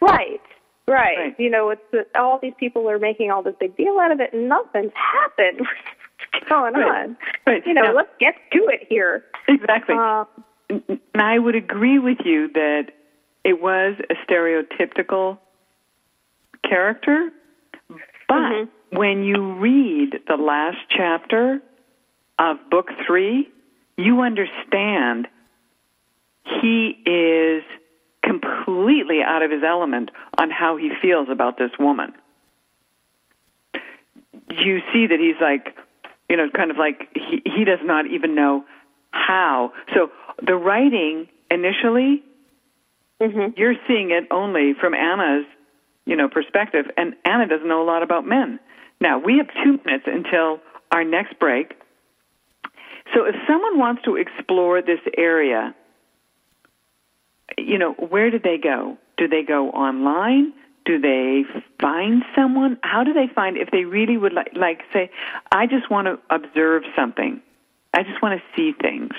right, 0.00 0.40
right. 0.86 1.16
Right. 1.18 1.34
You 1.38 1.50
know, 1.50 1.70
it's 1.70 2.08
all 2.14 2.38
these 2.40 2.52
people 2.60 2.88
are 2.88 2.98
making 3.00 3.32
all 3.32 3.42
this 3.42 3.56
big 3.58 3.76
deal 3.76 3.98
out 4.00 4.12
of 4.12 4.20
it, 4.20 4.32
and 4.32 4.48
nothing's 4.48 4.92
happened. 4.94 5.66
What's 6.32 6.46
going 6.48 6.74
Right. 6.74 7.04
on? 7.04 7.16
Right. 7.46 7.66
You 7.66 7.74
know, 7.74 7.82
Now- 7.82 7.92
let's 7.94 8.10
get 8.18 8.34
to 8.52 8.66
it 8.68 8.86
here. 8.88 9.24
Exactly. 9.46 9.94
Uh, 9.98 10.24
and 10.70 11.00
I 11.22 11.38
would 11.38 11.54
agree 11.54 11.98
with 11.98 12.18
you 12.24 12.48
that 12.48 12.92
it 13.44 13.60
was 13.60 13.96
a 14.10 14.14
stereotypical 14.30 15.38
character, 16.62 17.30
but 18.28 18.36
Mhm. 18.36 18.68
when 18.90 19.22
you 19.24 19.52
read 19.54 20.20
the 20.26 20.36
last 20.36 20.78
chapter 20.90 21.62
of 22.38 22.58
book 22.70 22.90
three, 23.06 23.48
you 23.96 24.20
understand 24.20 25.28
he 26.44 26.98
is 27.06 27.64
completely 28.22 29.22
out 29.22 29.42
of 29.42 29.50
his 29.50 29.62
element 29.62 30.10
on 30.36 30.50
how 30.50 30.76
he 30.76 30.90
feels 31.00 31.28
about 31.30 31.56
this 31.56 31.70
woman. 31.78 32.12
You 34.50 34.82
see 34.92 35.06
that 35.06 35.18
he's 35.20 35.40
like, 35.40 35.77
you 36.28 36.36
know, 36.36 36.48
kind 36.54 36.70
of 36.70 36.76
like 36.76 37.08
he, 37.14 37.42
he 37.44 37.64
does 37.64 37.80
not 37.82 38.06
even 38.06 38.34
know 38.34 38.64
how. 39.10 39.72
So 39.94 40.10
the 40.42 40.54
writing 40.54 41.28
initially, 41.50 42.22
mhm. 43.20 43.56
you're 43.56 43.76
seeing 43.86 44.10
it 44.10 44.28
only 44.30 44.74
from 44.74 44.94
Ana's, 44.94 45.46
you 46.04 46.16
know, 46.16 46.28
perspective, 46.28 46.86
and 46.96 47.14
Ana 47.24 47.46
doesn't 47.46 47.68
know 47.68 47.82
a 47.82 47.84
lot 47.86 48.02
about 48.02 48.26
men. 48.26 48.60
Now 49.00 49.18
we 49.18 49.38
have 49.38 49.48
two 49.64 49.80
minutes 49.84 50.04
until 50.06 50.60
our 50.90 51.04
next 51.04 51.38
break. 51.38 51.74
So 53.14 53.24
if 53.24 53.34
someone 53.46 53.78
wants 53.78 54.02
to 54.04 54.16
explore 54.16 54.82
this 54.82 55.00
area, 55.16 55.74
you 57.56 57.78
know, 57.78 57.92
where 57.92 58.30
do 58.30 58.38
they 58.38 58.58
go? 58.58 58.98
Do 59.16 59.28
they 59.28 59.42
go 59.42 59.70
online? 59.70 60.52
Do 60.88 60.98
they 60.98 61.42
find 61.78 62.22
someone? 62.34 62.78
How 62.82 63.04
do 63.04 63.12
they 63.12 63.26
find 63.34 63.58
if 63.58 63.70
they 63.70 63.84
really 63.84 64.16
would 64.16 64.32
like 64.32 64.52
like 64.56 64.80
say, 64.90 65.10
I 65.52 65.66
just 65.66 65.90
want 65.90 66.06
to 66.06 66.18
observe 66.34 66.82
something. 66.96 67.42
I 67.92 68.04
just 68.04 68.22
want 68.22 68.40
to 68.40 68.56
see 68.56 68.72
things. 68.80 69.12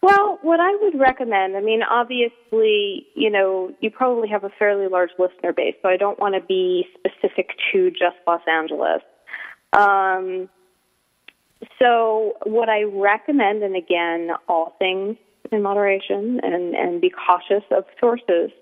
Well, 0.00 0.38
what 0.42 0.60
I 0.60 0.76
would 0.82 1.00
recommend, 1.00 1.56
I 1.56 1.60
mean, 1.60 1.82
obviously, 1.82 3.08
you 3.16 3.28
know, 3.28 3.72
you 3.80 3.90
probably 3.90 4.28
have 4.28 4.44
a 4.44 4.50
fairly 4.56 4.86
large 4.86 5.10
listener 5.18 5.52
base, 5.52 5.74
so 5.82 5.88
I 5.88 5.96
don't 5.96 6.18
want 6.20 6.36
to 6.36 6.40
be 6.40 6.86
specific 6.94 7.50
to 7.72 7.90
just 7.90 8.16
Los 8.24 8.42
Angeles. 8.46 9.02
Um, 9.72 10.48
so, 11.80 12.34
what 12.44 12.68
I 12.68 12.84
recommend, 12.84 13.64
and 13.64 13.74
again, 13.74 14.30
all 14.48 14.76
things 14.78 15.16
in 15.50 15.60
moderation 15.60 16.40
and, 16.44 16.76
and 16.76 17.00
be 17.00 17.10
cautious 17.10 17.64
of 17.72 17.84
sources. 17.98 18.52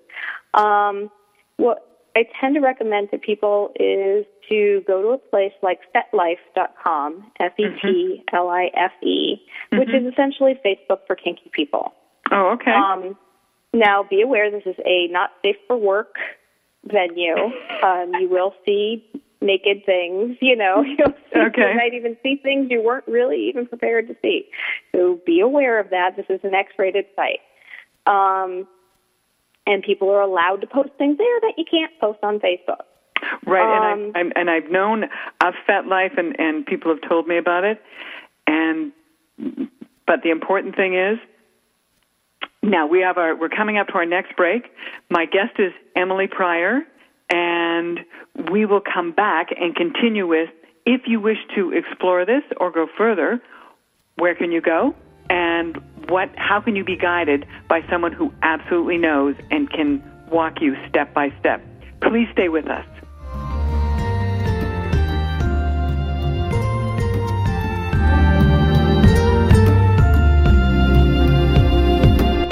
Um, 0.54 1.10
what 1.56 1.86
I 2.16 2.24
tend 2.40 2.54
to 2.56 2.60
recommend 2.60 3.10
to 3.10 3.18
people 3.18 3.72
is 3.78 4.26
to 4.48 4.82
go 4.86 5.02
to 5.02 5.08
a 5.08 5.18
place 5.18 5.52
like 5.62 5.80
fetlife.com, 5.94 7.30
F 7.38 7.52
E 7.58 7.66
T 7.80 8.24
L 8.32 8.48
I 8.48 8.70
F 8.74 8.92
E, 9.02 9.36
which 9.72 9.90
is 9.90 10.12
essentially 10.12 10.58
Facebook 10.64 11.06
for 11.06 11.14
kinky 11.14 11.50
people. 11.52 11.92
Oh, 12.30 12.52
okay. 12.54 12.72
Um, 12.72 13.16
now, 13.72 14.04
be 14.08 14.22
aware 14.22 14.50
this 14.50 14.64
is 14.66 14.76
a 14.84 15.06
not 15.08 15.30
safe 15.42 15.56
for 15.68 15.76
work 15.76 16.16
venue. 16.84 17.36
Um, 17.82 18.12
you 18.18 18.28
will 18.28 18.54
see 18.66 19.04
naked 19.40 19.84
things, 19.86 20.36
you 20.40 20.56
know. 20.56 20.82
You'll 20.98 21.14
see, 21.32 21.38
Okay. 21.38 21.70
You 21.70 21.76
might 21.76 21.94
even 21.94 22.16
see 22.22 22.36
things 22.42 22.68
you 22.70 22.82
weren't 22.82 23.06
really 23.06 23.48
even 23.48 23.66
prepared 23.66 24.08
to 24.08 24.16
see. 24.22 24.48
So 24.94 25.20
be 25.24 25.40
aware 25.40 25.78
of 25.78 25.90
that. 25.90 26.16
This 26.16 26.26
is 26.28 26.40
an 26.42 26.54
X-rated 26.54 27.06
site. 27.16 27.40
Um, 28.06 28.66
and 29.66 29.82
people 29.82 30.10
are 30.10 30.20
allowed 30.20 30.60
to 30.62 30.66
post 30.66 30.90
things 30.98 31.18
there 31.18 31.40
that 31.40 31.54
you 31.56 31.64
can't 31.70 31.92
post 32.00 32.18
on 32.22 32.40
Facebook. 32.40 32.82
Right, 33.46 33.92
Um, 33.92 34.14
and 34.14 34.16
I, 34.16 34.20
I'm, 34.20 34.32
and 34.36 34.50
I've 34.50 34.70
known 34.70 35.04
of 35.44 35.54
FetLife, 35.68 36.18
and 36.18 36.38
and 36.38 36.66
people 36.66 36.90
have 36.90 37.06
told 37.08 37.28
me 37.28 37.36
about 37.36 37.64
it. 37.64 37.82
And 38.46 38.92
but 40.06 40.22
the 40.22 40.30
important 40.30 40.74
thing 40.76 40.94
is, 40.94 41.18
now 42.62 42.86
we 42.86 43.00
have 43.00 43.18
our 43.18 43.36
we're 43.36 43.48
coming 43.48 43.78
up 43.78 43.88
to 43.88 43.94
our 43.94 44.06
next 44.06 44.36
break. 44.36 44.70
My 45.10 45.26
guest 45.26 45.58
is 45.58 45.72
Emily 45.94 46.26
Prior, 46.26 46.80
and 47.30 48.00
we 48.50 48.64
will 48.66 48.80
come 48.82 49.12
back 49.12 49.48
and 49.58 49.74
continue 49.74 50.26
with. 50.26 50.48
If 50.86 51.02
you 51.06 51.20
wish 51.20 51.38
to 51.54 51.72
explore 51.72 52.24
this 52.24 52.42
or 52.56 52.70
go 52.70 52.86
further, 52.96 53.40
where 54.16 54.34
can 54.34 54.50
you 54.50 54.62
go? 54.62 54.94
And 55.28 55.78
what? 56.08 56.30
How 56.36 56.60
can 56.60 56.76
you 56.76 56.84
be 56.84 56.96
guided 56.96 57.46
by 57.68 57.82
someone 57.90 58.12
who 58.12 58.32
absolutely 58.42 58.98
knows 58.98 59.36
and 59.50 59.70
can 59.70 60.02
walk 60.30 60.60
you 60.60 60.76
step 60.88 61.12
by 61.14 61.32
step? 61.40 61.62
Please 62.00 62.28
stay 62.32 62.48
with 62.48 62.66
us. 62.68 62.86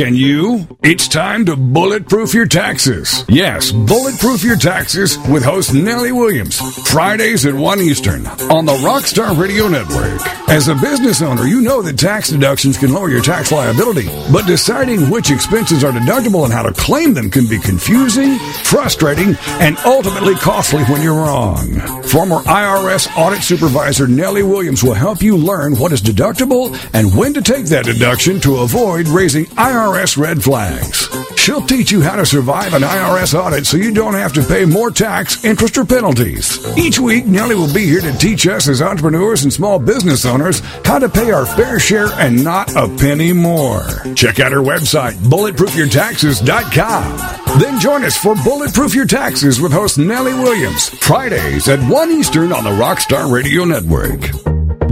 Can 0.00 0.14
you? 0.14 0.66
It's 0.82 1.08
time 1.08 1.44
to 1.44 1.56
bulletproof 1.56 2.32
your 2.32 2.46
taxes. 2.46 3.22
Yes, 3.28 3.70
bulletproof 3.70 4.42
your 4.42 4.56
taxes 4.56 5.18
with 5.28 5.44
host 5.44 5.74
Nellie 5.74 6.10
Williams. 6.10 6.58
Fridays 6.88 7.44
at 7.44 7.52
1 7.52 7.80
Eastern 7.80 8.26
on 8.26 8.64
the 8.64 8.72
Rockstar 8.80 9.38
Radio 9.38 9.68
Network. 9.68 10.26
As 10.48 10.68
a 10.68 10.74
business 10.74 11.20
owner, 11.20 11.46
you 11.46 11.60
know 11.60 11.82
that 11.82 11.98
tax 11.98 12.30
deductions 12.30 12.78
can 12.78 12.94
lower 12.94 13.10
your 13.10 13.20
tax 13.20 13.52
liability, 13.52 14.06
but 14.32 14.46
deciding 14.46 15.10
which 15.10 15.30
expenses 15.30 15.84
are 15.84 15.92
deductible 15.92 16.44
and 16.44 16.52
how 16.52 16.62
to 16.62 16.72
claim 16.72 17.12
them 17.12 17.30
can 17.30 17.46
be 17.46 17.58
confusing, 17.58 18.38
frustrating, 18.64 19.36
and 19.60 19.76
ultimately 19.84 20.34
costly 20.34 20.82
when 20.84 21.02
you're 21.02 21.14
wrong. 21.14 21.78
Former 22.04 22.38
IRS 22.44 23.14
audit 23.18 23.42
supervisor 23.42 24.08
Nellie 24.08 24.42
Williams 24.42 24.82
will 24.82 24.94
help 24.94 25.20
you 25.20 25.36
learn 25.36 25.76
what 25.76 25.92
is 25.92 26.00
deductible 26.00 26.74
and 26.94 27.14
when 27.14 27.34
to 27.34 27.42
take 27.42 27.66
that 27.66 27.84
deduction 27.84 28.40
to 28.40 28.56
avoid 28.56 29.06
raising 29.06 29.44
IRS 29.44 29.89
IRS 29.90 30.16
red 30.16 30.40
flags. 30.42 31.08
She'll 31.36 31.66
teach 31.66 31.90
you 31.90 32.00
how 32.00 32.14
to 32.14 32.24
survive 32.24 32.74
an 32.74 32.82
IRS 32.82 33.34
audit 33.34 33.66
so 33.66 33.76
you 33.76 33.92
don't 33.92 34.14
have 34.14 34.32
to 34.34 34.42
pay 34.42 34.64
more 34.64 34.92
tax, 34.92 35.44
interest, 35.44 35.76
or 35.78 35.84
penalties. 35.84 36.64
Each 36.78 37.00
week, 37.00 37.26
Nellie 37.26 37.56
will 37.56 37.74
be 37.74 37.86
here 37.86 38.00
to 38.00 38.16
teach 38.18 38.46
us 38.46 38.68
as 38.68 38.80
entrepreneurs 38.80 39.42
and 39.42 39.52
small 39.52 39.80
business 39.80 40.24
owners 40.24 40.60
how 40.84 41.00
to 41.00 41.08
pay 41.08 41.32
our 41.32 41.44
fair 41.44 41.80
share 41.80 42.06
and 42.20 42.44
not 42.44 42.70
a 42.76 42.86
penny 42.98 43.32
more. 43.32 43.82
Check 44.14 44.38
out 44.38 44.52
her 44.52 44.58
website, 44.58 45.14
bulletproofyourtaxes.com. 45.14 47.60
Then 47.60 47.80
join 47.80 48.04
us 48.04 48.16
for 48.16 48.36
Bulletproof 48.44 48.94
Your 48.94 49.06
Taxes 49.06 49.60
with 49.60 49.72
host 49.72 49.98
Nellie 49.98 50.34
Williams, 50.34 50.88
Fridays 50.88 51.68
at 51.68 51.80
1 51.90 52.10
Eastern 52.12 52.52
on 52.52 52.62
the 52.62 52.70
Rockstar 52.70 53.28
Radio 53.32 53.64
Network. 53.64 54.59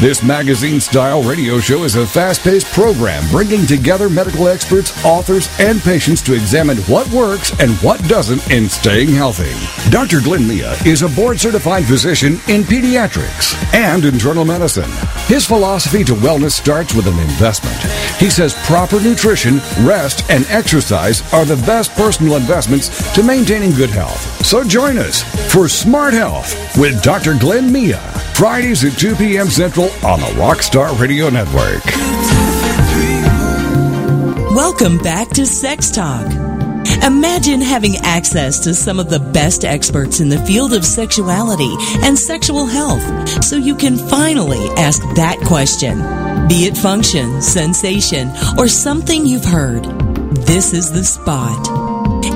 This 0.00 0.22
magazine 0.22 0.78
style 0.78 1.24
radio 1.24 1.58
show 1.58 1.82
is 1.82 1.96
a 1.96 2.06
fast 2.06 2.44
paced 2.44 2.72
program 2.72 3.28
bringing 3.32 3.66
together 3.66 4.08
medical 4.08 4.46
experts, 4.46 4.92
authors, 5.04 5.48
and 5.58 5.80
patients 5.80 6.22
to 6.22 6.34
examine 6.34 6.76
what 6.82 7.10
works 7.10 7.50
and 7.58 7.72
what 7.78 8.00
doesn't 8.04 8.48
in 8.48 8.68
staying 8.68 9.08
healthy. 9.08 9.50
Dr. 9.90 10.20
Glenn 10.20 10.46
Mia 10.46 10.74
is 10.86 11.02
a 11.02 11.08
board 11.08 11.40
certified 11.40 11.84
physician 11.84 12.34
in 12.46 12.62
pediatrics 12.62 13.56
and 13.74 14.04
internal 14.04 14.44
medicine. 14.44 14.88
His 15.26 15.44
philosophy 15.44 16.04
to 16.04 16.12
wellness 16.12 16.52
starts 16.52 16.94
with 16.94 17.08
an 17.08 17.18
investment. 17.18 17.82
He 18.20 18.30
says 18.30 18.54
proper 18.66 19.00
nutrition, 19.00 19.56
rest, 19.80 20.24
and 20.30 20.46
exercise 20.46 21.22
are 21.34 21.44
the 21.44 21.60
best 21.66 21.92
personal 21.96 22.36
investments 22.36 23.12
to 23.14 23.24
maintaining 23.24 23.72
good 23.72 23.90
health. 23.90 24.46
So 24.46 24.62
join 24.62 24.96
us 24.96 25.24
for 25.52 25.68
Smart 25.68 26.14
Health 26.14 26.78
with 26.78 27.02
Dr. 27.02 27.36
Glenn 27.36 27.72
Mia, 27.72 27.98
Fridays 28.38 28.84
at 28.84 28.96
2 28.96 29.16
p.m. 29.16 29.48
Central 29.48 29.86
on 30.06 30.20
the 30.20 30.32
Rockstar 30.36 30.96
Radio 31.00 31.28
Network. 31.28 31.84
Welcome 34.54 34.98
back 34.98 35.28
to 35.30 35.44
Sex 35.44 35.90
Talk. 35.90 36.24
Imagine 37.02 37.60
having 37.60 37.96
access 38.04 38.60
to 38.60 38.74
some 38.74 39.00
of 39.00 39.10
the 39.10 39.18
best 39.18 39.64
experts 39.64 40.20
in 40.20 40.28
the 40.28 40.38
field 40.46 40.72
of 40.72 40.84
sexuality 40.84 41.74
and 42.04 42.16
sexual 42.16 42.66
health 42.66 43.42
so 43.42 43.56
you 43.56 43.74
can 43.74 43.96
finally 43.96 44.68
ask 44.76 45.02
that 45.16 45.40
question. 45.40 45.98
Be 46.46 46.66
it 46.66 46.76
function, 46.76 47.42
sensation, 47.42 48.30
or 48.56 48.68
something 48.68 49.26
you've 49.26 49.44
heard. 49.44 49.82
This 50.46 50.72
is 50.72 50.92
the 50.92 51.02
spot. 51.02 51.66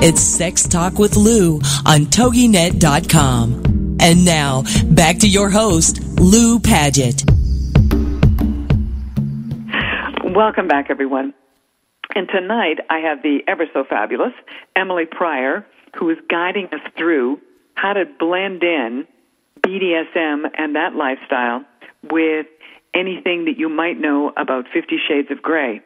It's 0.03 0.21
Sex 0.21 0.67
Talk 0.67 0.99
with 0.99 1.15
Lou 1.15 1.61
on 1.85 2.07
TogiNet.com. 2.07 3.72
And 4.03 4.25
now, 4.25 4.63
back 4.91 5.19
to 5.19 5.29
your 5.29 5.49
host, 5.49 6.03
Lou 6.19 6.59
Paget. 6.59 7.23
Welcome 10.25 10.67
back, 10.67 10.87
everyone. 10.89 11.33
And 12.13 12.27
tonight 12.27 12.79
I 12.89 12.97
have 12.99 13.23
the 13.23 13.39
ever 13.47 13.63
so 13.73 13.85
fabulous 13.89 14.33
Emily 14.75 15.05
Prior, 15.09 15.65
who 15.95 16.09
is 16.09 16.17
guiding 16.29 16.65
us 16.73 16.81
through 16.97 17.39
how 17.75 17.93
to 17.93 18.03
blend 18.19 18.61
in 18.61 19.07
BDSM 19.61 20.49
and 20.57 20.75
that 20.75 20.95
lifestyle 20.95 21.63
with 22.11 22.47
anything 22.93 23.45
that 23.45 23.57
you 23.57 23.69
might 23.69 23.97
know 23.97 24.33
about 24.35 24.65
Fifty 24.73 24.97
Shades 24.97 25.31
of 25.31 25.41
Grey. 25.41 25.79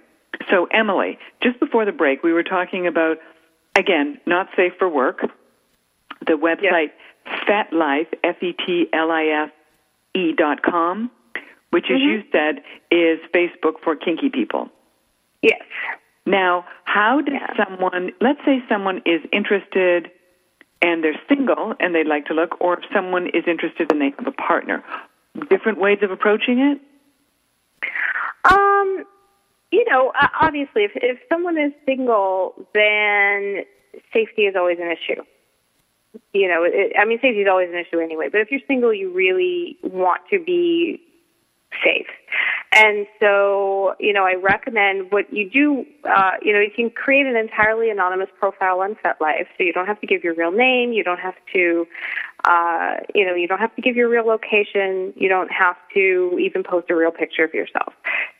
So, 0.49 0.65
Emily, 0.71 1.19
just 1.43 1.59
before 1.59 1.85
the 1.85 1.91
break, 1.91 2.23
we 2.23 2.33
were 2.33 2.41
talking 2.41 2.87
about, 2.87 3.17
again, 3.75 4.19
not 4.25 4.47
safe 4.55 4.73
for 4.79 4.89
work, 4.89 5.21
the 6.25 6.33
website 6.33 6.87
yes. 6.87 7.06
FetLife, 7.47 8.13
F 8.23 8.41
E 8.41 8.53
T 8.53 8.87
L 8.93 9.11
I 9.11 9.45
F 9.45 9.51
E 10.15 10.33
dot 10.33 10.61
com, 10.63 11.11
which, 11.69 11.85
mm-hmm. 11.85 11.95
as 11.95 12.01
you 12.01 12.23
said, 12.31 12.63
is 12.91 13.19
Facebook 13.33 13.79
for 13.83 13.95
kinky 13.95 14.29
people. 14.29 14.69
Yes. 15.41 15.61
Now, 16.25 16.65
how 16.83 17.21
does 17.21 17.35
yeah. 17.35 17.65
someone, 17.65 18.11
let's 18.19 18.39
say 18.45 18.61
someone 18.67 19.01
is 19.05 19.21
interested 19.31 20.11
and 20.81 21.03
they're 21.03 21.19
single 21.29 21.73
and 21.79 21.95
they'd 21.95 22.07
like 22.07 22.25
to 22.25 22.33
look, 22.33 22.59
or 22.59 22.79
if 22.79 22.83
someone 22.93 23.27
is 23.27 23.43
interested 23.47 23.91
and 23.91 24.01
they 24.01 24.13
have 24.17 24.27
a 24.27 24.31
partner, 24.31 24.83
different 25.49 25.79
ways 25.79 25.99
of 26.01 26.11
approaching 26.11 26.59
it? 26.59 26.81
Um, 28.51 29.05
you 29.71 29.85
know, 29.89 30.11
obviously, 30.41 30.83
if, 30.83 30.91
if 30.95 31.17
someone 31.29 31.57
is 31.57 31.71
single, 31.85 32.53
then 32.73 33.63
safety 34.13 34.43
is 34.43 34.55
always 34.55 34.79
an 34.79 34.91
issue. 34.91 35.21
You 36.33 36.47
know, 36.47 36.63
it, 36.63 36.93
I 36.99 37.05
mean, 37.05 37.19
safety 37.21 37.41
is 37.41 37.47
always 37.49 37.69
an 37.69 37.77
issue 37.77 37.99
anyway. 37.99 38.29
But 38.31 38.41
if 38.41 38.51
you're 38.51 38.61
single, 38.67 38.93
you 38.93 39.11
really 39.11 39.77
want 39.83 40.21
to 40.31 40.39
be 40.43 41.01
safe. 41.83 42.07
And 42.73 43.07
so, 43.19 43.95
you 43.99 44.13
know, 44.13 44.25
I 44.25 44.35
recommend 44.35 45.11
what 45.11 45.31
you 45.33 45.49
do, 45.49 45.85
uh, 46.07 46.31
you 46.41 46.53
know, 46.53 46.59
you 46.59 46.69
can 46.75 46.89
create 46.89 47.25
an 47.25 47.35
entirely 47.35 47.89
anonymous 47.89 48.29
profile 48.39 48.81
on 48.81 48.95
FetLife. 48.95 49.47
So 49.57 49.63
you 49.63 49.73
don't 49.73 49.87
have 49.87 49.99
to 50.01 50.07
give 50.07 50.23
your 50.23 50.35
real 50.35 50.51
name. 50.51 50.91
You 50.91 51.03
don't 51.03 51.19
have 51.19 51.35
to, 51.53 51.87
uh, 52.45 52.97
you 53.15 53.25
know, 53.25 53.33
you 53.33 53.47
don't 53.47 53.59
have 53.59 53.75
to 53.75 53.81
give 53.81 53.95
your 53.95 54.09
real 54.09 54.25
location. 54.25 55.13
You 55.15 55.29
don't 55.29 55.51
have 55.51 55.77
to 55.93 56.37
even 56.39 56.63
post 56.63 56.89
a 56.89 56.95
real 56.95 57.11
picture 57.11 57.43
of 57.43 57.53
yourself. 57.53 57.93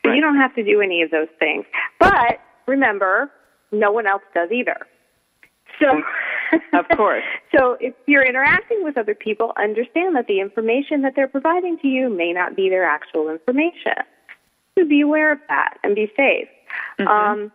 So 0.04 0.10
right. 0.10 0.16
you 0.16 0.20
don't 0.20 0.36
have 0.36 0.54
to 0.54 0.62
do 0.62 0.80
any 0.80 1.02
of 1.02 1.10
those 1.10 1.28
things. 1.38 1.64
But 1.98 2.38
remember, 2.66 3.30
no 3.72 3.90
one 3.90 4.06
else 4.06 4.22
does 4.34 4.50
either. 4.52 4.86
So, 5.80 6.02
of 6.72 6.88
course. 6.96 7.24
so 7.56 7.76
if 7.80 7.94
you're 8.06 8.24
interacting 8.24 8.82
with 8.82 8.96
other 8.96 9.14
people, 9.14 9.52
understand 9.56 10.16
that 10.16 10.26
the 10.26 10.40
information 10.40 11.02
that 11.02 11.14
they're 11.16 11.28
providing 11.28 11.78
to 11.78 11.88
you 11.88 12.08
may 12.08 12.32
not 12.32 12.56
be 12.56 12.68
their 12.68 12.84
actual 12.84 13.28
information. 13.28 13.94
So 14.78 14.86
be 14.86 15.00
aware 15.00 15.32
of 15.32 15.38
that 15.48 15.78
and 15.82 15.94
be 15.94 16.10
safe. 16.16 16.48
Mm-hmm. 16.98 17.08
Um, 17.08 17.52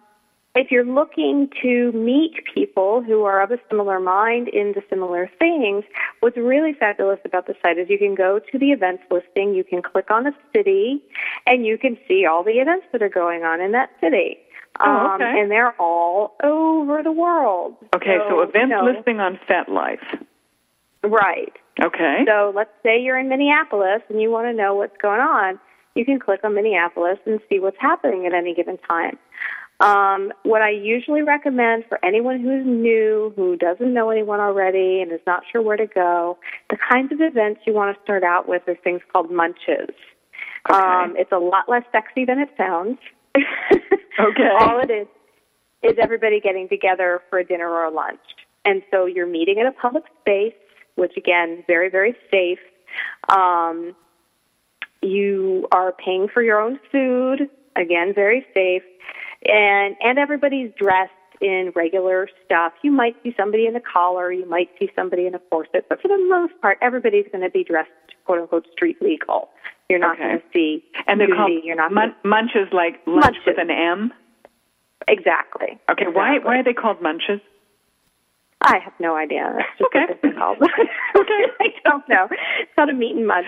if 0.56 0.70
you're 0.70 0.86
looking 0.86 1.50
to 1.64 1.92
meet 1.94 2.36
people 2.54 3.02
who 3.02 3.24
are 3.24 3.42
of 3.42 3.50
a 3.52 3.58
similar 3.70 4.00
mind 4.00 4.50
into 4.50 4.84
similar 4.88 5.30
things, 5.40 5.84
what's 6.20 6.38
really 6.38 6.74
fabulous 6.74 7.20
about 7.26 7.48
the 7.48 7.56
site 7.64 7.80
is 7.80 7.90
you 7.90 7.98
can 7.98 8.14
go 8.14 8.40
to 8.52 8.60
the 8.60 8.72
events 8.72 9.02
listing, 9.10 9.56
you 9.56 9.64
can 9.64 9.82
click 9.82 10.12
on 10.12 10.28
a 10.28 10.32
city, 10.56 11.02
and 11.48 11.66
you 11.66 11.78
can 11.80 11.98
see 12.08 12.28
all 12.28 12.44
the 12.44 12.60
events 12.60 12.86
that 12.92 13.02
are 13.02 13.10
going 13.10 13.44
on 13.44 13.62
in 13.62 13.72
that 13.72 13.90
city. 14.00 14.38
Oh, 14.80 14.86
um, 14.86 15.22
okay. 15.22 15.40
and 15.40 15.52
they're 15.52 15.80
all 15.80 16.36
over 16.44 17.04
the 17.04 17.12
world. 17.12 17.76
Okay, 17.96 18.18
so, 18.28 18.30
so 18.30 18.42
events 18.42 18.58
you 18.62 18.68
know, 18.70 18.86
listing 18.86 19.20
on 19.20 19.40
FetLife. 19.48 20.24
Right. 21.04 21.54
Okay. 21.82 22.24
So 22.26 22.52
let's 22.56 22.72
say 22.82 23.02
you're 23.02 23.18
in 23.18 23.30
Minneapolis 23.30 24.02
and 24.10 24.22
you 24.22 24.32
want 24.32 24.48
to 24.48 24.54
know 24.54 24.74
what's 24.76 24.98
going 25.02 25.20
on. 25.20 25.60
You 25.96 26.06
can 26.06 26.20
click 26.20 26.40
on 26.44 26.56
Minneapolis 26.56 27.20
and 27.26 27.40
see 27.50 27.60
what's 27.60 27.78
happening 27.80 28.26
at 28.26 28.34
any 28.34 28.56
given 28.56 28.78
time. 28.90 29.18
Um, 29.80 30.32
what 30.44 30.62
I 30.62 30.70
usually 30.70 31.24
recommend 31.24 31.84
for 31.90 32.04
anyone 32.06 32.40
who's 32.40 32.66
new, 32.66 33.34
who 33.36 33.58
doesn't 33.58 33.94
know 33.94 34.10
anyone 34.12 34.40
already 34.40 35.02
and 35.02 35.12
is 35.12 35.20
not 35.28 35.44
sure 35.52 35.62
where 35.62 35.78
to 35.78 35.88
go, 35.88 36.38
the 36.70 36.78
kinds 36.78 37.12
of 37.12 37.20
events 37.22 37.62
you 37.66 37.74
want 37.74 37.96
to 37.96 38.02
start 38.04 38.24
out 38.24 38.48
with 38.48 38.62
are 38.68 38.76
things 38.84 39.02
called 39.12 39.30
munches. 39.30 39.90
Okay. 40.70 40.80
Um, 40.80 41.16
it's 41.18 41.32
a 41.32 41.38
lot 41.38 41.68
less 41.68 41.84
sexy 41.92 42.24
than 42.24 42.40
it 42.40 42.50
sounds. 42.58 42.98
Okay. 44.20 44.50
All 44.60 44.80
it 44.80 44.92
is 44.92 45.08
is 45.84 45.98
everybody 46.02 46.40
getting 46.40 46.70
together 46.70 47.22
for 47.30 47.40
a 47.40 47.46
dinner 47.46 47.70
or 47.70 47.86
a 47.86 47.92
lunch. 47.92 48.20
And 48.66 48.82
so 48.90 49.06
you're 49.06 49.28
meeting 49.28 49.60
in 49.60 49.68
a 49.68 49.72
public 49.72 50.06
space, 50.22 50.54
which 50.96 51.14
again, 51.18 51.64
very, 51.68 51.90
very 51.90 52.16
safe. 52.32 52.60
Um, 53.28 53.96
you 55.02 55.68
are 55.72 55.92
paying 55.92 56.28
for 56.34 56.42
your 56.42 56.62
own 56.62 56.80
food, 56.92 57.50
again, 57.76 58.14
very 58.16 58.46
safe. 58.54 58.84
And, 59.46 59.96
and 60.00 60.18
everybody's 60.18 60.72
dressed 60.80 61.12
in 61.42 61.74
regular 61.76 62.30
stuff. 62.46 62.72
You 62.84 62.92
might 62.92 63.16
see 63.22 63.34
somebody 63.38 63.68
in 63.68 63.76
a 63.76 63.82
collar, 63.82 64.32
you 64.32 64.48
might 64.48 64.70
see 64.80 64.90
somebody 64.96 65.28
in 65.28 65.36
a 65.36 65.40
corset, 65.40 65.86
but 65.90 66.02
for 66.02 66.08
the 66.08 66.26
most 66.30 66.54
part, 66.62 66.78
everybody's 66.82 67.26
going 67.32 67.44
to 67.44 67.50
be 67.50 67.66
dressed 67.66 67.90
quote 68.26 68.40
unquote 68.40 68.68
street 68.72 69.02
legal. 69.02 69.50
You're 69.94 70.02
not 70.02 70.16
okay. 70.18 70.24
going 70.26 70.40
to 70.40 70.46
see 70.54 70.84
and 71.06 71.22
they're 71.22 71.30
called 71.30 71.52
You're 71.64 71.76
not 71.78 71.94
mun- 71.94 72.16
munches 72.26 72.66
like 72.74 72.96
lunch 73.06 73.26
Munches. 73.38 73.44
with 73.46 73.60
an 73.60 73.70
M. 73.70 74.12
exactly. 75.08 75.78
Okay, 75.92 76.08
why 76.08 76.34
Exactly. 76.38 76.48
why 76.48 76.58
are 76.60 76.64
they 76.64 76.74
called 76.74 76.98
munches? 77.02 77.42
I 78.66 78.80
have 78.80 78.94
no 79.00 79.16
idea. 79.16 79.44
That's 79.56 79.70
just 79.78 79.88
Okay. 79.94 80.06
what 80.08 80.20
they're 80.24 80.34
called. 80.34 80.58
Okay. 81.16 81.44
I 81.60 81.68
don't 81.86 82.08
know. 82.10 82.28
It's 82.62 82.72
not 82.78 82.90
a 82.90 82.94
meat 82.94 83.16
and 83.16 83.28
munch. 83.28 83.46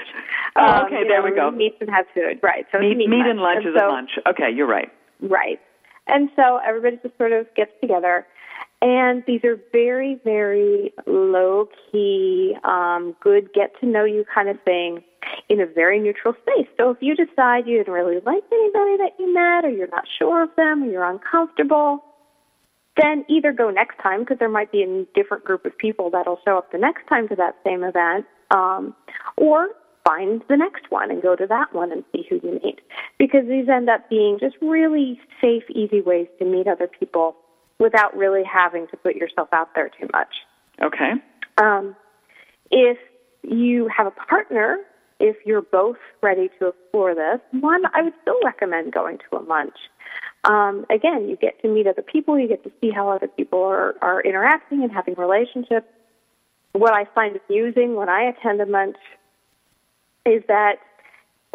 Oh, 0.55 0.61
Um, 0.63 0.85
okay, 0.85 1.01
there 1.07 1.19
know, 1.23 1.29
we 1.29 1.35
go. 1.35 1.49
Meats 1.49 1.77
and 1.81 1.89
have 1.89 2.05
food, 2.13 2.39
right? 2.43 2.65
So 2.71 2.77
Meat, 2.79 2.95
meat, 2.97 3.09
meat 3.09 3.25
and 3.25 3.39
lunch 3.39 3.65
is 3.65 3.73
so, 3.75 3.87
a 3.87 3.89
lunch. 3.89 4.11
Okay, 4.29 4.51
you're 4.53 4.67
right. 4.67 4.91
Right. 5.21 5.59
And 6.07 6.29
so 6.35 6.59
everybody 6.63 6.99
just 7.01 7.17
sort 7.17 7.31
of 7.31 7.47
gets 7.55 7.71
together. 7.81 8.27
And 8.85 9.23
these 9.25 9.43
are 9.43 9.59
very, 9.71 10.19
very 10.23 10.93
low 11.07 11.67
key, 11.91 12.55
um, 12.63 13.15
good 13.19 13.51
get 13.51 13.71
to 13.79 13.87
know 13.87 14.05
you 14.05 14.23
kind 14.31 14.47
of 14.47 14.61
thing 14.61 15.03
in 15.49 15.59
a 15.59 15.65
very 15.65 15.99
neutral 15.99 16.35
space. 16.43 16.67
So 16.77 16.91
if 16.91 16.97
you 17.01 17.15
decide 17.15 17.65
you 17.65 17.79
didn't 17.79 17.91
really 17.91 18.19
like 18.23 18.43
anybody 18.51 18.97
that 18.97 19.13
you 19.17 19.33
met, 19.33 19.65
or 19.65 19.71
you're 19.71 19.87
not 19.87 20.03
sure 20.19 20.43
of 20.43 20.51
them, 20.55 20.83
or 20.83 20.85
you're 20.85 21.03
uncomfortable, 21.03 22.03
then 23.01 23.25
either 23.27 23.51
go 23.51 23.71
next 23.71 23.97
time 24.03 24.19
because 24.19 24.37
there 24.37 24.49
might 24.49 24.71
be 24.71 24.83
a 24.83 25.05
different 25.19 25.43
group 25.43 25.65
of 25.65 25.75
people 25.79 26.11
that'll 26.11 26.39
show 26.45 26.55
up 26.55 26.71
the 26.71 26.77
next 26.77 27.07
time 27.07 27.27
to 27.29 27.35
that 27.35 27.55
same 27.65 27.83
event, 27.83 28.27
um, 28.51 28.93
or 29.35 29.69
find 30.07 30.43
the 30.47 30.57
next 30.57 30.91
one 30.91 31.09
and 31.09 31.23
go 31.23 31.35
to 31.35 31.47
that 31.47 31.73
one 31.73 31.91
and 31.91 32.03
see 32.11 32.23
who 32.29 32.35
you 32.43 32.59
meet. 32.63 32.81
Because 33.17 33.47
these 33.47 33.67
end 33.67 33.89
up 33.89 34.07
being 34.11 34.37
just 34.39 34.57
really 34.61 35.19
safe, 35.41 35.63
easy 35.71 36.01
ways 36.01 36.27
to 36.37 36.45
meet 36.45 36.67
other 36.67 36.87
people 36.87 37.35
without 37.79 38.15
really 38.15 38.43
having 38.43 38.87
to 38.87 38.97
put 38.97 39.15
yourself 39.15 39.49
out 39.51 39.69
there 39.75 39.89
too 39.89 40.07
much. 40.13 40.33
Okay. 40.81 41.11
Um, 41.57 41.95
if 42.71 42.97
you 43.43 43.89
have 43.95 44.07
a 44.07 44.11
partner, 44.11 44.79
if 45.19 45.37
you're 45.45 45.61
both 45.61 45.97
ready 46.21 46.49
to 46.59 46.67
explore 46.69 47.15
this, 47.15 47.39
one, 47.51 47.83
I 47.93 48.01
would 48.01 48.13
still 48.21 48.39
recommend 48.43 48.93
going 48.93 49.19
to 49.29 49.37
a 49.37 49.41
lunch. 49.41 49.75
Um, 50.43 50.85
again, 50.89 51.27
you 51.27 51.35
get 51.35 51.61
to 51.61 51.67
meet 51.67 51.87
other 51.87 52.01
people, 52.01 52.37
you 52.37 52.47
get 52.47 52.63
to 52.63 52.71
see 52.81 52.91
how 52.91 53.09
other 53.09 53.27
people 53.27 53.63
are, 53.63 53.95
are 54.01 54.21
interacting 54.21 54.83
and 54.83 54.91
having 54.91 55.15
relationships. 55.15 55.87
What 56.73 56.93
I 56.93 57.05
find 57.15 57.39
amusing 57.49 57.95
when 57.95 58.09
I 58.09 58.23
attend 58.23 58.61
a 58.61 58.65
lunch 58.65 58.97
is 60.25 60.43
that 60.47 60.75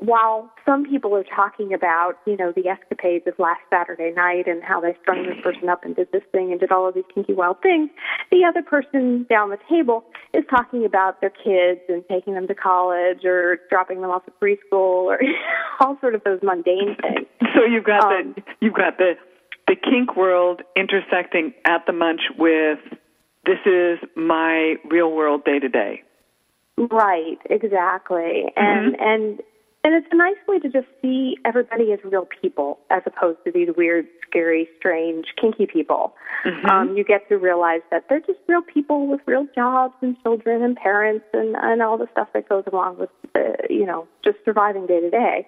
while 0.01 0.51
some 0.65 0.85
people 0.85 1.15
are 1.15 1.25
talking 1.25 1.75
about, 1.75 2.15
you 2.27 2.37
know, 2.37 2.53
the 2.57 2.69
escapades 2.69 3.27
of 3.27 3.35
last 3.39 3.61
Saturday 3.71 4.13
night 4.17 4.47
and 4.47 4.63
how 4.63 4.81
they 4.81 4.97
strung 5.03 5.27
this 5.27 5.37
person 5.43 5.69
up 5.69 5.85
and 5.85 5.95
did 5.95 6.09
this 6.13 6.23
thing 6.33 6.51
and 6.51 6.59
did 6.59 6.73
all 6.73 6.89
of 6.89 6.95
these 6.95 7.05
kinky 7.15 7.35
wild 7.35 7.61
things, 7.63 7.91
the 8.31 8.45
other 8.49 8.63
person 8.63 9.27
down 9.29 9.51
the 9.51 9.59
table 9.69 10.05
is 10.33 10.43
talking 10.49 10.85
about 10.85 11.21
their 11.21 11.31
kids 11.31 11.81
and 11.89 12.03
taking 12.09 12.35
them 12.35 12.49
to 12.49 12.55
college 12.55 13.25
or 13.25 13.59
dropping 13.69 14.01
them 14.01 14.11
off 14.11 14.23
at 14.27 14.41
preschool 14.41 15.05
or 15.05 15.21
all 15.81 15.99
sort 16.01 16.15
of 16.15 16.25
those 16.25 16.41
mundane 16.43 16.97
things. 17.01 17.27
So 17.55 17.65
you've 17.65 17.85
got 17.85 18.05
Um, 18.05 18.35
the 18.35 18.43
you've 18.61 18.75
got 18.75 18.97
the 18.97 19.15
the 19.69 19.77
kink 19.77 20.17
world 20.17 20.63
intersecting 20.77 21.53
at 21.67 21.85
the 21.87 21.93
munch 21.93 22.23
with 22.39 22.79
this 23.45 23.59
is 23.67 23.99
my 24.17 24.77
real 24.89 25.13
world 25.13 25.45
day 25.45 25.59
to 25.59 25.69
day. 25.69 26.03
Right, 26.77 27.39
exactly. 27.49 28.45
And 28.57 28.97
and 28.99 29.41
and 29.83 29.95
it's 29.95 30.07
a 30.13 30.17
nice 30.17 30.37
way 30.47 30.59
to 30.59 30.69
just 30.69 30.87
see 31.01 31.37
everybody 31.45 31.93
as 31.93 31.99
real 32.05 32.27
people 32.43 32.79
as 32.91 33.03
opposed 33.07 33.39
to 33.45 33.51
these 33.53 33.69
weird, 33.77 34.07
scary, 34.27 34.69
strange, 34.79 35.27
kinky 35.41 35.67
people. 35.67 36.15
Um, 36.71 36.97
you 36.97 37.05
get 37.05 37.29
to 37.31 37.37
realize 37.37 37.81
that 37.91 38.05
they're 38.09 38.21
just 38.21 38.39
real 38.47 38.63
people 38.63 39.07
with 39.07 39.21
real 39.27 39.47
jobs 39.55 39.95
and 40.03 40.17
children 40.23 40.63
and 40.63 40.77
parents 40.77 41.25
and, 41.33 41.57
and 41.57 41.83
all 41.83 41.97
the 41.97 42.09
stuff 42.13 42.29
that 42.35 42.49
goes 42.49 42.65
along 42.71 42.99
with, 42.99 43.11
the, 43.33 43.57
you 43.71 43.87
know, 43.87 44.07
just 44.25 44.37
surviving 44.45 44.87
day 44.87 45.01
to 45.01 45.11
day. 45.11 45.47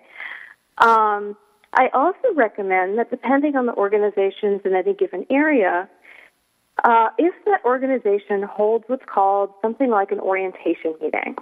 Um, 0.78 1.36
I 1.74 1.88
also 1.92 2.34
recommend 2.34 2.98
that 2.98 3.10
depending 3.10 3.56
on 3.56 3.66
the 3.66 3.74
organizations 3.74 4.62
in 4.64 4.74
any 4.74 4.94
given 4.94 5.26
area, 5.30 5.88
uh, 6.84 7.08
if 7.18 7.34
that 7.44 7.64
organization 7.64 8.42
holds 8.42 8.84
what's 8.86 9.04
called 9.06 9.50
something 9.60 9.90
like 9.90 10.10
an 10.10 10.20
orientation 10.20 10.94
meeting, 11.00 11.36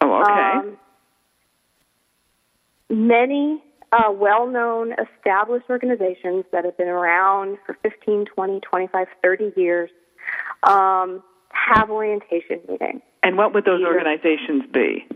Oh, 0.00 0.20
okay. 0.20 0.58
um, 0.58 0.76
many 2.90 3.62
uh, 3.92 4.10
well 4.10 4.46
known 4.46 4.92
established 4.92 5.66
organizations 5.70 6.44
that 6.52 6.64
have 6.64 6.76
been 6.76 6.88
around 6.88 7.58
for 7.66 7.76
15, 7.82 8.26
20, 8.26 8.60
25, 8.60 9.06
30 9.22 9.52
years 9.56 9.90
um, 10.64 11.22
have 11.50 11.90
orientation 11.90 12.60
meetings. 12.68 13.02
and 13.22 13.36
what 13.36 13.54
would 13.54 13.64
those 13.64 13.82
organizations 13.84 14.64
be? 14.72 15.06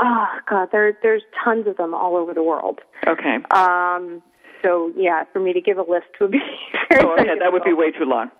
Oh, 0.00 0.26
God, 0.48 0.68
there, 0.72 0.98
there's 1.02 1.22
tons 1.42 1.66
of 1.66 1.76
them 1.76 1.94
all 1.94 2.16
over 2.16 2.34
the 2.34 2.42
world. 2.42 2.80
Okay. 3.06 3.36
Um, 3.50 4.22
so, 4.62 4.92
yeah, 4.96 5.24
for 5.32 5.40
me 5.40 5.52
to 5.52 5.60
give 5.60 5.78
a 5.78 5.82
list 5.82 6.06
would 6.20 6.32
be 6.32 6.40
oh, 6.92 7.14
okay, 7.18 7.38
that 7.38 7.52
would 7.52 7.64
be 7.64 7.72
way 7.72 7.92
too 7.92 8.04
long. 8.04 8.30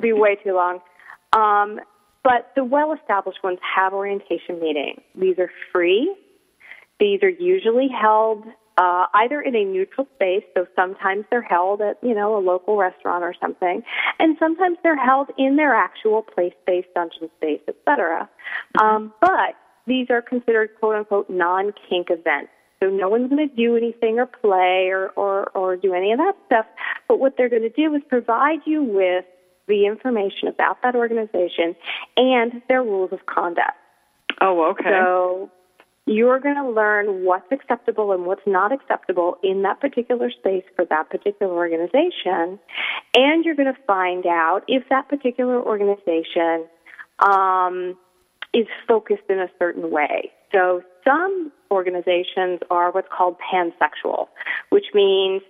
Be 0.00 0.12
way 0.12 0.36
too 0.36 0.54
long. 0.54 0.80
Um, 1.32 1.80
but 2.24 2.52
the 2.56 2.64
well 2.64 2.92
established 2.92 3.42
ones 3.42 3.58
have 3.76 3.92
orientation 3.92 4.60
meetings. 4.60 5.00
These 5.14 5.38
are 5.38 5.50
free. 5.72 6.14
These 7.02 7.24
are 7.24 7.28
usually 7.28 7.88
held 7.88 8.44
uh, 8.78 9.06
either 9.14 9.40
in 9.40 9.56
a 9.56 9.64
neutral 9.64 10.06
space, 10.14 10.44
so 10.54 10.68
sometimes 10.76 11.24
they're 11.32 11.42
held 11.42 11.80
at, 11.80 11.98
you 12.00 12.14
know, 12.14 12.38
a 12.38 12.38
local 12.38 12.76
restaurant 12.76 13.24
or 13.24 13.34
something, 13.40 13.82
and 14.20 14.36
sometimes 14.38 14.78
they're 14.84 15.04
held 15.04 15.26
in 15.36 15.56
their 15.56 15.74
actual 15.74 16.22
place 16.22 16.52
space, 16.62 16.84
dungeon 16.94 17.28
space, 17.38 17.60
etc. 17.66 18.30
Um, 18.80 19.12
but 19.20 19.56
these 19.84 20.10
are 20.10 20.22
considered 20.22 20.70
quote 20.78 20.94
unquote 20.94 21.28
non 21.28 21.72
kink 21.90 22.06
events. 22.08 22.52
So 22.80 22.88
no 22.88 23.08
one's 23.08 23.28
going 23.28 23.48
to 23.48 23.52
do 23.52 23.76
anything 23.76 24.20
or 24.20 24.26
play 24.26 24.90
or, 24.92 25.08
or, 25.16 25.50
or 25.56 25.74
do 25.76 25.94
any 25.94 26.12
of 26.12 26.18
that 26.18 26.34
stuff. 26.46 26.66
But 27.08 27.18
what 27.18 27.34
they're 27.36 27.48
going 27.48 27.62
to 27.62 27.68
do 27.68 27.92
is 27.96 28.02
provide 28.08 28.60
you 28.64 28.80
with 28.80 29.24
the 29.66 29.86
information 29.86 30.46
about 30.46 30.80
that 30.84 30.94
organization 30.94 31.74
and 32.16 32.62
their 32.68 32.84
rules 32.84 33.12
of 33.12 33.26
conduct. 33.26 33.76
oh, 34.40 34.70
okay. 34.70 34.88
So 34.88 35.50
you're 36.06 36.40
going 36.40 36.56
to 36.56 36.68
learn 36.68 37.24
what's 37.24 37.50
acceptable 37.52 38.12
and 38.12 38.26
what's 38.26 38.42
not 38.46 38.72
acceptable 38.72 39.38
in 39.42 39.62
that 39.62 39.80
particular 39.80 40.30
space 40.30 40.64
for 40.74 40.84
that 40.86 41.10
particular 41.10 41.52
organization. 41.52 42.58
And 43.14 43.44
you're 43.44 43.54
going 43.54 43.72
to 43.72 43.80
find 43.86 44.26
out 44.26 44.62
if 44.66 44.82
that 44.90 45.08
particular 45.08 45.62
organization 45.62 46.66
um, 47.20 47.96
is 48.52 48.66
focused 48.88 49.22
in 49.28 49.38
a 49.38 49.48
certain 49.58 49.90
way. 49.90 50.32
So 50.52 50.82
some 51.06 51.52
organizations 51.70 52.60
are 52.70 52.90
what's 52.90 53.08
called 53.16 53.36
pansexual, 53.38 54.26
which 54.70 54.86
means 54.92 55.42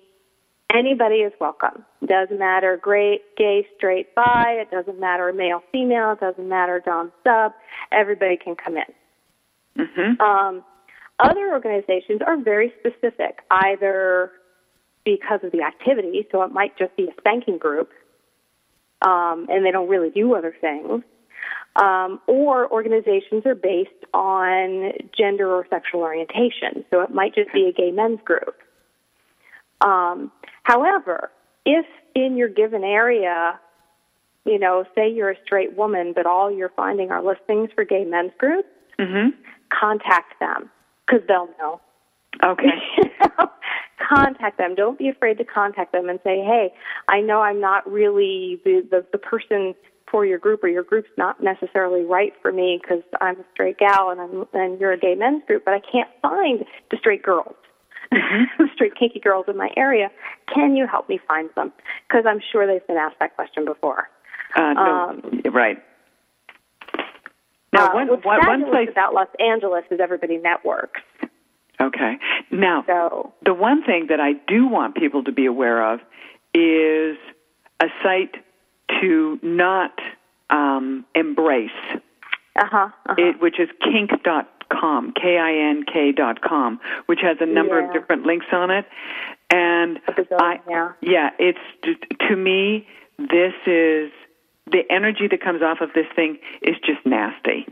anybody 0.72 1.16
is 1.16 1.32
welcome. 1.40 1.84
Doesn't 2.04 2.38
matter 2.38 2.80
gay, 2.84 3.20
gay, 3.36 3.66
straight, 3.76 4.14
bi. 4.14 4.58
It 4.60 4.70
doesn't 4.70 5.00
matter 5.00 5.32
male, 5.32 5.62
female. 5.72 6.12
It 6.12 6.20
doesn't 6.20 6.48
matter 6.48 6.80
dom, 6.84 7.10
sub. 7.24 7.52
Everybody 7.90 8.36
can 8.36 8.54
come 8.54 8.76
in. 8.76 8.84
Hmm 9.76 10.20
Um, 10.20 10.64
other 11.18 11.52
organizations 11.52 12.20
are 12.26 12.36
very 12.36 12.72
specific, 12.78 13.40
either 13.50 14.32
because 15.04 15.40
of 15.42 15.52
the 15.52 15.62
activity, 15.62 16.26
so 16.30 16.42
it 16.42 16.52
might 16.52 16.76
just 16.76 16.94
be 16.96 17.04
a 17.04 17.14
spanking 17.18 17.58
group, 17.58 17.90
um, 19.02 19.46
and 19.48 19.64
they 19.64 19.70
don't 19.70 19.88
really 19.88 20.10
do 20.10 20.34
other 20.34 20.54
things, 20.60 21.02
um, 21.76 22.20
or 22.26 22.70
organizations 22.70 23.44
are 23.46 23.54
based 23.54 23.90
on 24.14 24.92
gender 25.16 25.50
or 25.50 25.66
sexual 25.70 26.00
orientation, 26.00 26.84
so 26.90 27.00
it 27.00 27.10
might 27.10 27.34
just 27.34 27.52
be 27.52 27.66
a 27.66 27.72
gay 27.72 27.90
men's 27.90 28.20
group. 28.24 28.56
Um, 29.80 30.30
however, 30.62 31.30
if 31.64 31.86
in 32.14 32.36
your 32.36 32.48
given 32.48 32.84
area, 32.84 33.58
you 34.44 34.58
know, 34.58 34.84
say 34.94 35.08
you're 35.10 35.30
a 35.30 35.40
straight 35.44 35.76
woman, 35.76 36.12
but 36.14 36.26
all 36.26 36.50
you're 36.50 36.72
finding 36.76 37.10
are 37.10 37.22
listings 37.22 37.70
for 37.74 37.84
gay 37.84 38.04
men's 38.04 38.32
groups, 38.38 38.68
hmm 38.98 39.30
contact 39.80 40.38
them 40.40 40.70
because 41.06 41.26
they'll 41.26 41.48
know. 41.58 41.80
Okay. 42.42 42.80
contact 44.08 44.58
them. 44.58 44.74
Don't 44.74 44.98
be 44.98 45.08
afraid 45.08 45.38
to 45.38 45.44
contact 45.44 45.92
them 45.92 46.08
and 46.08 46.18
say, 46.24 46.40
"Hey, 46.40 46.72
I 47.08 47.20
know 47.20 47.40
I'm 47.40 47.60
not 47.60 47.90
really 47.90 48.60
the 48.64 48.86
the, 48.90 49.04
the 49.12 49.18
person 49.18 49.74
for 50.10 50.26
your 50.26 50.38
group, 50.38 50.62
or 50.62 50.68
your 50.68 50.82
group's 50.82 51.10
not 51.16 51.42
necessarily 51.42 52.02
right 52.04 52.32
for 52.42 52.52
me 52.52 52.78
because 52.80 53.02
I'm 53.20 53.36
a 53.36 53.44
straight 53.52 53.78
gal 53.78 54.10
and 54.10 54.20
I'm 54.20 54.46
and 54.52 54.80
you're 54.80 54.92
a 54.92 54.98
gay 54.98 55.14
men's 55.14 55.44
group, 55.46 55.64
but 55.64 55.74
I 55.74 55.80
can't 55.80 56.08
find 56.20 56.64
the 56.90 56.96
straight 56.98 57.22
girls." 57.22 57.54
the 58.58 58.68
straight 58.74 58.94
kinky 58.94 59.20
girls 59.20 59.46
in 59.48 59.56
my 59.56 59.70
area. 59.74 60.10
Can 60.52 60.76
you 60.76 60.86
help 60.86 61.08
me 61.08 61.18
find 61.26 61.48
them? 61.56 61.72
Because 62.06 62.24
I'm 62.28 62.40
sure 62.52 62.66
they've 62.66 62.86
been 62.86 62.98
asked 62.98 63.18
that 63.20 63.34
question 63.36 63.64
before. 63.64 64.10
Uh, 64.54 64.74
no, 64.74 65.08
Um, 65.08 65.40
right. 65.50 65.82
Now, 67.72 67.86
Uh, 67.88 67.94
one, 67.94 68.08
what's 68.08 68.24
one, 68.24 68.46
one 68.46 68.64
place. 68.70 68.88
about 68.90 69.14
Los 69.14 69.28
Angeles 69.40 69.84
is 69.90 70.00
everybody 70.00 70.36
networks. 70.38 71.00
Okay. 71.80 72.18
Now, 72.50 72.84
So 72.86 73.32
the 73.44 73.54
one 73.54 73.82
thing 73.82 74.06
that 74.08 74.20
I 74.20 74.34
do 74.46 74.66
want 74.68 74.94
people 74.94 75.24
to 75.24 75.32
be 75.32 75.46
aware 75.46 75.82
of 75.92 76.00
is 76.54 77.16
a 77.80 77.88
site 78.02 78.36
to 79.00 79.38
not 79.42 79.98
um, 80.50 81.04
embrace, 81.14 81.70
uh 81.92 81.96
huh. 82.66 82.88
Uh-huh. 83.08 83.14
it, 83.16 83.40
which 83.40 83.58
is 83.58 83.68
kink.com, 83.82 85.12
K-I-N-K 85.20 86.12
dot 86.12 86.42
com, 86.42 86.78
which 87.06 87.20
has 87.22 87.38
a 87.40 87.46
number 87.46 87.80
Yeah. 87.80 87.86
of 87.86 87.92
different 87.94 88.26
links 88.26 88.46
on 88.52 88.70
it. 88.70 88.84
And 89.50 89.98
I, 90.38 90.60
yeah. 90.68 90.92
yeah, 91.00 91.30
it's 91.38 91.58
to 92.28 92.36
me, 92.36 92.86
this 93.18 93.54
is 93.66 94.10
the 94.70 94.82
energy 94.90 95.26
that 95.28 95.40
comes 95.42 95.62
off 95.62 95.80
of 95.80 95.90
this 95.94 96.06
thing 96.14 96.38
is 96.62 96.76
just 96.84 97.04
nasty. 97.04 97.66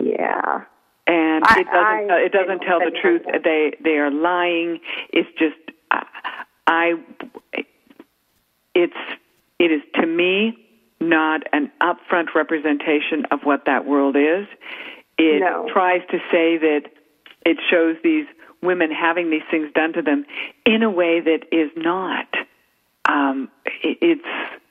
Yeah. 0.00 0.64
and 1.06 1.44
I- 1.46 1.60
it 1.60 1.66
doesn't 1.66 2.10
I, 2.10 2.18
it 2.26 2.32
doesn't 2.32 2.60
tell 2.60 2.80
the 2.80 2.90
truth. 3.00 3.22
that. 3.30 3.42
They 3.44 3.74
they 3.82 3.98
are 3.98 4.10
lying. 4.10 4.80
It's 5.10 5.28
just 5.38 5.56
I, 5.90 6.04
I 6.66 6.94
it's 8.74 8.96
it 9.58 9.70
is 9.70 9.82
to 9.96 10.06
me, 10.06 10.58
not 11.00 11.42
an 11.52 11.70
upfront 11.80 12.34
representation 12.34 13.26
of 13.30 13.40
what 13.44 13.64
that 13.66 13.86
world 13.86 14.16
is. 14.16 14.46
It 15.18 15.40
No. 15.40 15.68
tries 15.72 16.00
to 16.10 16.18
say 16.32 16.58
that 16.58 16.82
it 17.44 17.58
shows 17.70 17.96
these 18.02 18.26
women 18.62 18.90
having 18.90 19.30
these 19.30 19.42
things 19.50 19.70
done 19.74 19.92
to 19.92 20.02
them 20.02 20.24
in 20.66 20.82
a 20.82 20.90
way 20.90 21.20
that 21.20 21.44
is 21.52 21.70
not. 21.76 22.26
Um, 23.04 23.50
it, 23.82 23.98
it's 24.00 24.61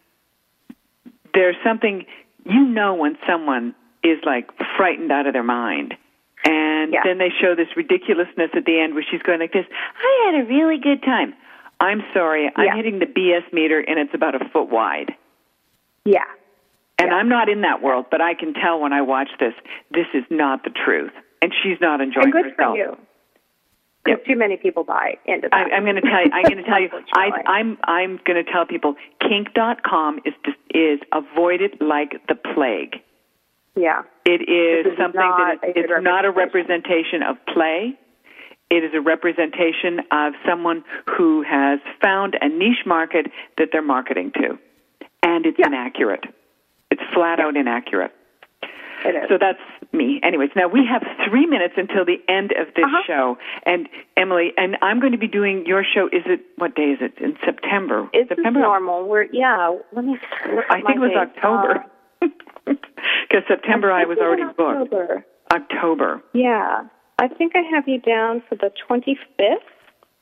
there's 1.34 1.56
something 1.64 2.06
you 2.46 2.66
know 2.66 2.96
when 2.96 3.18
someone 3.28 3.76
is 4.04 4.20
like 4.26 4.50
frightened 4.78 5.12
out 5.12 5.28
of 5.28 5.34
their 5.34 5.44
mind. 5.44 5.96
And 6.44 6.92
Yeah. 6.94 7.02
then 7.04 7.20
they 7.20 7.30
show 7.30 7.54
this 7.56 7.68
ridiculousness 7.76 8.50
at 8.56 8.66
the 8.66 8.80
end 8.80 8.96
where 8.96 9.04
she's 9.10 9.22
going 9.22 9.40
like 9.40 9.54
this, 9.54 9.66
I 9.70 10.32
had 10.32 10.44
a 10.44 10.48
really 10.48 10.80
good 10.80 11.04
time. 11.04 11.36
I'm 11.80 12.04
sorry, 12.14 12.50
I'm 12.56 12.76
hitting 12.76 13.00
the 13.00 13.06
BS 13.06 13.52
meter 13.54 13.80
and 13.80 14.00
it's 14.00 14.14
about 14.14 14.36
a 14.40 14.46
foot 14.50 14.70
wide. 14.70 15.16
Yeah. 16.06 16.24
And 16.98 17.10
Yeah. 17.10 17.16
I'm 17.18 17.30
not 17.30 17.50
in 17.50 17.62
that 17.62 17.82
world, 17.82 18.06
but 18.10 18.22
I 18.22 18.34
can 18.34 18.54
tell 18.54 18.80
when 18.80 18.94
I 18.94 19.02
watch 19.02 19.30
this, 19.40 19.54
this 19.92 20.08
is 20.14 20.24
not 20.30 20.64
the 20.64 20.70
truth. 20.72 21.12
And 21.44 21.54
she's 21.64 21.80
not 21.82 22.02
enjoying 22.02 22.26
And 22.26 22.34
good 22.34 22.46
herself. 22.52 22.74
for 22.74 22.78
you. 22.78 22.98
Because 24.04 24.20
too 24.28 24.36
many 24.36 24.58
people 24.58 24.84
buy 24.84 25.14
into 25.26 25.48
that. 25.52 25.54
I, 25.72 25.76
I'm 25.76 25.84
going 25.84 25.96
to 25.96 26.02
tell 26.02 26.24
you. 26.26 26.32
I'm 26.34 26.44
going 26.44 26.58
to 26.58 26.64
tell 26.64 26.82
you. 26.82 26.90
I, 27.14 27.30
I'm 27.46 27.78
I'm 27.84 28.20
going 28.26 28.44
to 28.44 28.52
tell 28.52 28.66
people. 28.66 28.96
Kink.com 29.22 30.20
is 30.26 30.34
is 30.74 31.00
avoided 31.14 31.78
like 31.82 32.14
the 32.28 32.36
plague. 32.36 32.96
yeah. 33.76 34.02
It 34.26 34.42
is 34.50 34.92
is 34.94 34.98
something 34.98 35.20
that 35.22 35.58
is, 35.64 35.74
it's 35.76 36.04
not 36.04 36.26
a 36.26 36.32
representation. 36.32 37.22
of 37.24 37.38
play. 37.54 37.94
It 38.70 38.84
is 38.86 38.92
a 38.94 39.02
representation 39.02 40.00
of 40.12 40.34
someone 40.48 40.84
who 41.18 41.44
has 41.44 41.80
found 42.02 42.38
a 42.42 42.48
niche 42.48 42.86
market 42.86 43.28
that 43.58 43.68
they're 43.72 43.82
marketing 43.82 44.32
to, 44.36 44.58
and 45.24 45.46
it's 45.46 45.60
Yeah. 45.60 45.68
inaccurate. 45.68 46.24
It's 46.90 47.02
flat 47.14 47.40
out 47.40 47.56
inaccurate. 47.58 48.14
It 49.06 49.16
is. 49.16 49.30
So 49.30 49.38
that's 49.40 49.60
me. 49.94 50.20
Anyways, 50.24 50.50
now 50.56 50.68
we 50.68 50.86
have 50.86 51.04
three 51.28 51.46
minutes 51.46 51.74
until 51.78 52.06
the 52.06 52.18
end 52.28 52.52
of 52.52 52.68
this 52.76 52.86
Uh-huh. 52.86 53.02
show. 53.08 53.38
And 53.66 53.90
Emily, 54.18 54.54
and 54.58 54.78
I'm 54.82 55.00
going 55.00 55.12
to 55.14 55.18
be 55.18 55.28
doing 55.28 55.66
your 55.66 55.84
show. 55.84 56.08
Is 56.08 56.24
it 56.26 56.42
what 56.58 56.76
day 56.76 56.92
is 56.92 57.00
it? 57.02 57.18
In 57.20 57.38
September. 57.44 58.08
it's 58.14 58.30
September. 58.30 58.60
normal. 58.60 59.08
We're 59.08 59.28
yeah. 59.32 59.76
Let 59.94 60.06
me. 60.06 60.18
Look 60.54 60.66
I 60.70 60.82
think 60.82 60.98
it 60.98 61.00
was. 61.00 61.12
October. 61.16 61.84
Uh, 62.22 62.28
Because 63.28 63.44
September 63.48 63.92
I 63.92 64.06
was 64.06 64.18
already 64.20 64.44
in 64.44 64.50
booked. 64.50 64.94
October. 64.94 65.26
October. 65.52 66.22
Yeah. 66.34 66.84
I 67.18 67.28
think 67.28 67.54
I 67.56 67.62
have 67.74 67.88
you 67.88 68.00
down 68.00 68.44
for 68.48 68.56
the 68.56 68.72
25th 68.88 69.56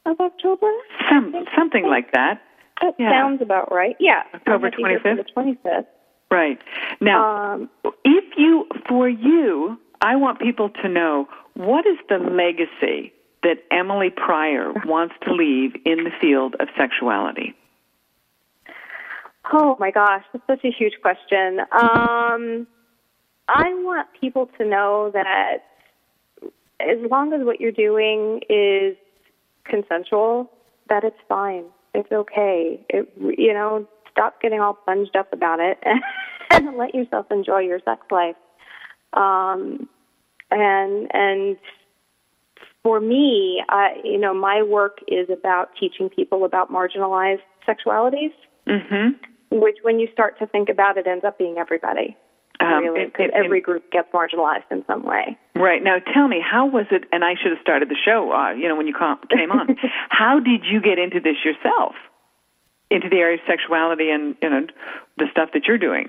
of 0.05 0.19
October. 0.19 0.71
Some 1.09 1.33
something 1.57 1.85
like 1.87 2.11
that. 2.13 2.41
That 2.81 2.93
Yeah. 2.97 3.11
sounds 3.11 3.41
about 3.41 3.71
right. 3.71 3.95
Yeah. 3.99 4.23
October 4.33 4.67
I 4.67 4.69
have 4.69 4.79
you 4.79 4.87
here 4.87 4.99
for 4.99 5.15
25th? 5.15 5.25
The 5.25 5.67
25th. 5.69 5.85
Right. 6.31 6.59
Now, 7.01 7.53
Um, 7.53 7.69
if 8.05 8.23
you 8.37 8.67
for 8.87 9.09
you, 9.09 9.79
I 10.01 10.15
want 10.15 10.39
people 10.39 10.69
to 10.81 10.87
know 10.87 11.27
what 11.55 11.85
is 11.85 11.97
the 12.07 12.19
legacy 12.19 13.13
that 13.43 13.63
Emily 13.71 14.09
Prior 14.09 14.73
wants 14.85 15.15
to 15.23 15.33
leave 15.33 15.75
in 15.85 16.03
the 16.03 16.11
field 16.21 16.55
of 16.59 16.67
sexuality. 16.77 17.55
Oh 19.51 19.75
my 19.79 19.91
gosh, 19.91 20.23
that's 20.31 20.45
such 20.45 20.63
a 20.63 20.71
huge 20.71 20.93
question. 21.01 21.59
Um, 21.71 22.67
I 23.47 23.73
want 23.73 24.07
people 24.19 24.49
to 24.59 24.65
know 24.65 25.09
that 25.13 25.63
as 26.79 26.97
long 27.09 27.33
as 27.33 27.41
what 27.43 27.59
you're 27.59 27.71
doing 27.71 28.41
is 28.49 28.95
consensual, 29.65 30.51
that 30.89 31.03
it's 31.03 31.17
fine. 31.27 31.65
It's 31.95 32.11
okay. 32.11 32.79
It, 32.89 33.11
you 33.17 33.53
know, 33.53 33.87
stop 34.19 34.41
getting 34.41 34.59
all 34.59 34.77
bunged 34.85 35.15
up 35.15 35.31
about 35.31 35.59
it 35.59 35.77
and 36.51 36.77
let 36.77 36.93
yourself 36.93 37.25
enjoy 37.31 37.59
your 37.59 37.79
sex 37.85 38.01
life. 38.11 38.35
Um, 39.13 39.87
and 40.51 41.07
and 41.13 41.57
for 42.83 42.99
me, 42.99 43.63
I, 43.69 43.95
you 44.03 44.17
know, 44.17 44.33
my 44.33 44.61
work 44.63 44.99
is 45.07 45.29
about 45.29 45.69
teaching 45.79 46.09
people 46.09 46.43
about 46.45 46.71
marginalized 46.71 47.41
sexualities 47.67 48.33
Mhm. 48.67 49.15
which 49.51 49.77
when 49.81 49.99
you 49.99 50.07
start 50.13 50.37
to 50.37 50.45
think 50.45 50.69
about 50.69 50.97
it 50.97 51.07
ends 51.07 51.23
up 51.25 51.37
being 51.39 51.57
everybody 51.57 52.15
Um, 52.59 52.83
really 52.83 53.01
it- 53.01 53.13
because 53.13 53.27
it- 53.29 53.33
every 53.33 53.61
group 53.61 53.89
gets 53.91 54.11
marginalized 54.11 54.69
in 54.69 54.85
some 54.85 55.01
way 55.03 55.37
Right 55.55 55.81
now, 55.83 55.97
tell 56.13 56.27
me 56.27 56.39
how 56.39 56.65
was 56.67 56.85
it? 56.91 57.05
And 57.11 57.25
I 57.25 57.33
should 57.35 57.51
have 57.51 57.59
started 57.61 57.89
the 57.89 57.95
show. 57.95 58.31
Uh, 58.31 58.51
you 58.51 58.67
know, 58.67 58.75
when 58.75 58.85
you 58.87 58.93
came 59.29 59.51
on, 59.51 59.75
how 60.09 60.39
did 60.39 60.65
you 60.65 60.79
get 60.81 60.99
into 60.99 61.19
this 61.19 61.43
yourself? 61.43 61.95
Into 62.91 63.07
the 63.09 63.17
area 63.17 63.35
of 63.35 63.41
sexuality 63.47 64.09
and 64.09 64.35
you 64.41 64.49
know 64.49 64.67
the 65.17 65.25
stuff 65.31 65.49
that 65.53 65.65
you're 65.65 65.77
doing. 65.77 66.07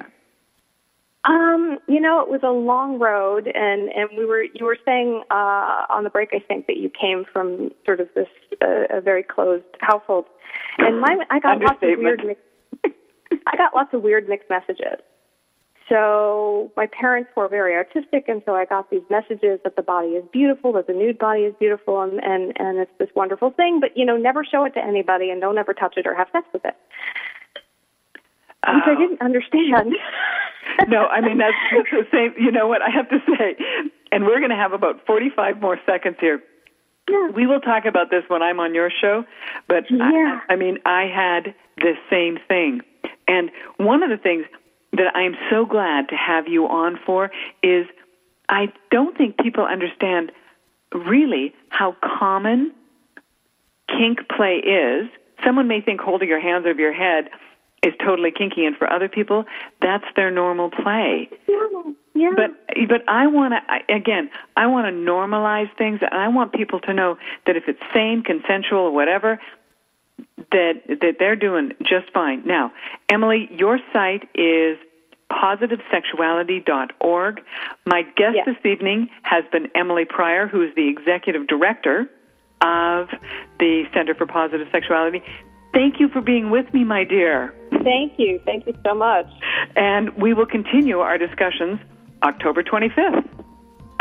um 1.24 1.78
you 1.86 2.00
know 2.00 2.20
it 2.22 2.30
was 2.30 2.40
a 2.42 2.50
long 2.50 2.98
road 2.98 3.46
and 3.46 3.90
and 3.92 4.08
we 4.16 4.24
were 4.24 4.42
you 4.42 4.64
were 4.64 4.78
saying 4.86 5.22
uh 5.30 5.84
on 5.90 6.04
the 6.04 6.10
break 6.10 6.30
i 6.32 6.38
think 6.38 6.66
that 6.66 6.78
you 6.78 6.88
came 6.88 7.24
from 7.30 7.70
sort 7.84 8.00
of 8.00 8.08
this 8.14 8.28
uh, 8.62 8.84
a 8.98 9.00
very 9.02 9.22
closed 9.22 9.64
household. 9.80 10.24
And 10.78 11.00
my 11.00 11.16
i 11.28 11.38
got 11.38 11.60
lots 11.60 11.82
of 11.82 11.98
weird 11.98 12.24
mixed, 12.24 12.42
i 13.46 13.56
got 13.56 13.74
lots 13.74 13.92
of 13.92 14.02
weird 14.02 14.28
mixed 14.28 14.48
messages 14.48 15.00
so 15.90 16.70
my 16.76 16.86
parents 16.86 17.28
were 17.36 17.48
very 17.48 17.74
artistic 17.74 18.24
and 18.28 18.40
so 18.46 18.54
i 18.54 18.64
got 18.64 18.88
these 18.90 19.02
messages 19.10 19.60
that 19.64 19.76
the 19.76 19.82
body 19.82 20.08
is 20.08 20.24
beautiful 20.32 20.72
that 20.72 20.86
the 20.86 20.94
nude 20.94 21.18
body 21.18 21.42
is 21.42 21.54
beautiful 21.58 22.00
and 22.00 22.22
and 22.24 22.52
and 22.58 22.78
it's 22.78 22.90
this 22.98 23.10
wonderful 23.14 23.50
thing 23.50 23.80
but 23.80 23.94
you 23.96 24.06
know 24.06 24.16
never 24.16 24.42
show 24.44 24.64
it 24.64 24.72
to 24.72 24.82
anybody 24.82 25.30
and 25.30 25.42
don't 25.42 25.58
ever 25.58 25.74
touch 25.74 25.94
it 25.98 26.06
or 26.06 26.14
have 26.14 26.28
sex 26.32 26.46
with 26.54 26.64
it 26.64 26.76
which 28.66 28.84
i 28.86 28.94
didn't 28.96 29.20
understand 29.20 29.94
no, 30.88 31.06
I 31.06 31.20
mean 31.20 31.38
that's, 31.38 31.56
that's 31.72 31.88
the 31.90 32.06
same. 32.12 32.34
You 32.42 32.52
know 32.52 32.68
what 32.68 32.80
I 32.82 32.90
have 32.90 33.08
to 33.10 33.18
say, 33.26 33.56
and 34.12 34.24
we're 34.24 34.38
going 34.38 34.50
to 34.50 34.56
have 34.56 34.72
about 34.72 35.04
45 35.06 35.60
more 35.60 35.78
seconds 35.84 36.16
here. 36.20 36.42
yeah. 37.10 37.28
We 37.34 37.46
will 37.46 37.60
talk 37.60 37.84
about 37.86 38.10
this 38.10 38.22
when 38.28 38.42
I'm 38.42 38.60
on 38.60 38.74
your 38.74 38.90
show, 38.90 39.24
but 39.68 39.84
Yeah. 39.90 40.40
I, 40.48 40.52
I 40.52 40.56
mean, 40.56 40.78
I 40.84 41.02
had 41.06 41.54
the 41.78 41.94
same 42.08 42.38
thing. 42.46 42.82
And 43.26 43.50
one 43.78 44.02
of 44.02 44.10
the 44.10 44.16
things 44.16 44.44
that 44.92 45.14
I 45.14 45.22
am 45.22 45.34
so 45.50 45.64
glad 45.66 46.08
to 46.08 46.16
have 46.16 46.48
you 46.48 46.66
on 46.66 46.98
for 47.04 47.30
is 47.62 47.86
I 48.48 48.72
don't 48.90 49.16
think 49.16 49.38
people 49.38 49.64
understand 49.64 50.32
really 50.92 51.54
how 51.68 51.96
common 52.02 52.72
kink 53.88 54.20
play 54.28 54.56
is. 54.56 55.08
Someone 55.44 55.68
may 55.68 55.80
think 55.80 56.00
holding 56.00 56.28
your 56.28 56.40
hands 56.40 56.66
over 56.66 56.80
your 56.80 56.92
head 56.92 57.30
is 57.82 57.94
totally 58.04 58.30
kinky, 58.30 58.66
and 58.66 58.76
for 58.76 58.92
other 58.92 59.08
people, 59.08 59.44
that's 59.80 60.04
their 60.16 60.30
normal 60.30 60.70
play. 60.70 61.30
Yeah. 62.14 62.30
But 62.36 62.50
but 62.88 63.08
I 63.08 63.26
want 63.26 63.54
to 63.54 63.94
again. 63.94 64.30
I 64.56 64.66
want 64.66 64.86
to 64.86 64.92
normalize 64.92 65.74
things, 65.78 66.00
and 66.02 66.12
I 66.12 66.28
want 66.28 66.52
people 66.52 66.80
to 66.80 66.92
know 66.92 67.16
that 67.46 67.56
if 67.56 67.64
it's 67.68 67.80
sane, 67.94 68.22
consensual, 68.22 68.80
or 68.80 68.90
whatever, 68.90 69.40
that 70.52 70.82
that 71.00 71.16
they're 71.18 71.36
doing 71.36 71.72
just 71.82 72.10
fine. 72.12 72.42
Now, 72.46 72.72
Emily, 73.08 73.48
your 73.52 73.78
site 73.92 74.28
is 74.34 74.78
positivesexuality.org. 75.30 77.40
My 77.86 78.02
guest 78.02 78.36
Yes. 78.36 78.46
this 78.46 78.56
evening 78.64 79.08
has 79.22 79.44
been 79.52 79.68
Emily 79.74 80.04
Prior, 80.04 80.46
who 80.48 80.62
is 80.62 80.74
the 80.74 80.88
executive 80.88 81.46
director 81.46 82.10
of 82.62 83.08
the 83.58 83.84
Center 83.94 84.14
for 84.14 84.26
Positive 84.26 84.68
Sexuality. 84.72 85.22
Thank 85.72 86.00
you 86.00 86.08
for 86.08 86.20
being 86.20 86.50
with 86.50 86.72
me, 86.74 86.82
my 86.84 87.04
dear. 87.04 87.54
Thank 87.84 88.18
you. 88.18 88.40
Thank 88.44 88.66
you 88.66 88.74
so 88.84 88.94
much. 88.94 89.26
And 89.76 90.10
we 90.16 90.34
will 90.34 90.46
continue 90.46 90.98
our 90.98 91.16
discussions 91.16 91.78
October 92.22 92.62
25th. 92.62 93.24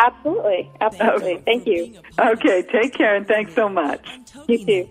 Absolutely. 0.01 0.71
Absolutely. 0.79 1.37
Thank 1.45 1.67
you. 1.67 1.93
Okay, 2.17 2.63
take 2.71 2.93
care 2.93 3.15
and 3.15 3.27
thanks 3.27 3.53
so 3.53 3.67
much. 3.67 4.07
You 4.47 4.65
too. 4.65 4.89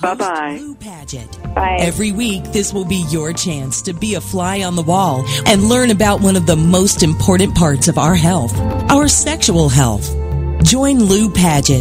Bye 0.00 0.14
bye. 0.14 0.74
Bye. 1.54 1.78
Every 1.80 2.12
week, 2.12 2.44
this 2.52 2.72
will 2.72 2.84
be 2.84 3.04
your 3.08 3.32
chance 3.32 3.82
to 3.82 3.92
be 3.92 4.14
a 4.14 4.20
fly 4.20 4.62
on 4.62 4.76
the 4.76 4.82
wall 4.82 5.24
and 5.46 5.64
learn 5.64 5.90
about 5.90 6.20
one 6.20 6.36
of 6.36 6.46
the 6.46 6.56
most 6.56 7.02
important 7.02 7.54
parts 7.56 7.88
of 7.88 7.98
our 7.98 8.14
health, 8.14 8.56
our 8.90 9.08
sexual 9.08 9.68
health. 9.68 10.08
Join 10.62 11.00
Lou 11.00 11.28
Paget 11.28 11.64